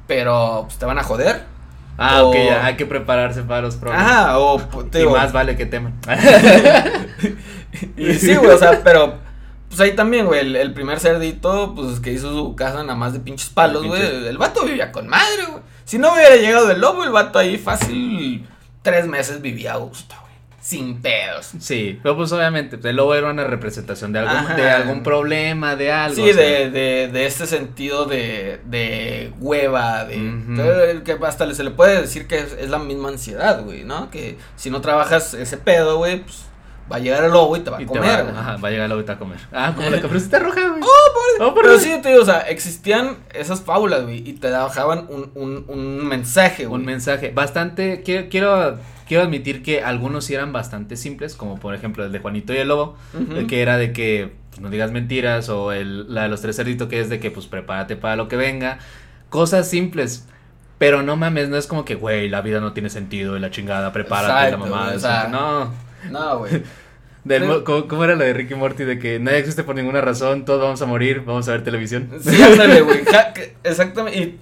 pero 0.06 0.62
pues, 0.66 0.78
te 0.78 0.86
van 0.86 0.98
a 0.98 1.02
joder. 1.02 1.44
Ah, 1.98 2.22
ok, 2.22 2.34
O- 2.34 2.44
ya, 2.46 2.64
hay 2.64 2.76
que 2.76 2.86
prepararse 2.86 3.42
para 3.42 3.62
los 3.62 3.76
problemas. 3.76 4.06
Ajá, 4.06 4.38
o 4.38 4.58
pu- 4.58 4.88
te 4.90 4.98
y 4.98 5.00
digo, 5.02 5.12
más 5.16 5.32
vale 5.32 5.56
que 5.56 5.66
teman. 5.66 5.94
Y 7.96 8.14
sí, 8.14 8.34
güey, 8.36 8.50
o 8.50 8.58
sea, 8.58 8.82
pero. 8.82 9.18
Pues 9.68 9.78
ahí 9.82 9.94
también, 9.94 10.26
güey, 10.26 10.40
el, 10.40 10.56
el 10.56 10.72
primer 10.74 10.98
cerdito, 10.98 11.74
pues 11.76 12.00
que 12.00 12.10
hizo 12.12 12.32
su 12.32 12.56
casa 12.56 12.82
nada 12.82 12.96
más 12.96 13.12
de 13.12 13.20
pinches 13.20 13.50
palos, 13.50 13.86
güey. 13.86 14.02
Pinches- 14.02 14.26
El 14.26 14.36
vato 14.38 14.64
vivía 14.64 14.90
con 14.90 15.06
madre, 15.06 15.44
güey. 15.48 15.62
Si 15.84 15.96
no 15.98 16.12
hubiera 16.12 16.34
llegado 16.34 16.70
el 16.72 16.80
lobo, 16.80 17.04
el 17.04 17.10
vato 17.10 17.38
ahí 17.38 17.56
fácil 17.56 18.48
tres 18.82 19.06
meses 19.06 19.40
vivía 19.40 19.74
a 19.74 19.76
gusto, 19.76 20.16
güey. 20.22 20.29
Sin 20.70 21.02
pedos. 21.02 21.50
Sí, 21.58 21.98
pero 22.02 22.16
pues 22.16 22.30
obviamente, 22.32 22.78
pues, 22.78 22.90
el 22.90 22.96
lobo 22.96 23.14
era 23.14 23.30
una 23.30 23.44
representación 23.44 24.12
de 24.12 24.20
algún, 24.20 24.36
Ajá. 24.36 24.54
de 24.54 24.70
algún 24.70 25.02
problema, 25.02 25.74
de 25.76 25.90
algo. 25.90 26.14
Sí, 26.16 26.30
o 26.30 26.34
sea. 26.34 26.42
de, 26.42 26.70
de, 26.70 27.08
de 27.08 27.26
este 27.26 27.46
sentido 27.46 28.04
de, 28.04 28.60
de 28.66 29.32
hueva, 29.40 30.04
de 30.04 30.16
Ujú. 30.16 30.54
que- 30.54 31.02
que 31.18 31.26
hasta 31.26 31.52
se 31.54 31.64
le 31.64 31.70
puede 31.70 32.00
decir 32.00 32.26
que 32.26 32.38
es, 32.38 32.52
es 32.52 32.70
la 32.70 32.78
misma 32.78 33.08
ansiedad, 33.08 33.62
güey, 33.64 33.84
¿no? 33.84 34.10
Que 34.10 34.38
si 34.56 34.70
no 34.70 34.80
trabajas 34.80 35.34
ese 35.34 35.56
pedo, 35.56 35.96
güey, 35.98 36.22
pues 36.22 36.44
va 36.92 36.96
a 36.96 36.98
llegar 37.00 37.22
el 37.24 37.30
lobo 37.32 37.56
y 37.56 37.60
te 37.60 37.70
va 37.70 37.78
a 37.78 37.82
Y 37.82 37.86
comer, 37.86 38.02
va, 38.04 38.22
güey. 38.22 38.36
ajá, 38.36 38.56
va 38.56 38.68
a 38.68 38.70
llegar 38.70 38.84
el 38.84 38.90
lobo 38.90 39.00
y 39.00 39.04
te 39.04 39.12
va 39.12 39.16
a 39.16 39.18
comer. 39.18 39.38
Ah, 39.52 39.72
como 39.76 39.90
la 39.90 40.00
caperucita 40.00 40.38
roja, 40.40 40.68
güey. 40.68 40.82
Oh, 41.40 41.54
por 41.54 41.62
Pero 41.62 41.70
Dios. 41.78 41.82
sí, 41.82 41.98
te 42.02 42.10
digo, 42.10 42.22
o 42.22 42.24
sea, 42.26 42.40
existían 42.42 43.16
esas 43.34 43.60
fábulas, 43.62 44.02
güey, 44.02 44.28
y 44.28 44.34
te 44.34 44.48
dejaban 44.50 45.06
un, 45.08 45.30
un, 45.34 45.64
un 45.68 46.06
mensaje, 46.06 46.66
güey. 46.66 46.80
Un 46.80 46.86
mensaje. 46.86 47.30
Bastante, 47.34 48.02
quiero, 48.04 48.28
quiero, 48.28 48.78
quiero 49.10 49.24
admitir 49.24 49.64
que 49.64 49.82
algunos 49.82 50.24
sí 50.26 50.34
eran 50.34 50.52
bastante 50.52 50.94
simples, 50.94 51.34
como 51.34 51.58
por 51.58 51.74
ejemplo 51.74 52.04
el 52.04 52.12
de 52.12 52.20
Juanito 52.20 52.54
y 52.54 52.58
el 52.58 52.68
Lobo, 52.68 52.96
el 53.34 53.48
que 53.48 53.60
era 53.60 53.76
de 53.76 53.92
que 53.92 54.30
pues, 54.50 54.60
no 54.60 54.70
digas 54.70 54.92
mentiras, 54.92 55.48
o 55.48 55.72
el, 55.72 56.14
la 56.14 56.22
de 56.22 56.28
los 56.28 56.40
tres 56.40 56.54
cerditos 56.54 56.86
que 56.86 57.00
es 57.00 57.08
de 57.08 57.18
que 57.18 57.32
pues 57.32 57.46
prepárate 57.48 57.96
para 57.96 58.14
lo 58.14 58.28
que 58.28 58.36
venga. 58.36 58.78
Cosas 59.28 59.68
simples. 59.68 60.28
Pero 60.78 61.02
no 61.02 61.16
mames, 61.16 61.48
no 61.48 61.56
es 61.56 61.66
como 61.66 61.84
que, 61.84 61.96
güey, 61.96 62.28
la 62.28 62.40
vida 62.40 62.60
no 62.60 62.72
tiene 62.72 62.88
sentido 62.88 63.36
y 63.36 63.40
la 63.40 63.50
chingada, 63.50 63.92
prepárate 63.92 64.46
Exacto, 64.46 64.64
la 64.64 64.70
mamá. 64.70 64.92
o 64.94 64.98
sea, 65.00 65.26
no. 65.26 65.74
No, 66.08 66.38
güey. 66.38 66.62
Del 67.24 67.64
¿cómo, 67.64 67.88
cómo 67.88 68.04
era 68.04 68.14
la 68.14 68.26
de 68.26 68.32
Ricky 68.32 68.54
Morty? 68.54 68.84
De 68.84 69.00
que 69.00 69.18
nadie 69.18 69.38
existe 69.38 69.64
por 69.64 69.74
ninguna 69.74 70.00
razón, 70.00 70.44
todos 70.44 70.62
vamos 70.62 70.80
a 70.80 70.86
morir, 70.86 71.24
vamos 71.26 71.48
a 71.48 71.52
ver 71.52 71.64
televisión. 71.64 72.08
Sí, 72.22 72.40
ándale, 72.40 72.80
güey. 72.82 73.00
Exactamente. 73.64 74.18
Y, 74.20 74.38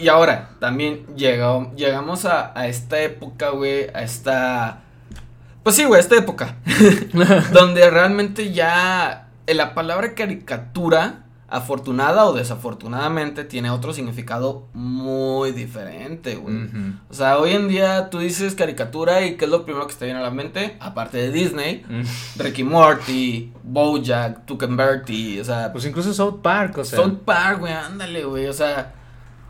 y 0.00 0.08
ahora, 0.08 0.50
también 0.58 1.06
llegó, 1.16 1.72
llegamos 1.76 2.24
a, 2.24 2.58
a 2.58 2.66
esta 2.66 3.00
época, 3.00 3.50
güey, 3.50 3.88
a 3.94 4.02
esta... 4.02 4.82
Pues 5.62 5.76
sí, 5.76 5.84
güey, 5.84 6.00
esta 6.00 6.16
época. 6.16 6.56
donde 7.52 7.90
realmente 7.90 8.52
ya 8.52 9.28
la 9.46 9.74
palabra 9.74 10.14
caricatura, 10.14 11.24
afortunada 11.48 12.26
o 12.26 12.32
desafortunadamente, 12.32 13.44
tiene 13.44 13.70
otro 13.70 13.92
significado 13.92 14.68
muy 14.72 15.52
diferente, 15.52 16.36
güey. 16.36 16.56
O 17.10 17.14
sea, 17.14 17.38
hoy 17.38 17.52
en 17.52 17.68
día 17.68 18.08
tú 18.08 18.20
dices 18.20 18.54
caricatura 18.54 19.22
y 19.22 19.36
¿qué 19.36 19.46
es 19.46 19.50
lo 19.50 19.64
primero 19.64 19.86
que 19.86 19.94
te 19.94 20.04
viene 20.04 20.20
a 20.20 20.22
la 20.22 20.30
mente? 20.30 20.76
Aparte 20.80 21.18
de 21.18 21.32
Disney, 21.32 21.84
Mm. 21.88 22.02
Ricky 22.38 22.62
Morty, 22.64 23.52
Bojack, 23.64 24.46
Bertie, 24.70 25.40
o 25.40 25.44
sea, 25.44 25.72
Pues 25.72 25.84
incluso 25.84 26.14
South 26.14 26.40
Park, 26.40 26.78
o 26.78 26.84
sea. 26.84 27.00
South 27.00 27.18
Park, 27.24 27.60
güey, 27.60 27.72
ándale, 27.72 28.24
güey, 28.24 28.46
o 28.46 28.52
sea, 28.52 28.94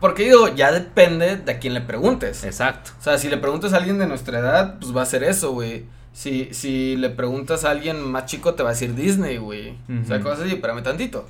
porque 0.01 0.23
digo, 0.23 0.47
ya 0.49 0.71
depende 0.71 1.37
de 1.37 1.51
a 1.51 1.59
quién 1.59 1.75
le 1.75 1.81
preguntes. 1.81 2.43
Exacto. 2.43 2.91
O 2.99 3.03
sea, 3.03 3.19
si 3.19 3.29
le 3.29 3.37
preguntas 3.37 3.71
a 3.73 3.77
alguien 3.77 3.99
de 3.99 4.07
nuestra 4.07 4.39
edad, 4.39 4.79
pues 4.79 4.97
va 4.97 5.03
a 5.03 5.05
ser 5.05 5.23
eso, 5.23 5.51
güey. 5.51 5.85
Si, 6.11 6.49
si 6.53 6.97
le 6.97 7.11
preguntas 7.11 7.63
a 7.63 7.69
alguien 7.69 8.01
más 8.01 8.25
chico, 8.25 8.55
te 8.55 8.63
va 8.63 8.69
a 8.69 8.73
decir 8.73 8.95
Disney, 8.95 9.37
güey. 9.37 9.77
O 10.03 10.05
sea, 10.05 10.19
cosas 10.19 10.41
así, 10.41 10.55
espérame 10.55 10.81
tantito. 10.81 11.27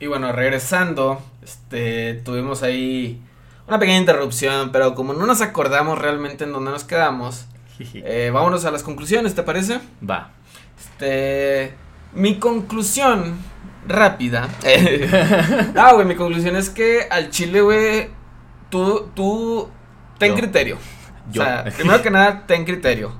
Y 0.00 0.08
bueno, 0.08 0.32
regresando, 0.32 1.22
este, 1.44 2.14
tuvimos 2.24 2.64
ahí 2.64 3.22
una 3.68 3.78
pequeña 3.78 3.98
interrupción, 3.98 4.72
pero 4.72 4.96
como 4.96 5.14
no 5.14 5.24
nos 5.24 5.40
acordamos 5.40 5.96
realmente 5.96 6.42
en 6.42 6.52
dónde 6.52 6.72
nos 6.72 6.82
quedamos, 6.82 7.46
eh, 7.78 8.32
vámonos 8.34 8.64
a 8.64 8.72
las 8.72 8.82
conclusiones, 8.82 9.36
¿te 9.36 9.44
parece? 9.44 9.78
Va. 10.08 10.32
Este. 10.76 11.74
Mi 12.14 12.40
conclusión 12.40 13.36
rápida. 13.86 14.48
ah, 15.76 15.92
güey, 15.94 16.06
mi 16.06 16.14
conclusión 16.14 16.56
es 16.56 16.70
que 16.70 17.06
al 17.10 17.30
chile, 17.30 17.60
güey. 17.60 18.08
Tú, 18.70 19.10
tú. 19.14 19.68
Ten 20.18 20.30
Yo. 20.30 20.36
criterio. 20.36 20.78
Yo. 21.30 21.42
O 21.42 21.44
sea, 21.44 21.64
primero 21.64 22.02
que 22.02 22.10
nada, 22.10 22.46
ten 22.46 22.64
criterio. 22.64 23.12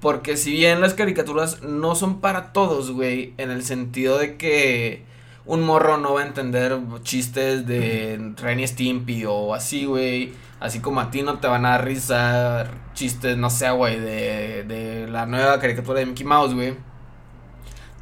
Porque 0.00 0.36
si 0.36 0.52
bien 0.52 0.80
las 0.80 0.94
caricaturas 0.94 1.62
no 1.62 1.94
son 1.94 2.20
para 2.20 2.52
todos, 2.52 2.90
güey. 2.90 3.34
En 3.38 3.50
el 3.50 3.64
sentido 3.64 4.18
de 4.18 4.36
que. 4.36 5.10
Un 5.44 5.62
morro 5.62 5.96
no 5.96 6.14
va 6.14 6.22
a 6.22 6.26
entender 6.26 6.78
chistes 7.02 7.66
de 7.66 8.32
Ren 8.36 8.60
y 8.60 8.68
Stimpy 8.68 9.24
o 9.26 9.54
así, 9.54 9.86
güey. 9.86 10.32
Así 10.60 10.78
como 10.78 11.00
a 11.00 11.10
ti 11.10 11.22
no 11.22 11.40
te 11.40 11.48
van 11.48 11.66
a 11.66 11.70
dar 11.70 11.84
risa 11.84 12.70
chistes, 12.94 13.36
no 13.36 13.50
sé, 13.50 13.68
güey, 13.70 13.98
de, 13.98 14.62
de 14.62 15.08
la 15.08 15.26
nueva 15.26 15.58
caricatura 15.58 15.98
de 15.98 16.06
Mickey 16.06 16.24
Mouse, 16.24 16.54
güey. 16.54 16.76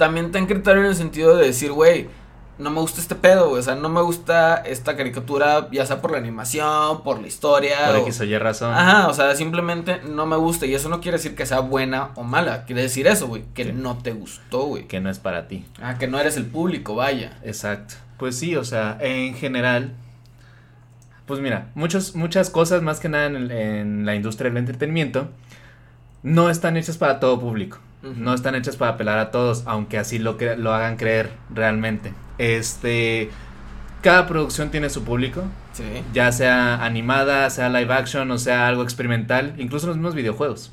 También 0.01 0.33
ten 0.33 0.47
criterio 0.47 0.81
en 0.83 0.89
el 0.89 0.97
sentido 0.97 1.37
de 1.37 1.45
decir, 1.47 1.73
güey, 1.73 2.09
no 2.57 2.71
me 2.71 2.81
gusta 2.81 3.03
este 3.03 3.15
pedo, 3.15 3.51
güey. 3.51 3.61
O 3.61 3.63
sea, 3.63 3.75
no 3.75 3.91
me 3.91 4.01
gusta 4.01 4.57
esta 4.57 4.97
caricatura, 4.97 5.69
ya 5.71 5.85
sea 5.85 6.01
por 6.01 6.11
la 6.13 6.17
animación, 6.17 7.03
por 7.03 7.21
la 7.21 7.27
historia. 7.27 7.77
Por 7.89 7.97
o- 7.97 7.99
X 8.05 8.21
o 8.21 8.25
Y 8.25 8.39
razón. 8.39 8.73
Ajá, 8.75 9.09
o 9.09 9.13
sea, 9.15 9.35
simplemente 9.37 10.01
no 10.09 10.25
me 10.25 10.37
gusta. 10.37 10.65
Y 10.65 10.75
eso 10.75 10.89
no 10.89 11.03
quiere 11.03 11.19
decir 11.19 11.35
que 11.35 11.45
sea 11.45 11.61
buena 11.61 12.13
o 12.15 12.23
mala. 12.23 12.65
Quiere 12.65 12.81
decir 12.81 13.07
eso, 13.07 13.29
güey. 13.29 13.45
Que 13.53 13.65
Sí. 13.65 13.73
no 13.75 13.99
te 13.99 14.13
gustó, 14.13 14.63
güey. 14.65 14.89
Que 14.89 15.01
no 15.01 15.11
es 15.11 15.19
para 15.19 15.49
ti. 15.49 15.67
Ah, 15.83 15.99
que 15.99 16.07
no 16.09 16.19
eres 16.19 16.39
el 16.39 16.47
público, 16.47 16.95
vaya. 16.95 17.39
Exacto. 17.45 17.97
Pues 18.17 18.39
sí, 18.39 18.57
o 18.57 18.65
sea, 18.65 18.97
en 19.01 19.35
general. 19.35 19.93
Pues 21.27 21.41
mira, 21.41 21.69
muchos, 21.75 22.17
muchas 22.17 22.49
cosas, 22.51 22.83
más 22.83 23.01
que 23.01 23.09
nada 23.09 23.27
en 23.27 24.05
la 24.07 24.15
industria 24.15 24.51
del 24.51 24.57
entretenimiento, 24.59 25.29
no 26.23 26.51
están 26.51 26.77
hechas 26.77 26.97
para 26.99 27.21
todo 27.21 27.39
público. 27.39 27.79
No 28.03 28.33
están 28.33 28.55
hechas 28.55 28.77
para 28.77 28.93
apelar 28.93 29.19
a 29.19 29.31
todos, 29.31 29.63
aunque 29.67 29.99
así 29.99 30.19
lo, 30.19 30.39
cre- 30.39 30.57
lo 30.57 30.73
hagan 30.73 30.97
creer 30.97 31.31
realmente. 31.55 32.15
Este. 32.39 33.31
Cada 34.03 34.27
producción 34.27 34.71
tiene 34.71 34.89
su 34.89 35.05
público, 35.05 35.43
Sí. 35.73 35.85
ya 36.15 36.33
sea 36.33 36.83
animada, 36.83 37.51
sea 37.51 37.69
live 37.69 37.93
action 37.93 38.31
o 38.31 38.39
sea 38.39 38.67
algo 38.67 38.83
experimental, 38.83 39.55
incluso 39.59 39.87
los 39.87 39.97
mismos 39.97 40.15
videojuegos. 40.15 40.73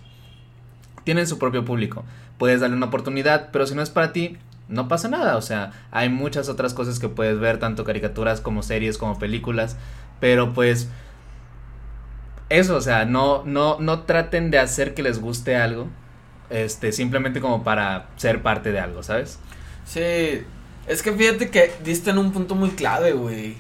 Tienen 1.03 1.27
su 1.27 1.37
propio 1.37 1.65
público. 1.65 2.05
Puedes 2.37 2.61
darle 2.61 2.77
una 2.77 2.85
oportunidad, 2.85 3.49
pero 3.51 3.67
si 3.67 3.75
no 3.75 3.81
es 3.81 3.89
para 3.89 4.13
ti, 4.13 4.37
no 4.69 4.87
pasa 4.87 5.09
nada. 5.09 5.35
O 5.35 5.41
sea, 5.41 5.71
hay 5.91 6.07
muchas 6.07 6.47
otras 6.47 6.73
cosas 6.73 6.99
que 6.99 7.09
puedes 7.09 7.37
ver, 7.39 7.57
tanto 7.59 7.83
caricaturas 7.83 8.39
como 8.39 8.63
series, 8.63 8.97
como 8.97 9.19
películas. 9.19 9.75
Pero 10.21 10.53
pues. 10.53 10.89
Eso, 12.49 12.77
o 12.77 12.81
sea, 12.81 13.03
no, 13.03 13.43
no, 13.45 13.77
no 13.81 14.01
traten 14.03 14.51
de 14.51 14.59
hacer 14.59 14.93
que 14.93 15.03
les 15.03 15.19
guste 15.19 15.57
algo. 15.57 15.87
Este, 16.49 16.91
simplemente 16.91 17.41
como 17.41 17.63
para 17.63 18.07
ser 18.15 18.41
parte 18.41 18.71
de 18.71 18.79
algo, 18.79 19.03
¿sabes? 19.03 19.39
Sí, 19.85 20.43
es 20.87 21.01
que 21.03 21.11
fíjate 21.11 21.49
que 21.49 21.71
diste 21.83 22.11
en 22.11 22.17
un 22.17 22.31
punto 22.31 22.55
muy 22.55 22.69
clave, 22.71 23.13
güey. 23.13 23.55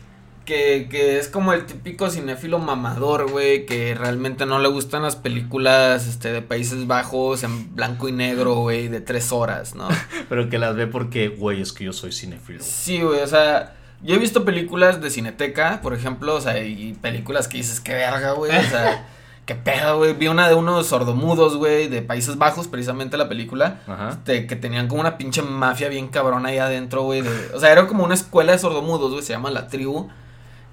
Que, 0.45 0.87
que 0.89 1.19
es 1.19 1.27
como 1.27 1.51
el 1.51 1.65
típico 1.65 2.09
cinéfilo 2.09 2.57
mamador, 2.59 3.29
güey, 3.29 3.65
que 3.65 3.93
realmente 3.95 4.45
no 4.45 4.59
le 4.59 4.69
gustan 4.69 5.01
las 5.01 5.17
películas 5.17 6.07
este, 6.07 6.31
de 6.31 6.41
Países 6.41 6.87
Bajos 6.87 7.43
en 7.43 7.75
blanco 7.75 8.07
y 8.07 8.13
negro, 8.13 8.55
güey, 8.55 8.87
de 8.87 9.01
tres 9.01 9.33
horas, 9.33 9.75
¿no? 9.75 9.89
Pero 10.29 10.49
que 10.49 10.57
las 10.57 10.73
ve 10.77 10.87
porque, 10.87 11.27
güey, 11.27 11.61
es 11.61 11.73
que 11.73 11.83
yo 11.83 11.91
soy 11.91 12.13
cinéfilo. 12.13 12.63
Sí, 12.63 13.01
güey, 13.01 13.19
o 13.19 13.27
sea, 13.27 13.75
yo 14.01 14.15
he 14.15 14.19
visto 14.19 14.45
películas 14.45 15.01
de 15.01 15.09
Cineteca, 15.09 15.81
por 15.81 15.93
ejemplo, 15.93 16.35
o 16.35 16.41
sea, 16.41 16.63
y 16.63 16.93
películas 16.93 17.49
que 17.49 17.57
dices, 17.57 17.81
qué 17.81 17.93
verga, 17.93 18.31
güey, 18.31 18.55
o 18.55 18.69
sea, 18.69 19.05
qué 19.47 19.55
pedo, 19.55 19.97
güey. 19.97 20.13
Vi 20.13 20.27
una 20.27 20.47
de 20.47 20.53
unos 20.53 20.85
sordomudos, 20.85 21.55
güey, 21.57 21.87
de 21.87 22.03
Países 22.03 22.37
Bajos, 22.37 22.67
precisamente 22.67 23.17
la 23.17 23.27
película. 23.27 23.79
Ajá. 23.87 24.09
Este, 24.09 24.45
que 24.45 24.55
tenían 24.55 24.87
como 24.87 25.01
una 25.01 25.17
pinche 25.17 25.41
mafia 25.41 25.89
bien 25.89 26.09
cabrona 26.09 26.49
ahí 26.49 26.59
adentro, 26.59 27.01
güey. 27.03 27.23
O 27.55 27.59
sea, 27.59 27.71
era 27.71 27.87
como 27.87 28.03
una 28.03 28.13
escuela 28.13 28.51
de 28.51 28.59
sordomudos, 28.59 29.11
güey. 29.11 29.23
Se 29.23 29.33
llama 29.33 29.49
La 29.49 29.67
Tribu. 29.67 30.09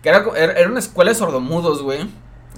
Que 0.03 0.11
era, 0.11 0.23
co- 0.25 0.37
era, 0.37 0.69
una 0.69 0.81
escuela 0.81 1.13
de 1.13 1.15
sordomudos, 1.15 1.81
güey. 1.81 2.01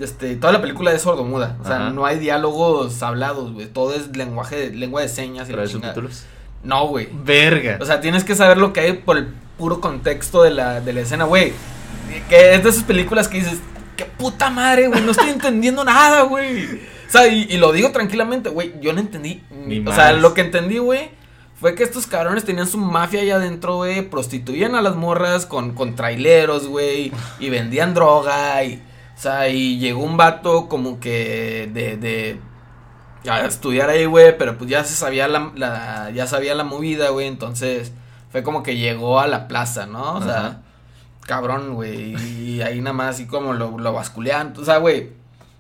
Este, 0.01 0.35
toda 0.37 0.53
la 0.53 0.61
película 0.61 0.91
es 0.93 1.03
sordomuda. 1.03 1.57
O 1.63 1.65
sea, 1.65 1.77
Ajá. 1.77 1.91
no 1.91 2.05
hay 2.07 2.19
diálogos 2.19 3.01
hablados, 3.03 3.53
güey. 3.53 3.67
Todo 3.67 3.95
es 3.95 4.17
lenguaje, 4.17 4.71
lengua 4.71 5.03
de 5.03 5.09
señas 5.09 5.49
y 5.49 5.53
la 5.53 5.67
subtítulos. 5.69 6.25
No, 6.65 6.89
güey. 6.89 7.09
Verga. 7.13 7.79
O 7.81 7.85
sea, 7.85 8.01
tienes 8.01 8.25
que 8.25 8.35
saber 8.35 8.57
lo 8.59 8.73
que 8.73 8.81
hay 8.81 8.93
por 8.95 9.17
el 9.19 9.29
puro 9.59 9.81
contexto 9.81 10.43
de 10.43 10.51
la, 10.51 10.81
de 10.81 10.93
la 10.93 11.01
escena, 11.03 11.25
güey. 11.25 11.53
Que 12.29 12.55
es 12.55 12.65
de 12.65 12.71
esas 12.71 12.83
películas 12.85 13.29
que 13.29 13.39
dices, 13.39 13.61
qué 13.97 14.05
puta 14.05 14.51
madre, 14.51 14.89
güey, 14.89 15.03
no 15.03 15.11
estoy 15.11 15.31
entendiendo 15.31 15.85
nada, 15.85 16.23
güey. 16.23 16.65
O 16.65 17.11
sea, 17.11 17.27
y, 17.27 17.47
y 17.49 17.57
lo 17.59 17.73
digo 17.73 17.91
tranquilamente, 17.93 18.51
güey, 18.51 18.75
yo 18.81 18.93
no 18.93 19.01
entendí. 19.01 19.43
Ni 19.51 19.81
o 19.81 19.93
sea, 19.93 20.13
más. 20.13 20.21
lo 20.21 20.35
que 20.35 20.43
entendí, 20.43 20.79
güey, 20.79 21.11
fue 21.59 21.75
que 21.75 21.83
estos 21.83 22.07
cabrones 22.07 22.45
tenían 22.45 22.67
su 22.67 22.79
mafia 22.79 23.21
allá 23.21 23.37
adentro, 23.37 23.77
güey, 23.77 24.03
prostituían 24.03 24.75
a 24.75 24.83
las 24.83 24.97
morras 24.97 25.47
con, 25.47 25.73
con 25.75 25.95
traileros, 25.95 26.67
güey, 26.67 27.13
y 27.39 27.51
vendían 27.51 27.95
droga, 27.95 28.63
y, 28.65 28.83
o 29.17 29.21
sea, 29.21 29.49
y 29.49 29.79
llegó 29.79 30.03
un 30.03 30.17
vato 30.17 30.69
como 30.69 31.01
que 31.01 31.71
de, 31.73 31.97
de, 31.97 32.41
a 33.31 33.45
estudiar 33.47 33.89
ahí, 33.89 34.05
güey, 34.05 34.37
pero 34.37 34.59
pues 34.59 34.69
ya 34.71 34.85
se 34.85 34.95
sabía 34.95 35.29
la, 35.29 35.53
la 35.57 36.11
ya 36.15 36.27
sabía 36.27 36.55
la 36.55 36.65
movida, 36.65 37.09
güey, 37.09 37.27
entonces 37.27 37.93
fue 38.31 38.43
como 38.43 38.63
que 38.63 38.77
llegó 38.77 39.19
a 39.19 39.27
la 39.27 39.49
plaza, 39.49 39.87
¿no? 39.87 40.15
O 40.15 40.23
sea. 40.23 40.63
Cabrón, 41.27 41.75
güey, 41.75 42.15
y 42.41 42.63
ahí 42.63 42.81
nada 42.81 42.93
más 42.95 43.15
así 43.17 43.27
como 43.27 43.53
lo, 43.53 43.79
lo 43.79 43.93
basculean, 43.93 44.55
o 44.59 44.65
sea, 44.65 44.79
güey, 44.79 45.11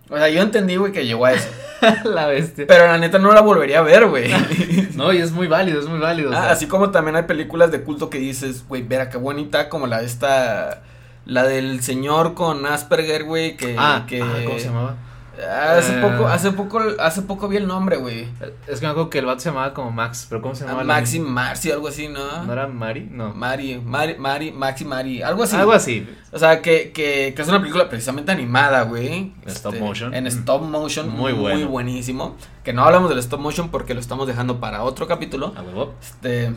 o 0.09 0.17
sea, 0.17 0.29
yo 0.29 0.41
entendí, 0.43 0.77
güey, 0.77 0.93
que 0.93 1.05
llegó 1.07 1.27
a 1.27 1.33
eso, 1.33 1.49
la 2.05 2.27
bestia. 2.27 2.64
pero 2.69 2.87
la 2.87 2.99
neta 2.99 3.19
no 3.19 3.33
la 3.33 3.41
volvería 3.41 3.81
a 3.81 3.83
ver, 3.83 4.07
güey. 4.07 4.31
No, 4.97 5.12
y 5.12 5.19
es 5.19 5.33
muy 5.33 5.47
válido, 5.47 5.79
es 5.79 5.87
muy 5.89 5.99
válido. 5.99 6.31
o 6.31 6.33
Ah, 6.35 6.43
sea. 6.45 6.51
así 6.53 6.67
como 6.67 6.91
también 6.91 7.17
hay 7.17 7.25
películas 7.25 7.71
de 7.71 7.83
culto 7.83 8.09
que 8.09 8.17
dices, 8.19 8.64
güey, 8.67 8.81
verá 8.83 9.11
qué 9.11 9.19
bonita, 9.19 9.69
como 9.69 9.87
la 9.87 10.01
de 10.01 10.07
esta, 10.07 10.83
la 11.27 11.43
del 11.45 11.83
señor 11.83 12.33
con 12.33 12.64
Asperger, 12.64 13.25
güey, 13.25 13.57
que, 13.59 13.77
Ah, 13.79 14.05
que 14.09 14.23
ah, 14.23 14.43
¿cómo 14.47 14.59
se 14.59 14.64
llamaba? 14.67 14.97
Hace 15.39 15.99
Eh. 15.99 16.03
poco, 16.03 16.26
hace 16.28 16.53
poco, 16.53 16.80
hace 16.99 17.22
poco 17.22 17.49
vi 17.49 17.57
el 17.59 17.66
nombre, 17.66 17.97
güey. 17.97 18.28
Es 18.66 18.80
que 18.80 18.87
me 18.87 18.91
acuerdo 18.93 19.11
que 19.11 19.18
el 19.18 19.26
vato 19.26 19.41
se 19.41 19.49
llamaba 19.51 19.74
como 19.74 19.91
Max, 19.91 20.26
pero 20.28 20.41
¿cómo 20.43 20.55
se 20.55 20.64
Ah, 20.64 20.68
llamaba? 20.68 20.84
la- 20.84 20.95
Maxi 20.95 21.20
Marci, 21.20 21.70
algo 21.70 21.89
así, 21.89 22.09
¿no? 22.09 22.45
¿No 22.45 22.53
era 22.53 22.66
Mari? 22.66 23.09
No. 23.11 23.32
Mari, 23.34 23.80
Mari, 23.84 24.14
Mari, 24.18 24.53
Maxi 24.53 24.84
Mari, 24.84 25.22
algo 25.22 25.43
así. 25.43 25.57
Algo 25.57 25.72
así. 25.72 26.09
O 26.32 26.39
sea, 26.39 26.62
que, 26.62 26.93
que, 26.93 27.32
que 27.34 27.43
es 27.43 27.49
una 27.49 27.61
película 27.61 27.89
precisamente 27.89 28.32
animada, 28.32 28.82
güey. 28.82 29.32
Stop 29.47 29.74
Este, 29.74 29.84
motion. 29.84 30.14
En 30.14 30.26
stop 30.26 30.62
motion. 30.62 31.09
Muy 31.09 31.32
Muy, 31.32 31.41
bueno. 31.41 31.68
buenísimo. 31.68 32.37
Que 32.64 32.72
no 32.72 32.84
hablamos 32.84 33.09
del 33.11 33.18
stop 33.18 33.41
motion 33.41 33.68
porque 33.70 33.95
lo 33.95 34.01
estamos 34.01 34.26
dejando 34.26 34.59
para 34.61 34.82
otro 34.82 35.07
capítulo. 35.07 35.53
A 35.57 35.62
huevo. 35.62 35.95
Este. 36.01 36.53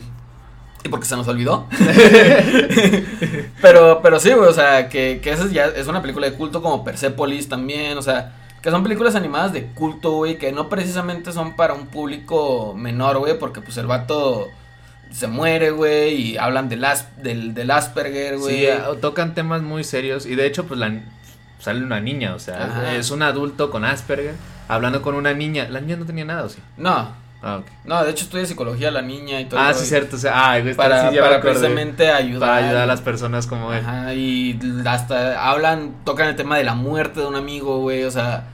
Y 0.82 0.88
porque 0.88 1.04
se 1.06 1.14
nos 1.14 1.28
olvidó. 1.28 1.66
pero, 3.62 4.00
pero 4.02 4.18
sí, 4.20 4.32
güey, 4.32 4.48
o 4.48 4.52
sea, 4.52 4.88
que, 4.88 5.20
que 5.22 5.30
esa 5.32 5.46
ya 5.48 5.66
es 5.66 5.86
una 5.86 6.00
película 6.00 6.26
de 6.28 6.34
culto 6.36 6.62
como 6.62 6.84
Persepolis 6.84 7.48
también, 7.48 7.98
o 7.98 8.02
sea, 8.02 8.34
que 8.62 8.70
son 8.70 8.82
películas 8.82 9.14
animadas 9.14 9.52
de 9.52 9.66
culto, 9.66 10.12
güey, 10.12 10.38
que 10.38 10.52
no 10.52 10.68
precisamente 10.68 11.32
son 11.32 11.56
para 11.56 11.74
un 11.74 11.86
público 11.86 12.74
menor, 12.76 13.18
güey, 13.18 13.38
porque 13.38 13.60
pues 13.60 13.76
el 13.78 13.86
vato 13.86 14.48
se 15.10 15.26
muere, 15.26 15.70
güey, 15.70 16.14
y 16.14 16.36
hablan 16.36 16.68
del, 16.68 16.84
as, 16.84 17.06
del, 17.22 17.54
del 17.54 17.70
Asperger, 17.70 18.38
güey. 18.38 18.66
Sí, 18.66 18.68
tocan 19.00 19.34
temas 19.34 19.62
muy 19.62 19.82
serios 19.84 20.26
y 20.26 20.34
de 20.34 20.46
hecho 20.46 20.66
pues 20.66 20.78
la 20.78 21.00
sale 21.58 21.84
una 21.84 22.00
niña, 22.00 22.34
o 22.34 22.38
sea, 22.38 22.64
Ajá. 22.64 22.94
es 22.94 23.10
un 23.10 23.22
adulto 23.22 23.70
con 23.70 23.84
Asperger 23.84 24.34
hablando 24.68 25.02
con 25.02 25.14
una 25.14 25.34
niña. 25.34 25.68
La 25.68 25.80
niña 25.80 25.96
no 25.96 26.06
tenía 26.06 26.24
nada, 26.24 26.44
¿o 26.44 26.48
sí? 26.48 26.58
No, 26.76 27.08
Ah, 27.42 27.60
no, 27.84 28.04
de 28.04 28.10
hecho 28.10 28.24
estudia 28.24 28.44
psicología 28.44 28.90
la 28.90 29.00
niña 29.02 29.40
y 29.40 29.46
todo. 29.46 29.58
Ah, 29.60 29.72
sí, 29.72 29.86
cierto, 29.86 30.16
o 30.16 30.18
sea, 30.18 30.50
ay, 30.50 30.62
güey, 30.62 30.74
Para, 30.74 31.10
sí 31.10 31.16
para 31.18 31.40
precisamente 31.40 32.10
ayudar. 32.10 32.48
para 32.50 32.66
ayudar 32.66 32.82
a 32.82 32.86
las 32.86 33.00
personas 33.00 33.46
como 33.46 33.72
él. 33.72 33.80
Ajá, 33.84 34.12
y 34.14 34.58
hasta 34.86 35.48
hablan, 35.50 35.94
tocan 36.04 36.28
el 36.28 36.36
tema 36.36 36.58
de 36.58 36.64
la 36.64 36.74
muerte 36.74 37.20
de 37.20 37.26
un 37.26 37.36
amigo, 37.36 37.78
güey, 37.80 38.04
o 38.04 38.10
sea, 38.10 38.44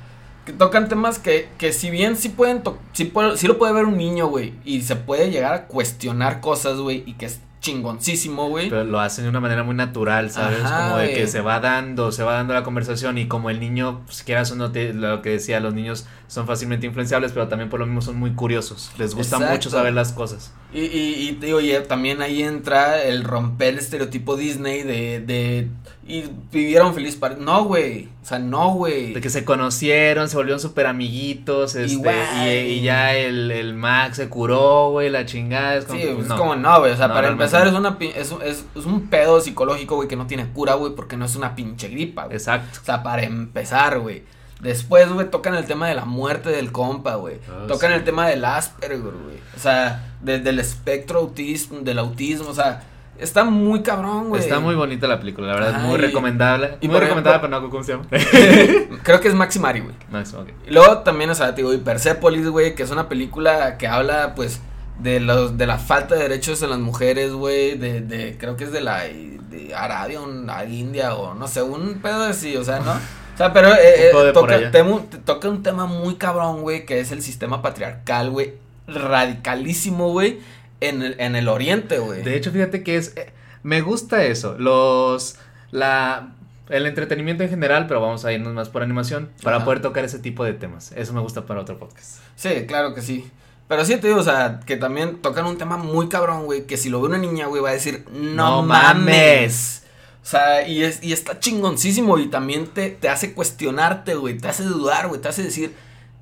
que 0.45 0.53
tocan 0.53 0.89
temas 0.89 1.19
que, 1.19 1.49
que 1.59 1.73
si 1.73 1.91
bien 1.91 2.17
sí 2.17 2.29
pueden, 2.29 2.63
sí, 2.93 3.07
puede- 3.07 3.37
sí 3.37 3.49
lo 3.49 3.59
puede 3.59 3.73
ver 3.73 3.87
un 3.87 3.97
niño, 3.97 4.29
güey, 4.29 4.55
y 4.65 4.83
se 4.83 4.95
puede 4.95 5.31
llegar 5.33 5.53
a 5.55 5.65
cuestionar 5.65 6.41
cosas, 6.41 6.77
güey, 6.79 7.03
y 7.07 7.15
que 7.15 7.27
es 7.27 7.41
chingoncísimo, 7.61 8.49
güey. 8.49 8.69
Pero 8.69 8.85
lo 8.85 9.01
hacen 9.01 9.25
de 9.25 9.31
una 9.31 9.41
manera 9.41 9.63
muy 9.63 9.75
natural, 9.75 10.31
¿sabes? 10.31 10.63
Ajá, 10.63 10.85
como 10.85 10.99
de 10.99 11.15
que 11.15 11.27
se 11.27 11.41
va 11.41 11.61
dando, 11.61 12.13
se 12.13 12.23
va 12.23 12.35
dando 12.35 12.55
la 12.55 12.63
conversación 12.63 13.19
y 13.19 13.27
como 13.27 13.51
el 13.51 13.61
niño, 13.61 14.03
pues 14.07 14.23
quieras 14.23 14.51
o 14.53 14.57
no, 14.57 14.73
te, 14.73 14.93
lo 14.93 15.23
que 15.23 15.31
decía, 15.31 15.61
los 15.61 15.75
niños 15.75 16.07
son 16.29 16.47
fácilmente 16.47 16.87
influenciables, 16.87 17.33
pero 17.33 17.49
también 17.49 17.71
por 17.71 17.81
lo 17.81 17.87
mismo 17.87 18.03
son 18.03 18.17
muy 18.17 18.33
curiosos. 18.33 18.93
Les 18.99 19.15
gusta 19.15 19.37
Exacto. 19.37 19.55
mucho 19.55 19.71
saber 19.71 19.95
las 19.95 20.13
cosas. 20.13 20.53
Y, 20.73 20.81
y, 20.81 21.39
y 21.43 21.57
y 21.57 21.83
también 21.87 22.23
ahí 22.23 22.43
entra 22.43 23.03
el 23.03 23.25
romper 23.25 23.75
el 23.75 23.79
estereotipo 23.79 24.37
Disney 24.37 24.83
de, 24.83 25.21
de, 25.21 25.69
y 26.09 26.25
vivieron 26.53 26.95
feliz 26.95 27.17
para, 27.17 27.35
no, 27.37 27.65
güey, 27.65 28.09
o 28.23 28.27
sea, 28.27 28.39
no, 28.39 28.75
güey. 28.75 29.13
De 29.13 29.21
que 29.21 29.29
se 29.31 29.45
conocieron, 29.45 30.29
se 30.29 30.37
volvieron 30.37 30.61
súper 30.61 30.87
amiguitos, 30.87 31.75
este, 31.75 32.69
y, 32.69 32.81
ya 32.83 33.15
el, 33.17 33.51
el 33.51 33.75
Max 33.75 34.17
se 34.19 34.29
curó, 34.29 34.91
güey, 34.91 35.11
la 35.11 35.27
chingada, 35.27 35.75
es 35.77 35.85
como, 35.85 35.99
Sí, 35.99 36.07
pues, 36.13 36.23
es 36.23 36.29
no. 36.29 36.37
como 36.39 36.55
no, 36.57 36.79
güey. 36.79 36.93
O 36.93 36.97
sea, 36.97 37.09
No, 37.09 37.15
para 37.15 37.29
realmente 37.29 37.45
empezar 37.57 37.67
es 37.67 37.75
una 37.75 37.97
es, 38.21 38.31
un- 38.31 38.43
es, 38.43 38.65
es 38.77 38.85
un 38.87 39.09
pedo 39.09 39.41
psicológico, 39.41 39.97
güey, 39.97 40.07
que 40.09 40.17
no 40.17 40.27
tiene 40.27 40.47
cura, 40.47 40.75
güey, 40.75 40.95
porque 40.95 41.17
no 41.17 41.25
es 41.25 41.35
una 41.35 41.57
pinche 41.57 41.89
gripa, 41.89 42.25
güey. 42.27 42.37
Exacto. 42.37 42.79
O 42.81 42.85
sea, 42.85 43.03
para 43.03 43.25
empezar, 43.25 43.99
güey. 43.99 44.23
Después, 44.61 45.13
güey, 45.13 45.29
tocan 45.31 45.55
el 45.55 45.67
tema 45.67 45.89
de 45.89 45.95
la 45.95 46.05
muerte 46.05 46.49
del 46.51 46.73
compa, 46.73 47.17
güey. 47.17 47.37
Ah, 47.51 47.67
tocan 47.69 47.91
sí. 47.91 47.97
el 47.99 48.05
tema 48.05 48.27
del 48.29 48.45
Asperger, 48.45 48.99
güey. 49.01 49.37
O 49.57 49.61
sea, 49.61 50.15
de- 50.23 50.39
del 50.39 50.59
espectro 50.61 51.19
autismo, 51.19 51.81
del 51.81 51.99
autismo, 51.99 52.49
o 52.51 52.55
sea, 52.55 52.83
está 53.19 53.45
muy 53.45 53.83
cabrón, 53.83 54.29
güey. 54.29 54.41
Está 54.43 54.61
muy 54.61 54.75
bonita 54.75 55.07
la 55.07 55.19
película, 55.19 55.49
la 55.49 55.55
verdad, 55.55 55.77
es 55.81 55.83
muy 55.89 55.97
recomendable. 55.99 56.77
y 56.81 56.89
muy 56.89 56.99
recomendable, 56.99 57.41
pero 57.41 57.61
no, 57.61 57.71
¿cómo 57.71 57.83
se 57.83 57.93
llama? 57.93 58.07
Creo 59.03 59.21
que 59.21 59.29
es 59.29 59.35
Maximari, 59.35 59.81
güey. 59.81 59.95
Max, 60.11 60.35
ok. 60.35 60.49
Y 60.67 60.71
luego 60.73 60.99
también, 60.99 61.31
o 61.31 61.35
sea, 61.35 61.55
te 61.55 61.63
digo, 61.63 61.73
y 61.73 61.79
Persepolis, 61.79 62.49
güey, 62.49 62.75
que 62.75 62.83
es 62.83 62.91
una 62.91 63.09
película 63.09 63.77
que 63.79 63.87
habla, 63.89 64.35
pues, 64.35 64.61
de 64.99 65.21
los 65.21 65.59
de 65.59 65.67
la 65.67 65.79
falta 65.79 66.15
de 66.15 66.23
derechos 66.23 66.61
de 66.61 66.69
las 66.69 66.79
mujeres, 66.79 67.33
güey, 67.33 67.77
de, 67.77 68.01
de, 68.01 68.37
creo 68.39 68.57
que 68.57 68.65
es 68.65 68.73
de 68.73 68.81
la, 68.81 69.01
de 69.03 69.73
Arabia, 69.77 70.21
a 70.49 70.65
India, 70.65 71.15
o 71.15 71.35
no 71.35 71.47
sé, 71.49 71.63
un 71.63 72.01
pedo 72.01 72.25
así, 72.25 72.57
o 72.57 72.65
sea, 72.65 72.81
¿no? 72.81 72.93
O 73.35 73.39
sea, 73.39 73.53
pero 73.53 73.69
eh, 73.75 74.09
eh, 74.09 74.31
toca, 74.33 74.71
temo- 74.73 75.05
toca 75.27 75.51
un 75.51 75.63
tema 75.63 75.85
muy 75.85 76.15
cabrón, 76.15 76.63
güey, 76.63 76.87
que 76.87 77.01
es 77.01 77.13
el 77.13 77.21
sistema 77.21 77.61
patriarcal, 77.61 78.31
güey, 78.31 78.55
radicalísimo, 78.87 80.11
güey, 80.11 80.39
en 80.81 81.03
el, 81.03 81.17
en 81.21 81.37
el 81.37 81.49
oriente, 81.49 81.99
güey. 81.99 82.23
De 82.23 82.37
hecho, 82.37 82.51
fíjate 82.53 82.83
que 82.83 82.97
es. 82.97 83.13
eh, 83.17 83.33
Me 83.63 83.81
gusta 83.81 84.25
eso. 84.25 84.57
Los. 84.59 85.37
La. 85.71 86.33
El 86.69 86.85
entretenimiento 86.87 87.45
en 87.45 87.51
general, 87.51 87.87
pero 87.87 88.01
vamos 88.01 88.25
a 88.25 88.33
irnos 88.33 88.53
más 88.53 88.69
por 88.69 88.83
animación 88.83 89.31
para 89.43 89.59
Ajá. 89.59 89.65
poder 89.65 89.81
tocar 89.83 90.05
ese 90.05 90.19
tipo 90.19 90.43
de 90.45 90.53
temas. 90.53 90.91
Eso 90.97 91.13
me 91.13 91.21
gusta 91.21 91.47
para 91.47 91.61
otro 91.61 91.79
podcast. 91.79 92.17
Sí, 92.35 92.67
claro 92.67 92.93
que 92.93 93.03
sí. 93.03 93.31
Pero 93.69 93.85
sí 93.85 93.97
te 93.99 94.09
digo, 94.09 94.19
o 94.19 94.25
sea, 94.25 94.61
que 94.67 94.77
también 94.77 95.23
tocan 95.23 95.45
un 95.47 95.59
tema 95.59 95.77
muy 95.77 96.09
cabrón, 96.09 96.45
güey, 96.45 96.67
que 96.67 96.77
si 96.77 96.89
lo 96.89 97.01
ve 97.01 97.07
una 97.09 97.19
niña, 97.19 97.47
güey, 97.47 97.63
va 97.63 97.71
a 97.71 97.73
decir, 97.73 98.05
no, 98.13 98.63
No 98.63 98.63
mames. 98.63 98.97
mames. 98.97 99.83
O 100.25 100.27
sea, 100.29 100.67
y, 100.67 100.83
es, 100.83 101.03
y 101.05 101.13
está 101.13 101.39
chingoncísimo 101.39 102.19
y 102.19 102.27
también 102.27 102.67
te, 102.67 102.91
te 102.91 103.09
hace 103.09 103.33
cuestionarte, 103.33 104.15
güey, 104.17 104.37
te 104.37 104.49
hace 104.49 104.65
dudar, 104.65 105.07
güey, 105.07 105.21
te 105.21 105.29
hace 105.29 105.45
decir, 105.45 105.73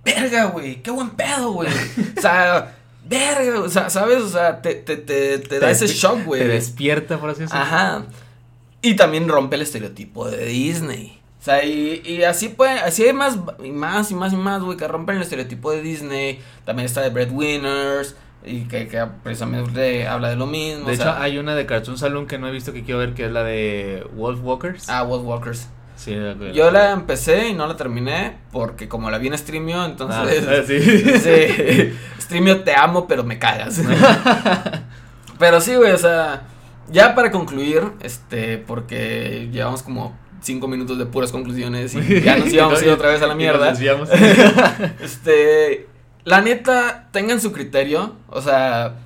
verga, 0.05 0.45
güey, 0.47 0.83
qué 0.83 0.91
buen 0.91 1.11
pedo, 1.11 1.53
güey. 1.53 1.71
o 2.19 2.21
sea, 2.21 2.75
verga, 3.05 3.61
o 3.61 3.69
sea, 3.69 3.91
¿sabes? 3.91 4.19
O 4.19 4.29
sea, 4.29 4.63
te, 4.63 4.75
te, 4.75 4.97
te, 4.97 5.39
te 5.39 5.59
da 5.59 5.71
ese 5.71 5.87
shock, 5.87 6.25
güey. 6.25 6.43
Te 6.43 6.49
despierta, 6.49 7.19
por 7.19 7.31
así 7.31 7.43
decirlo. 7.43 7.63
Ajá. 7.63 8.07
Y 8.83 8.97
también 8.97 9.29
rompe 9.29 9.57
el 9.57 9.63
estereotipo 9.63 10.29
de 10.31 10.45
Disney. 10.47 11.21
O 11.41 11.45
sea, 11.45 11.65
y, 11.65 12.03
y 12.05 12.23
así 12.25 12.49
puede, 12.49 12.73
así 12.81 13.03
hay 13.05 13.13
más 13.13 13.39
y 13.63 13.71
más 13.71 14.11
y 14.11 14.15
más 14.15 14.33
y 14.33 14.37
más, 14.37 14.63
güey, 14.63 14.79
que 14.79 14.89
rompen 14.89 15.17
el 15.17 15.23
estereotipo 15.23 15.73
de 15.73 15.83
Disney. 15.83 16.41
También 16.65 16.87
está 16.87 17.03
de 17.03 17.11
Breadwinners 17.11 18.17
y 18.47 18.63
que, 18.65 18.89
que 18.89 19.07
precisamente 19.23 20.07
habla 20.07 20.31
de 20.31 20.37
lo 20.37 20.47
mismo. 20.47 20.87
De 20.87 20.93
o 20.93 20.95
hecho, 20.95 21.05
sea, 21.05 21.23
hay 21.23 21.39
una 21.39 21.55
de 21.55 21.67
Cartoon 21.67 21.99
Saloon 21.99 22.27
que 22.27 22.39
no 22.39 22.49
he 22.49 22.51
visto 22.51 22.73
que 22.73 22.83
quiero 22.83 23.01
ver, 23.01 23.15
que 23.15 23.27
es 23.27 23.33
la 23.33 23.43
de 23.43 24.07
Wolf 24.15 24.41
Walkers. 24.43 24.89
Ah, 24.89 25.03
Wolf 25.03 25.25
Walkers. 25.25 25.69
Sí, 26.05 26.15
Yo 26.53 26.71
la 26.71 26.91
empecé 26.91 27.49
y 27.49 27.55
no 27.55 27.67
la 27.67 27.77
terminé 27.77 28.37
porque 28.53 28.89
como 28.91 29.11
la 29.11 29.17
vi 29.17 29.29
en 29.29 29.39
Streamio, 29.39 29.87
entonces... 29.87 30.47
Ah, 30.47 30.63
sí. 30.67 30.79
sí. 31.19 31.95
Streamio 32.21 32.63
te 32.63 32.75
amo, 32.77 33.09
pero 33.09 33.25
me 33.25 33.39
cagas. 33.39 33.81
pero 35.39 35.63
sí, 35.63 35.75
güey, 35.77 35.93
o 35.93 35.97
sea, 35.97 36.43
ya 36.91 37.15
para 37.15 37.31
concluir, 37.31 37.85
este, 38.03 38.59
porque 38.59 39.49
llevamos 39.51 39.83
como 39.83 40.15
cinco 40.43 40.69
minutos 40.69 40.99
de 40.99 41.07
puras 41.07 41.33
conclusiones 41.33 41.95
y 41.95 42.21
ya 42.21 42.37
nos 42.37 42.49
íbamos 42.53 42.83
a 42.83 42.85
ir 42.85 42.91
otra 42.91 43.09
vez 43.09 43.23
a 43.23 43.27
la 43.27 43.29
nos 43.29 43.39
mierda. 43.39 43.71
desviamos. 43.71 44.11
Este, 45.01 45.89
la 46.25 46.43
neta, 46.43 47.09
tengan 47.13 47.41
su 47.41 47.51
criterio, 47.51 48.15
o 48.29 48.43
sea, 48.43 48.97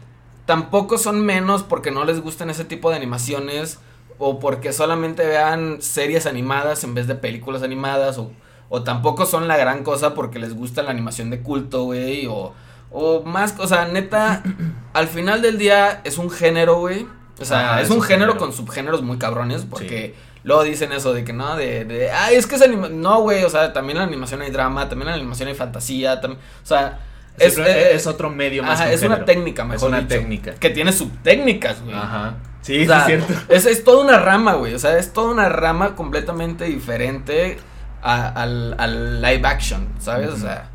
tampoco 0.47 0.99
son 0.99 1.25
menos 1.25 1.63
porque 1.63 1.93
no 1.93 2.05
les 2.05 2.21
gustan 2.21 2.51
ese 2.51 2.65
tipo 2.65 2.91
de 2.91 2.97
animaciones 2.97 3.79
o 4.19 4.39
porque 4.41 4.73
solamente 4.73 5.27
vean 5.27 5.81
series 5.81 6.27
animadas 6.27 6.83
en 6.85 6.95
vez 6.95 7.07
de 7.07 7.15
películas 7.15 7.63
animadas 7.63 8.19
o, 8.19 8.31
o 8.69 8.83
tampoco 8.83 9.27
son 9.27 9.49
la 9.49 9.57
gran 9.57 9.85
cosa 9.85 10.15
porque 10.15 10.39
les 10.39 10.55
gusta 10.55 10.83
la 10.83 10.91
animación 10.91 11.31
de 11.31 11.41
culto, 11.41 11.85
güey, 11.85 12.27
o, 12.27 12.53
o 12.91 13.23
más, 13.25 13.55
o 13.59 13.67
sea, 13.67 13.87
neta, 13.87 14.43
al 14.93 15.09
final 15.09 15.43
del 15.43 15.59
día 15.59 16.01
es 16.05 16.19
un 16.19 16.31
género, 16.31 16.79
güey. 16.81 17.07
O 17.41 17.45
sea, 17.45 17.81
es, 17.81 17.85
es 17.85 17.91
un 17.91 17.99
un 17.99 18.03
género, 18.03 18.33
género. 18.33 18.39
con 18.39 18.53
subgéneros 18.53 19.03
muy 19.03 19.17
cabrones 19.19 19.65
porque 19.65 20.15
luego 20.43 20.65
dicen 20.65 20.91
eso 20.93 21.13
de 21.15 21.23
que 21.25 21.33
no, 21.33 21.55
de, 21.57 21.85
de 21.85 22.11
ay, 22.11 22.35
es 22.37 22.47
que 22.49 22.57
es 22.57 22.63
anima 22.63 22.89
no, 22.89 23.21
güey, 23.21 23.45
o 23.45 23.51
sea, 23.51 23.73
también 23.73 23.97
en 23.99 24.03
la 24.03 24.09
animación 24.09 24.43
hay 24.43 24.51
drama, 24.51 24.89
también 24.89 25.09
en 25.09 25.13
la 25.13 25.19
animación 25.21 25.49
hay 25.49 25.55
fantasía, 25.55 26.21
o 26.25 26.67
sea, 26.67 26.99
Es, 27.39 27.57
es, 27.57 27.59
eh, 27.59 27.95
es 27.95 28.07
otro 28.09 28.29
medio 28.31 28.65
más. 28.65 28.81
ajá, 28.81 28.89
que 28.89 28.95
un 28.95 28.95
es 28.95 29.03
una 29.05 29.25
técnica, 29.25 29.65
Es 29.73 29.83
mejor 29.83 29.89
una 29.91 30.01
dicho, 30.01 30.09
técnica. 30.09 30.55
que 30.57 30.71
tiene 30.71 30.93
subtécnicas, 30.93 31.83
güey. 31.85 31.95
Ajá. 31.97 32.35
Sí, 32.69 32.83
O 32.83 32.87
sea, 32.87 33.07
sí, 33.07 33.13
es 33.13 33.25
cierto. 33.27 33.45
Es, 33.53 33.67
es 33.67 33.85
toda 33.85 34.05
una 34.05 34.19
rama, 34.19 34.55
güey. 34.55 34.75
O 34.75 34.79
sea, 34.79 34.97
es 34.99 35.13
toda 35.13 35.31
una 35.33 35.49
rama 35.49 35.95
completamente 35.97 36.65
diferente 36.67 37.59
a- 38.03 38.29
al, 38.29 38.75
al 38.79 39.21
live 39.23 39.47
action, 39.47 39.89
¿sabes? 39.99 40.29
O 40.31 40.37
sea, 40.37 40.69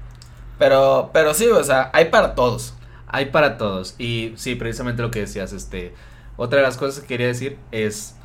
pero, 0.60 1.10
pero 1.14 1.34
sí, 1.34 1.48
o 1.48 1.64
sea, 1.64 1.90
hay 1.94 2.06
para 2.06 2.36
todos. 2.36 2.74
Hay 3.08 3.26
para 3.28 3.58
todos. 3.58 3.96
Y 4.00 4.34
sí, 4.38 4.56
precisamente 4.56 5.02
lo 5.02 5.12
que 5.12 5.20
decías, 5.22 5.54
este. 5.54 5.94
Otra 6.36 6.58
de 6.60 6.64
las 6.66 6.78
cosas 6.78 7.02
que 7.02 7.08
quería 7.08 7.28
decir 7.28 7.58
es. 7.72 8.16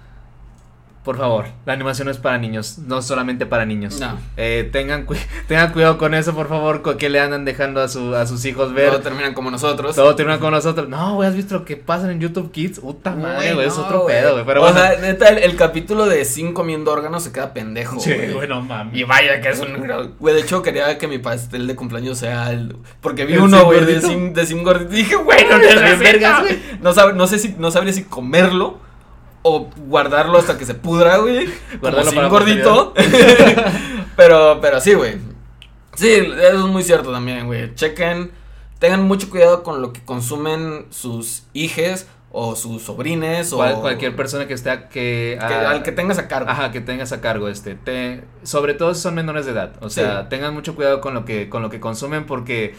Por 1.09 1.17
favor, 1.17 1.47
la 1.65 1.73
animación 1.73 2.05
no 2.05 2.11
es 2.13 2.19
para 2.19 2.37
niños, 2.37 2.81
no 2.87 3.01
solamente 3.01 3.47
para 3.47 3.65
niños. 3.65 3.99
No. 3.99 4.19
Eh, 4.37 4.69
tengan, 4.71 5.07
cu- 5.07 5.15
tengan 5.49 5.73
cuidado 5.73 5.97
con 5.97 6.13
eso, 6.13 6.35
por 6.35 6.51
favor, 6.51 6.83
con 6.83 6.99
que 6.99 7.09
le 7.09 7.19
andan 7.19 7.47
dejando 7.47 7.81
a, 7.81 7.89
su, 7.89 8.15
a 8.15 8.27
sus 8.27 8.45
hijos 8.45 8.75
ver. 8.75 8.91
Todos 8.91 9.05
terminan 9.05 9.33
como 9.33 9.51
nosotros. 9.51 9.97
Todo 9.97 10.15
termina 10.15 10.39
con 10.39 10.51
nosotros. 10.51 10.87
No, 10.87 11.15
güey, 11.15 11.27
¿has 11.31 11.35
visto 11.35 11.55
lo 11.55 11.65
que 11.65 11.77
pasa 11.79 12.13
en 12.13 12.21
YouTube 12.21 12.53
Kids? 12.53 12.81
Puta 12.81 13.13
madre, 13.15 13.55
güey, 13.55 13.67
es 13.69 13.79
otro 13.79 14.05
pedo, 14.05 14.35
güey. 14.35 14.45
Pero 14.45 14.61
o 14.61 14.65
bueno. 14.71 14.79
sea, 14.79 14.99
neta, 15.01 15.29
el, 15.31 15.39
el 15.39 15.57
capítulo 15.57 16.05
de 16.05 16.27
Sin 16.27 16.53
comiendo 16.53 16.93
órganos 16.93 17.23
se 17.23 17.33
queda 17.33 17.55
pendejo, 17.55 17.99
Sí, 17.99 18.13
güey. 18.13 18.31
güey, 18.35 18.47
no 18.47 18.61
mames. 18.61 18.95
Y 18.95 19.05
vaya 19.05 19.41
que 19.41 19.49
es 19.49 19.61
un... 19.61 20.13
Güey, 20.19 20.35
de 20.35 20.43
hecho 20.43 20.61
quería 20.61 20.99
que 20.99 21.09
mi 21.09 21.17
pastel 21.17 21.67
de 21.67 21.75
cumpleaños 21.75 22.19
sea 22.19 22.53
el... 22.53 22.77
Porque 23.01 23.25
vi 23.25 23.33
¿El 23.33 23.41
uno, 23.41 23.65
güey, 23.65 23.83
de 23.83 24.03
Sim 24.45 24.63
gordito. 24.63 24.93
Y 24.93 24.97
dije, 24.97 25.17
güey, 25.17 25.47
no, 25.49 25.57
vergas, 25.99 26.41
güey. 26.43 26.59
No, 26.83 26.93
no 27.15 27.27
sé 27.27 27.39
si... 27.39 27.55
No 27.59 27.71
sabría 27.71 27.95
si 27.95 28.05
comerlo 28.05 28.87
o 29.49 29.70
guardarlo 29.86 30.38
hasta 30.38 30.57
que 30.59 30.64
se 30.64 30.74
pudra, 30.74 31.16
güey. 31.18 31.49
Guardarlo 31.80 32.12
para 32.12 32.28
gordito. 32.28 32.94
pero, 34.16 34.59
pero 34.61 34.80
sí, 34.80 34.94
güey. 34.94 35.16
Sí, 35.94 36.11
eso 36.11 36.32
es 36.66 36.72
muy 36.72 36.82
cierto 36.82 37.11
también, 37.12 37.46
güey. 37.46 37.74
Chequen, 37.74 38.30
tengan 38.78 39.03
mucho 39.03 39.30
cuidado 39.30 39.62
con 39.62 39.82
lo 39.82 39.92
que 39.92 40.05
consumen 40.05 40.86
sus 40.90 41.44
hijes 41.53 42.07
o 42.30 42.55
sus 42.57 42.82
sobrines 42.82 43.53
Cual- 43.53 43.74
o... 43.76 43.80
cualquier 43.80 44.14
persona 44.14 44.46
que 44.46 44.55
esté 44.55 44.70
a- 44.70 44.88
que, 44.88 45.38
que- 45.40 45.55
al 45.55 45.82
que 45.82 45.92
tengas 45.92 46.18
a 46.18 46.28
cargo. 46.28 46.51
Ajá, 46.51 46.70
que 46.70 46.80
tengas 46.80 47.11
a 47.12 47.20
cargo 47.20 47.49
este, 47.49 47.74
te, 47.74 48.22
sobre 48.42 48.74
todo 48.74 48.94
si 48.94 49.01
son 49.01 49.14
menores 49.14 49.46
de 49.46 49.53
edad, 49.53 49.72
o 49.80 49.88
sea, 49.88 50.22
Sí. 50.22 50.26
tengan 50.30 50.53
mucho 50.55 50.74
cuidado 50.74 51.01
con 51.01 51.14
lo 51.14 51.24
que 51.24 51.49
con 51.49 51.62
lo 51.62 51.70
que 51.70 51.80
consumen 51.80 52.26
porque 52.26 52.74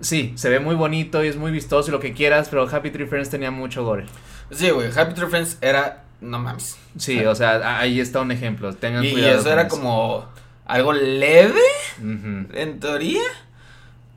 sí, 0.00 0.32
se 0.36 0.48
ve 0.50 0.60
muy 0.60 0.74
bonito 0.74 1.24
y 1.24 1.28
es 1.28 1.36
muy 1.36 1.50
vistoso 1.52 1.88
y 1.88 1.92
lo 1.92 2.00
que 2.00 2.12
quieras, 2.12 2.48
pero 2.48 2.68
Happy 2.68 2.90
Tree 2.90 3.06
Friends 3.06 3.30
tenía 3.30 3.50
mucho 3.50 3.84
gore. 3.84 4.06
Sí, 4.50 4.70
güey, 4.70 4.90
Happy 4.96 5.14
Tree 5.14 5.26
Friends 5.28 5.58
era, 5.60 6.04
no 6.20 6.38
mames. 6.38 6.76
Sí, 6.96 7.24
o 7.24 7.34
sea, 7.34 7.78
ahí 7.78 8.00
está 8.00 8.20
un 8.20 8.30
ejemplo, 8.32 8.72
tengan 8.74 9.04
Y, 9.04 9.08
y 9.08 9.12
cuidado. 9.12 9.40
eso 9.40 9.50
era 9.52 9.68
como 9.68 10.26
algo 10.66 10.92
leve, 10.92 11.60
en 12.00 12.78
teoría. 12.80 13.22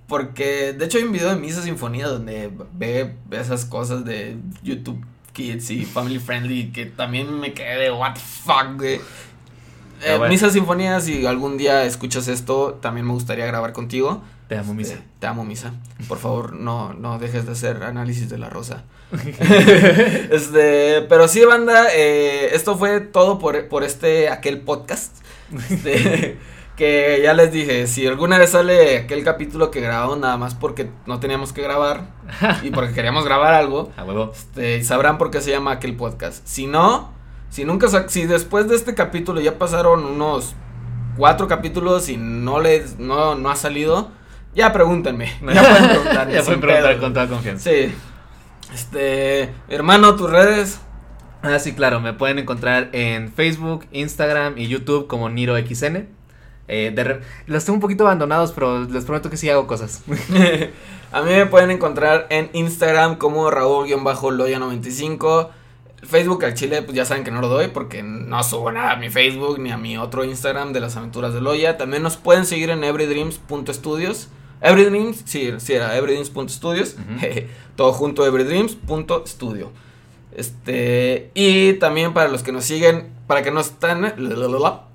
Porque, 0.07 0.71
de 0.71 0.85
hecho, 0.85 0.97
hay 0.99 1.03
un 1.03 1.11
video 1.11 1.29
de 1.29 1.35
Misa 1.35 1.61
Sinfonía 1.61 2.07
donde 2.07 2.49
ve 2.73 3.15
esas 3.31 3.65
cosas 3.65 4.05
de 4.05 4.37
YouTube 4.63 5.03
Kids 5.33 5.69
y 5.69 5.83
Family 5.85 6.19
Friendly 6.19 6.71
que 6.71 6.85
también 6.85 7.39
me 7.41 7.53
quedé 7.53 7.75
de 7.83 7.91
what 7.91 8.13
the 8.13 8.19
fuck, 8.21 8.77
güey. 8.77 9.01
Ah, 9.99 10.05
Eh, 10.05 10.17
bueno. 10.17 10.29
Misa 10.29 10.49
Sinfonía, 10.49 11.01
si 11.01 11.25
algún 11.25 11.57
día 11.57 11.83
escuchas 11.83 12.27
esto, 12.29 12.79
también 12.81 13.05
me 13.05 13.11
gustaría 13.13 13.45
grabar 13.47 13.73
contigo. 13.73 14.23
Te 14.47 14.57
amo, 14.57 14.73
Misa. 14.73 14.93
Eh, 14.93 15.03
te 15.19 15.27
amo, 15.27 15.43
Misa. 15.43 15.73
Por 16.07 16.17
favor, 16.17 16.53
no, 16.53 16.93
no 16.93 17.19
dejes 17.19 17.45
de 17.45 17.51
hacer 17.51 17.83
análisis 17.83 18.29
de 18.29 18.37
la 18.37 18.49
rosa. 18.49 18.83
este, 20.31 21.01
pero 21.09 21.27
sí, 21.27 21.43
banda, 21.43 21.87
eh, 21.93 22.55
esto 22.55 22.77
fue 22.77 23.01
todo 23.01 23.39
por, 23.39 23.67
por 23.67 23.83
este, 23.83 24.29
aquel 24.29 24.61
podcast. 24.61 25.17
Este, 25.69 26.37
que 26.77 27.19
ya 27.23 27.33
les 27.33 27.51
dije, 27.51 27.87
si 27.87 28.05
alguna 28.07 28.37
vez 28.37 28.51
sale 28.51 28.99
aquel 28.99 29.23
capítulo 29.23 29.71
que 29.71 29.81
grabamos 29.81 30.19
nada 30.19 30.37
más 30.37 30.53
porque 30.53 30.89
no 31.07 31.19
teníamos 31.19 31.51
que 31.51 31.63
grabar 31.63 32.11
y 32.63 32.69
porque 32.69 32.93
queríamos 32.93 33.25
grabar 33.25 33.53
algo, 33.53 33.91
A 33.97 34.03
huevo. 34.03 34.31
este, 34.33 34.83
sabrán 34.83 35.17
por 35.17 35.31
qué 35.31 35.41
se 35.41 35.51
llama 35.51 35.71
aquel 35.71 35.97
podcast. 35.97 36.45
Si 36.47 36.67
no, 36.67 37.11
si 37.49 37.65
nunca, 37.65 37.87
si 38.07 38.25
después 38.25 38.69
de 38.69 38.75
este 38.75 38.93
capítulo 38.93 39.41
ya 39.41 39.57
pasaron 39.57 40.05
unos 40.05 40.55
cuatro 41.17 41.47
capítulos 41.47 42.09
y 42.09 42.17
no 42.17 42.61
les, 42.61 42.99
no, 42.99 43.35
no 43.35 43.49
ha 43.49 43.55
salido, 43.55 44.11
ya 44.57 44.73
pregúntenme. 44.73 45.31
Ya 45.53 45.61
pueden 45.63 45.87
preguntar. 45.89 46.29
ya 46.29 46.43
pueden 46.43 46.59
preguntar 46.61 46.91
pedo. 46.91 47.01
con 47.01 47.13
toda 47.13 47.27
confianza. 47.27 47.69
Sí. 47.69 47.93
Este, 48.73 49.53
hermano, 49.69 50.15
tus 50.17 50.29
redes. 50.29 50.79
Ah, 51.43 51.59
sí, 51.59 51.71
claro, 51.73 52.01
me 52.01 52.11
pueden 52.13 52.39
encontrar 52.39 52.89
en 52.91 53.31
Facebook, 53.31 53.85
Instagram 53.93 54.57
y 54.57 54.67
YouTube 54.67 55.07
como 55.07 55.29
NiroXN. 55.29 56.09
Eh, 56.69 56.91
de 56.93 57.03
re- 57.05 57.21
los 57.45 57.63
tengo 57.63 57.75
un 57.75 57.79
poquito 57.81 58.03
abandonados, 58.03 58.51
pero 58.51 58.83
les 58.83 59.05
prometo 59.05 59.29
que 59.29 59.37
sí 59.37 59.49
hago 59.49 59.67
cosas. 59.67 60.03
A 61.13 61.21
mí 61.21 61.29
me 61.31 61.45
pueden 61.45 61.71
encontrar 61.71 62.27
en 62.29 62.49
Instagram 62.51 63.15
como 63.15 63.49
Raúl-Loya95. 63.49 65.49
Facebook 66.03 66.45
al 66.45 66.53
chile, 66.53 66.81
pues 66.83 66.95
ya 66.95 67.05
saben 67.05 67.23
que 67.23 67.31
no 67.31 67.41
lo 67.41 67.47
doy 67.47 67.69
porque 67.69 68.03
no 68.03 68.43
subo 68.43 68.71
nada 68.71 68.91
a 68.91 68.95
mi 68.97 69.09
Facebook 69.09 69.57
ni 69.59 69.71
a 69.71 69.77
mi 69.77 69.97
otro 69.97 70.23
Instagram 70.25 70.71
de 70.73 70.79
las 70.79 70.95
aventuras 70.95 71.33
de 71.33 71.41
Loya. 71.41 71.75
También 71.77 72.03
nos 72.03 72.17
pueden 72.17 72.45
seguir 72.45 72.69
en 72.69 72.83
everydreams.studios. 72.83 74.27
Everydreams, 74.61 75.23
sí, 75.25 75.53
sí 75.57 75.73
era 75.73 75.95
everydreams.studios. 75.95 76.95
Ujú. 76.95 77.27
Todo 77.75 77.93
junto 77.93 78.25
everydreams.studio. 78.25 79.71
Este, 80.37 81.31
y 81.33 81.73
también 81.73 82.13
para 82.13 82.29
los 82.29 82.43
que 82.43 82.51
nos 82.51 82.63
siguen, 82.63 83.09
para 83.25 83.41
que 83.41 83.49
nos 83.49 83.67
están 83.71 84.05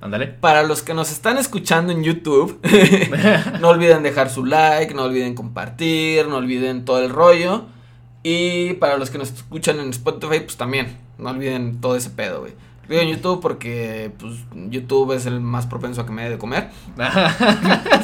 Ándale. 0.01 0.29
para 0.29 0.63
los 0.63 0.83
que 0.83 0.95
nos 0.95 1.11
están 1.11 1.37
escuchando 1.37 1.93
en 1.93 2.05
YouTube, 2.05 2.61
no 3.61 3.69
olviden 3.69 4.05
dejar 4.05 4.31
su 4.31 4.45
like, 4.45 4.95
no 4.95 5.03
olviden 5.03 5.35
compartir, 5.35 6.29
no 6.29 6.37
olviden 6.37 6.85
todo 6.85 7.03
el 7.03 7.11
rollo. 7.11 7.65
Y 8.23 8.75
para 8.75 8.99
los 8.99 9.11
que 9.11 9.19
nos 9.19 9.33
escuchan 9.33 9.81
en 9.81 9.91
Spotify, 9.91 10.41
pues 10.41 10.57
también, 10.57 10.97
no 11.19 11.31
olviden 11.31 11.81
todo 11.81 11.97
ese 11.97 12.11
pedo, 12.11 12.41
güey. 12.41 12.53
Digo 12.89 13.01
en 13.01 13.09
YouTube 13.09 13.41
porque 13.41 14.13
pues 14.19 14.35
YouTube 14.53 15.13
es 15.13 15.27
el 15.27 15.41
más 15.41 15.67
propenso 15.67 16.01
a 16.01 16.07
que 16.07 16.13
me 16.13 16.25
dé 16.25 16.31
de 16.31 16.39
comer. 16.39 16.71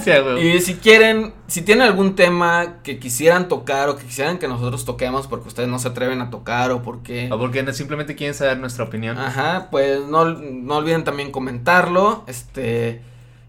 Sí. 0.05 0.13
Y 0.43 0.61
si 0.61 0.75
quieren, 0.77 1.35
si 1.49 1.63
tienen 1.63 1.87
algún 1.87 2.15
tema 2.15 2.77
que 2.83 2.99
quisieran 2.99 3.49
tocar 3.49 3.89
o 3.89 3.97
que 3.97 4.07
quisieran 4.07 4.39
que 4.39 4.49
nosotros 4.49 4.85
toquemos 4.85 5.27
porque 5.27 5.49
ustedes 5.49 5.69
no 5.69 5.79
se 5.79 5.89
atreven 5.89 6.23
a 6.23 6.31
tocar 6.31 6.71
o 6.71 6.83
porque... 6.83 7.29
O 7.31 7.39
porque 7.39 7.71
simplemente 7.75 8.15
quieren 8.15 8.35
saber 8.35 8.59
nuestra 8.59 8.85
opinión. 8.85 9.19
Ajá, 9.19 9.69
pues 9.71 10.01
no, 10.07 10.25
no 10.25 10.77
olviden 10.77 11.05
también 11.05 11.31
comentarlo, 11.31 12.25
este, 12.27 13.03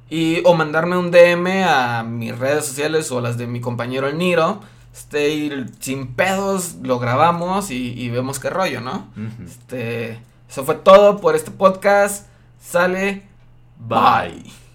y 0.10 0.42
o 0.44 0.54
mandarme 0.56 0.98
un 0.98 1.12
DM 1.12 1.64
a 1.66 2.04
mis 2.04 2.38
redes 2.38 2.66
sociales 2.66 3.12
o 3.12 3.22
las 3.22 3.38
de 3.38 3.48
mi 3.48 3.62
compañero 3.62 4.08
el 4.08 4.18
Niro, 4.18 4.60
este, 4.94 5.30
y 5.30 5.66
sin 5.80 6.08
pedos 6.16 6.76
lo 6.82 7.00
grabamos 7.00 7.72
y, 7.72 7.94
y 7.94 8.10
vemos 8.10 8.40
qué 8.40 8.50
rollo, 8.50 8.82
¿no? 8.82 9.08
Este, 9.46 10.20
eso 10.50 10.66
fue 10.66 10.76
todo 10.76 11.20
por 11.22 11.36
este 11.36 11.52
podcast, 11.52 12.26
sale, 12.60 13.24
bye. 13.78 14.69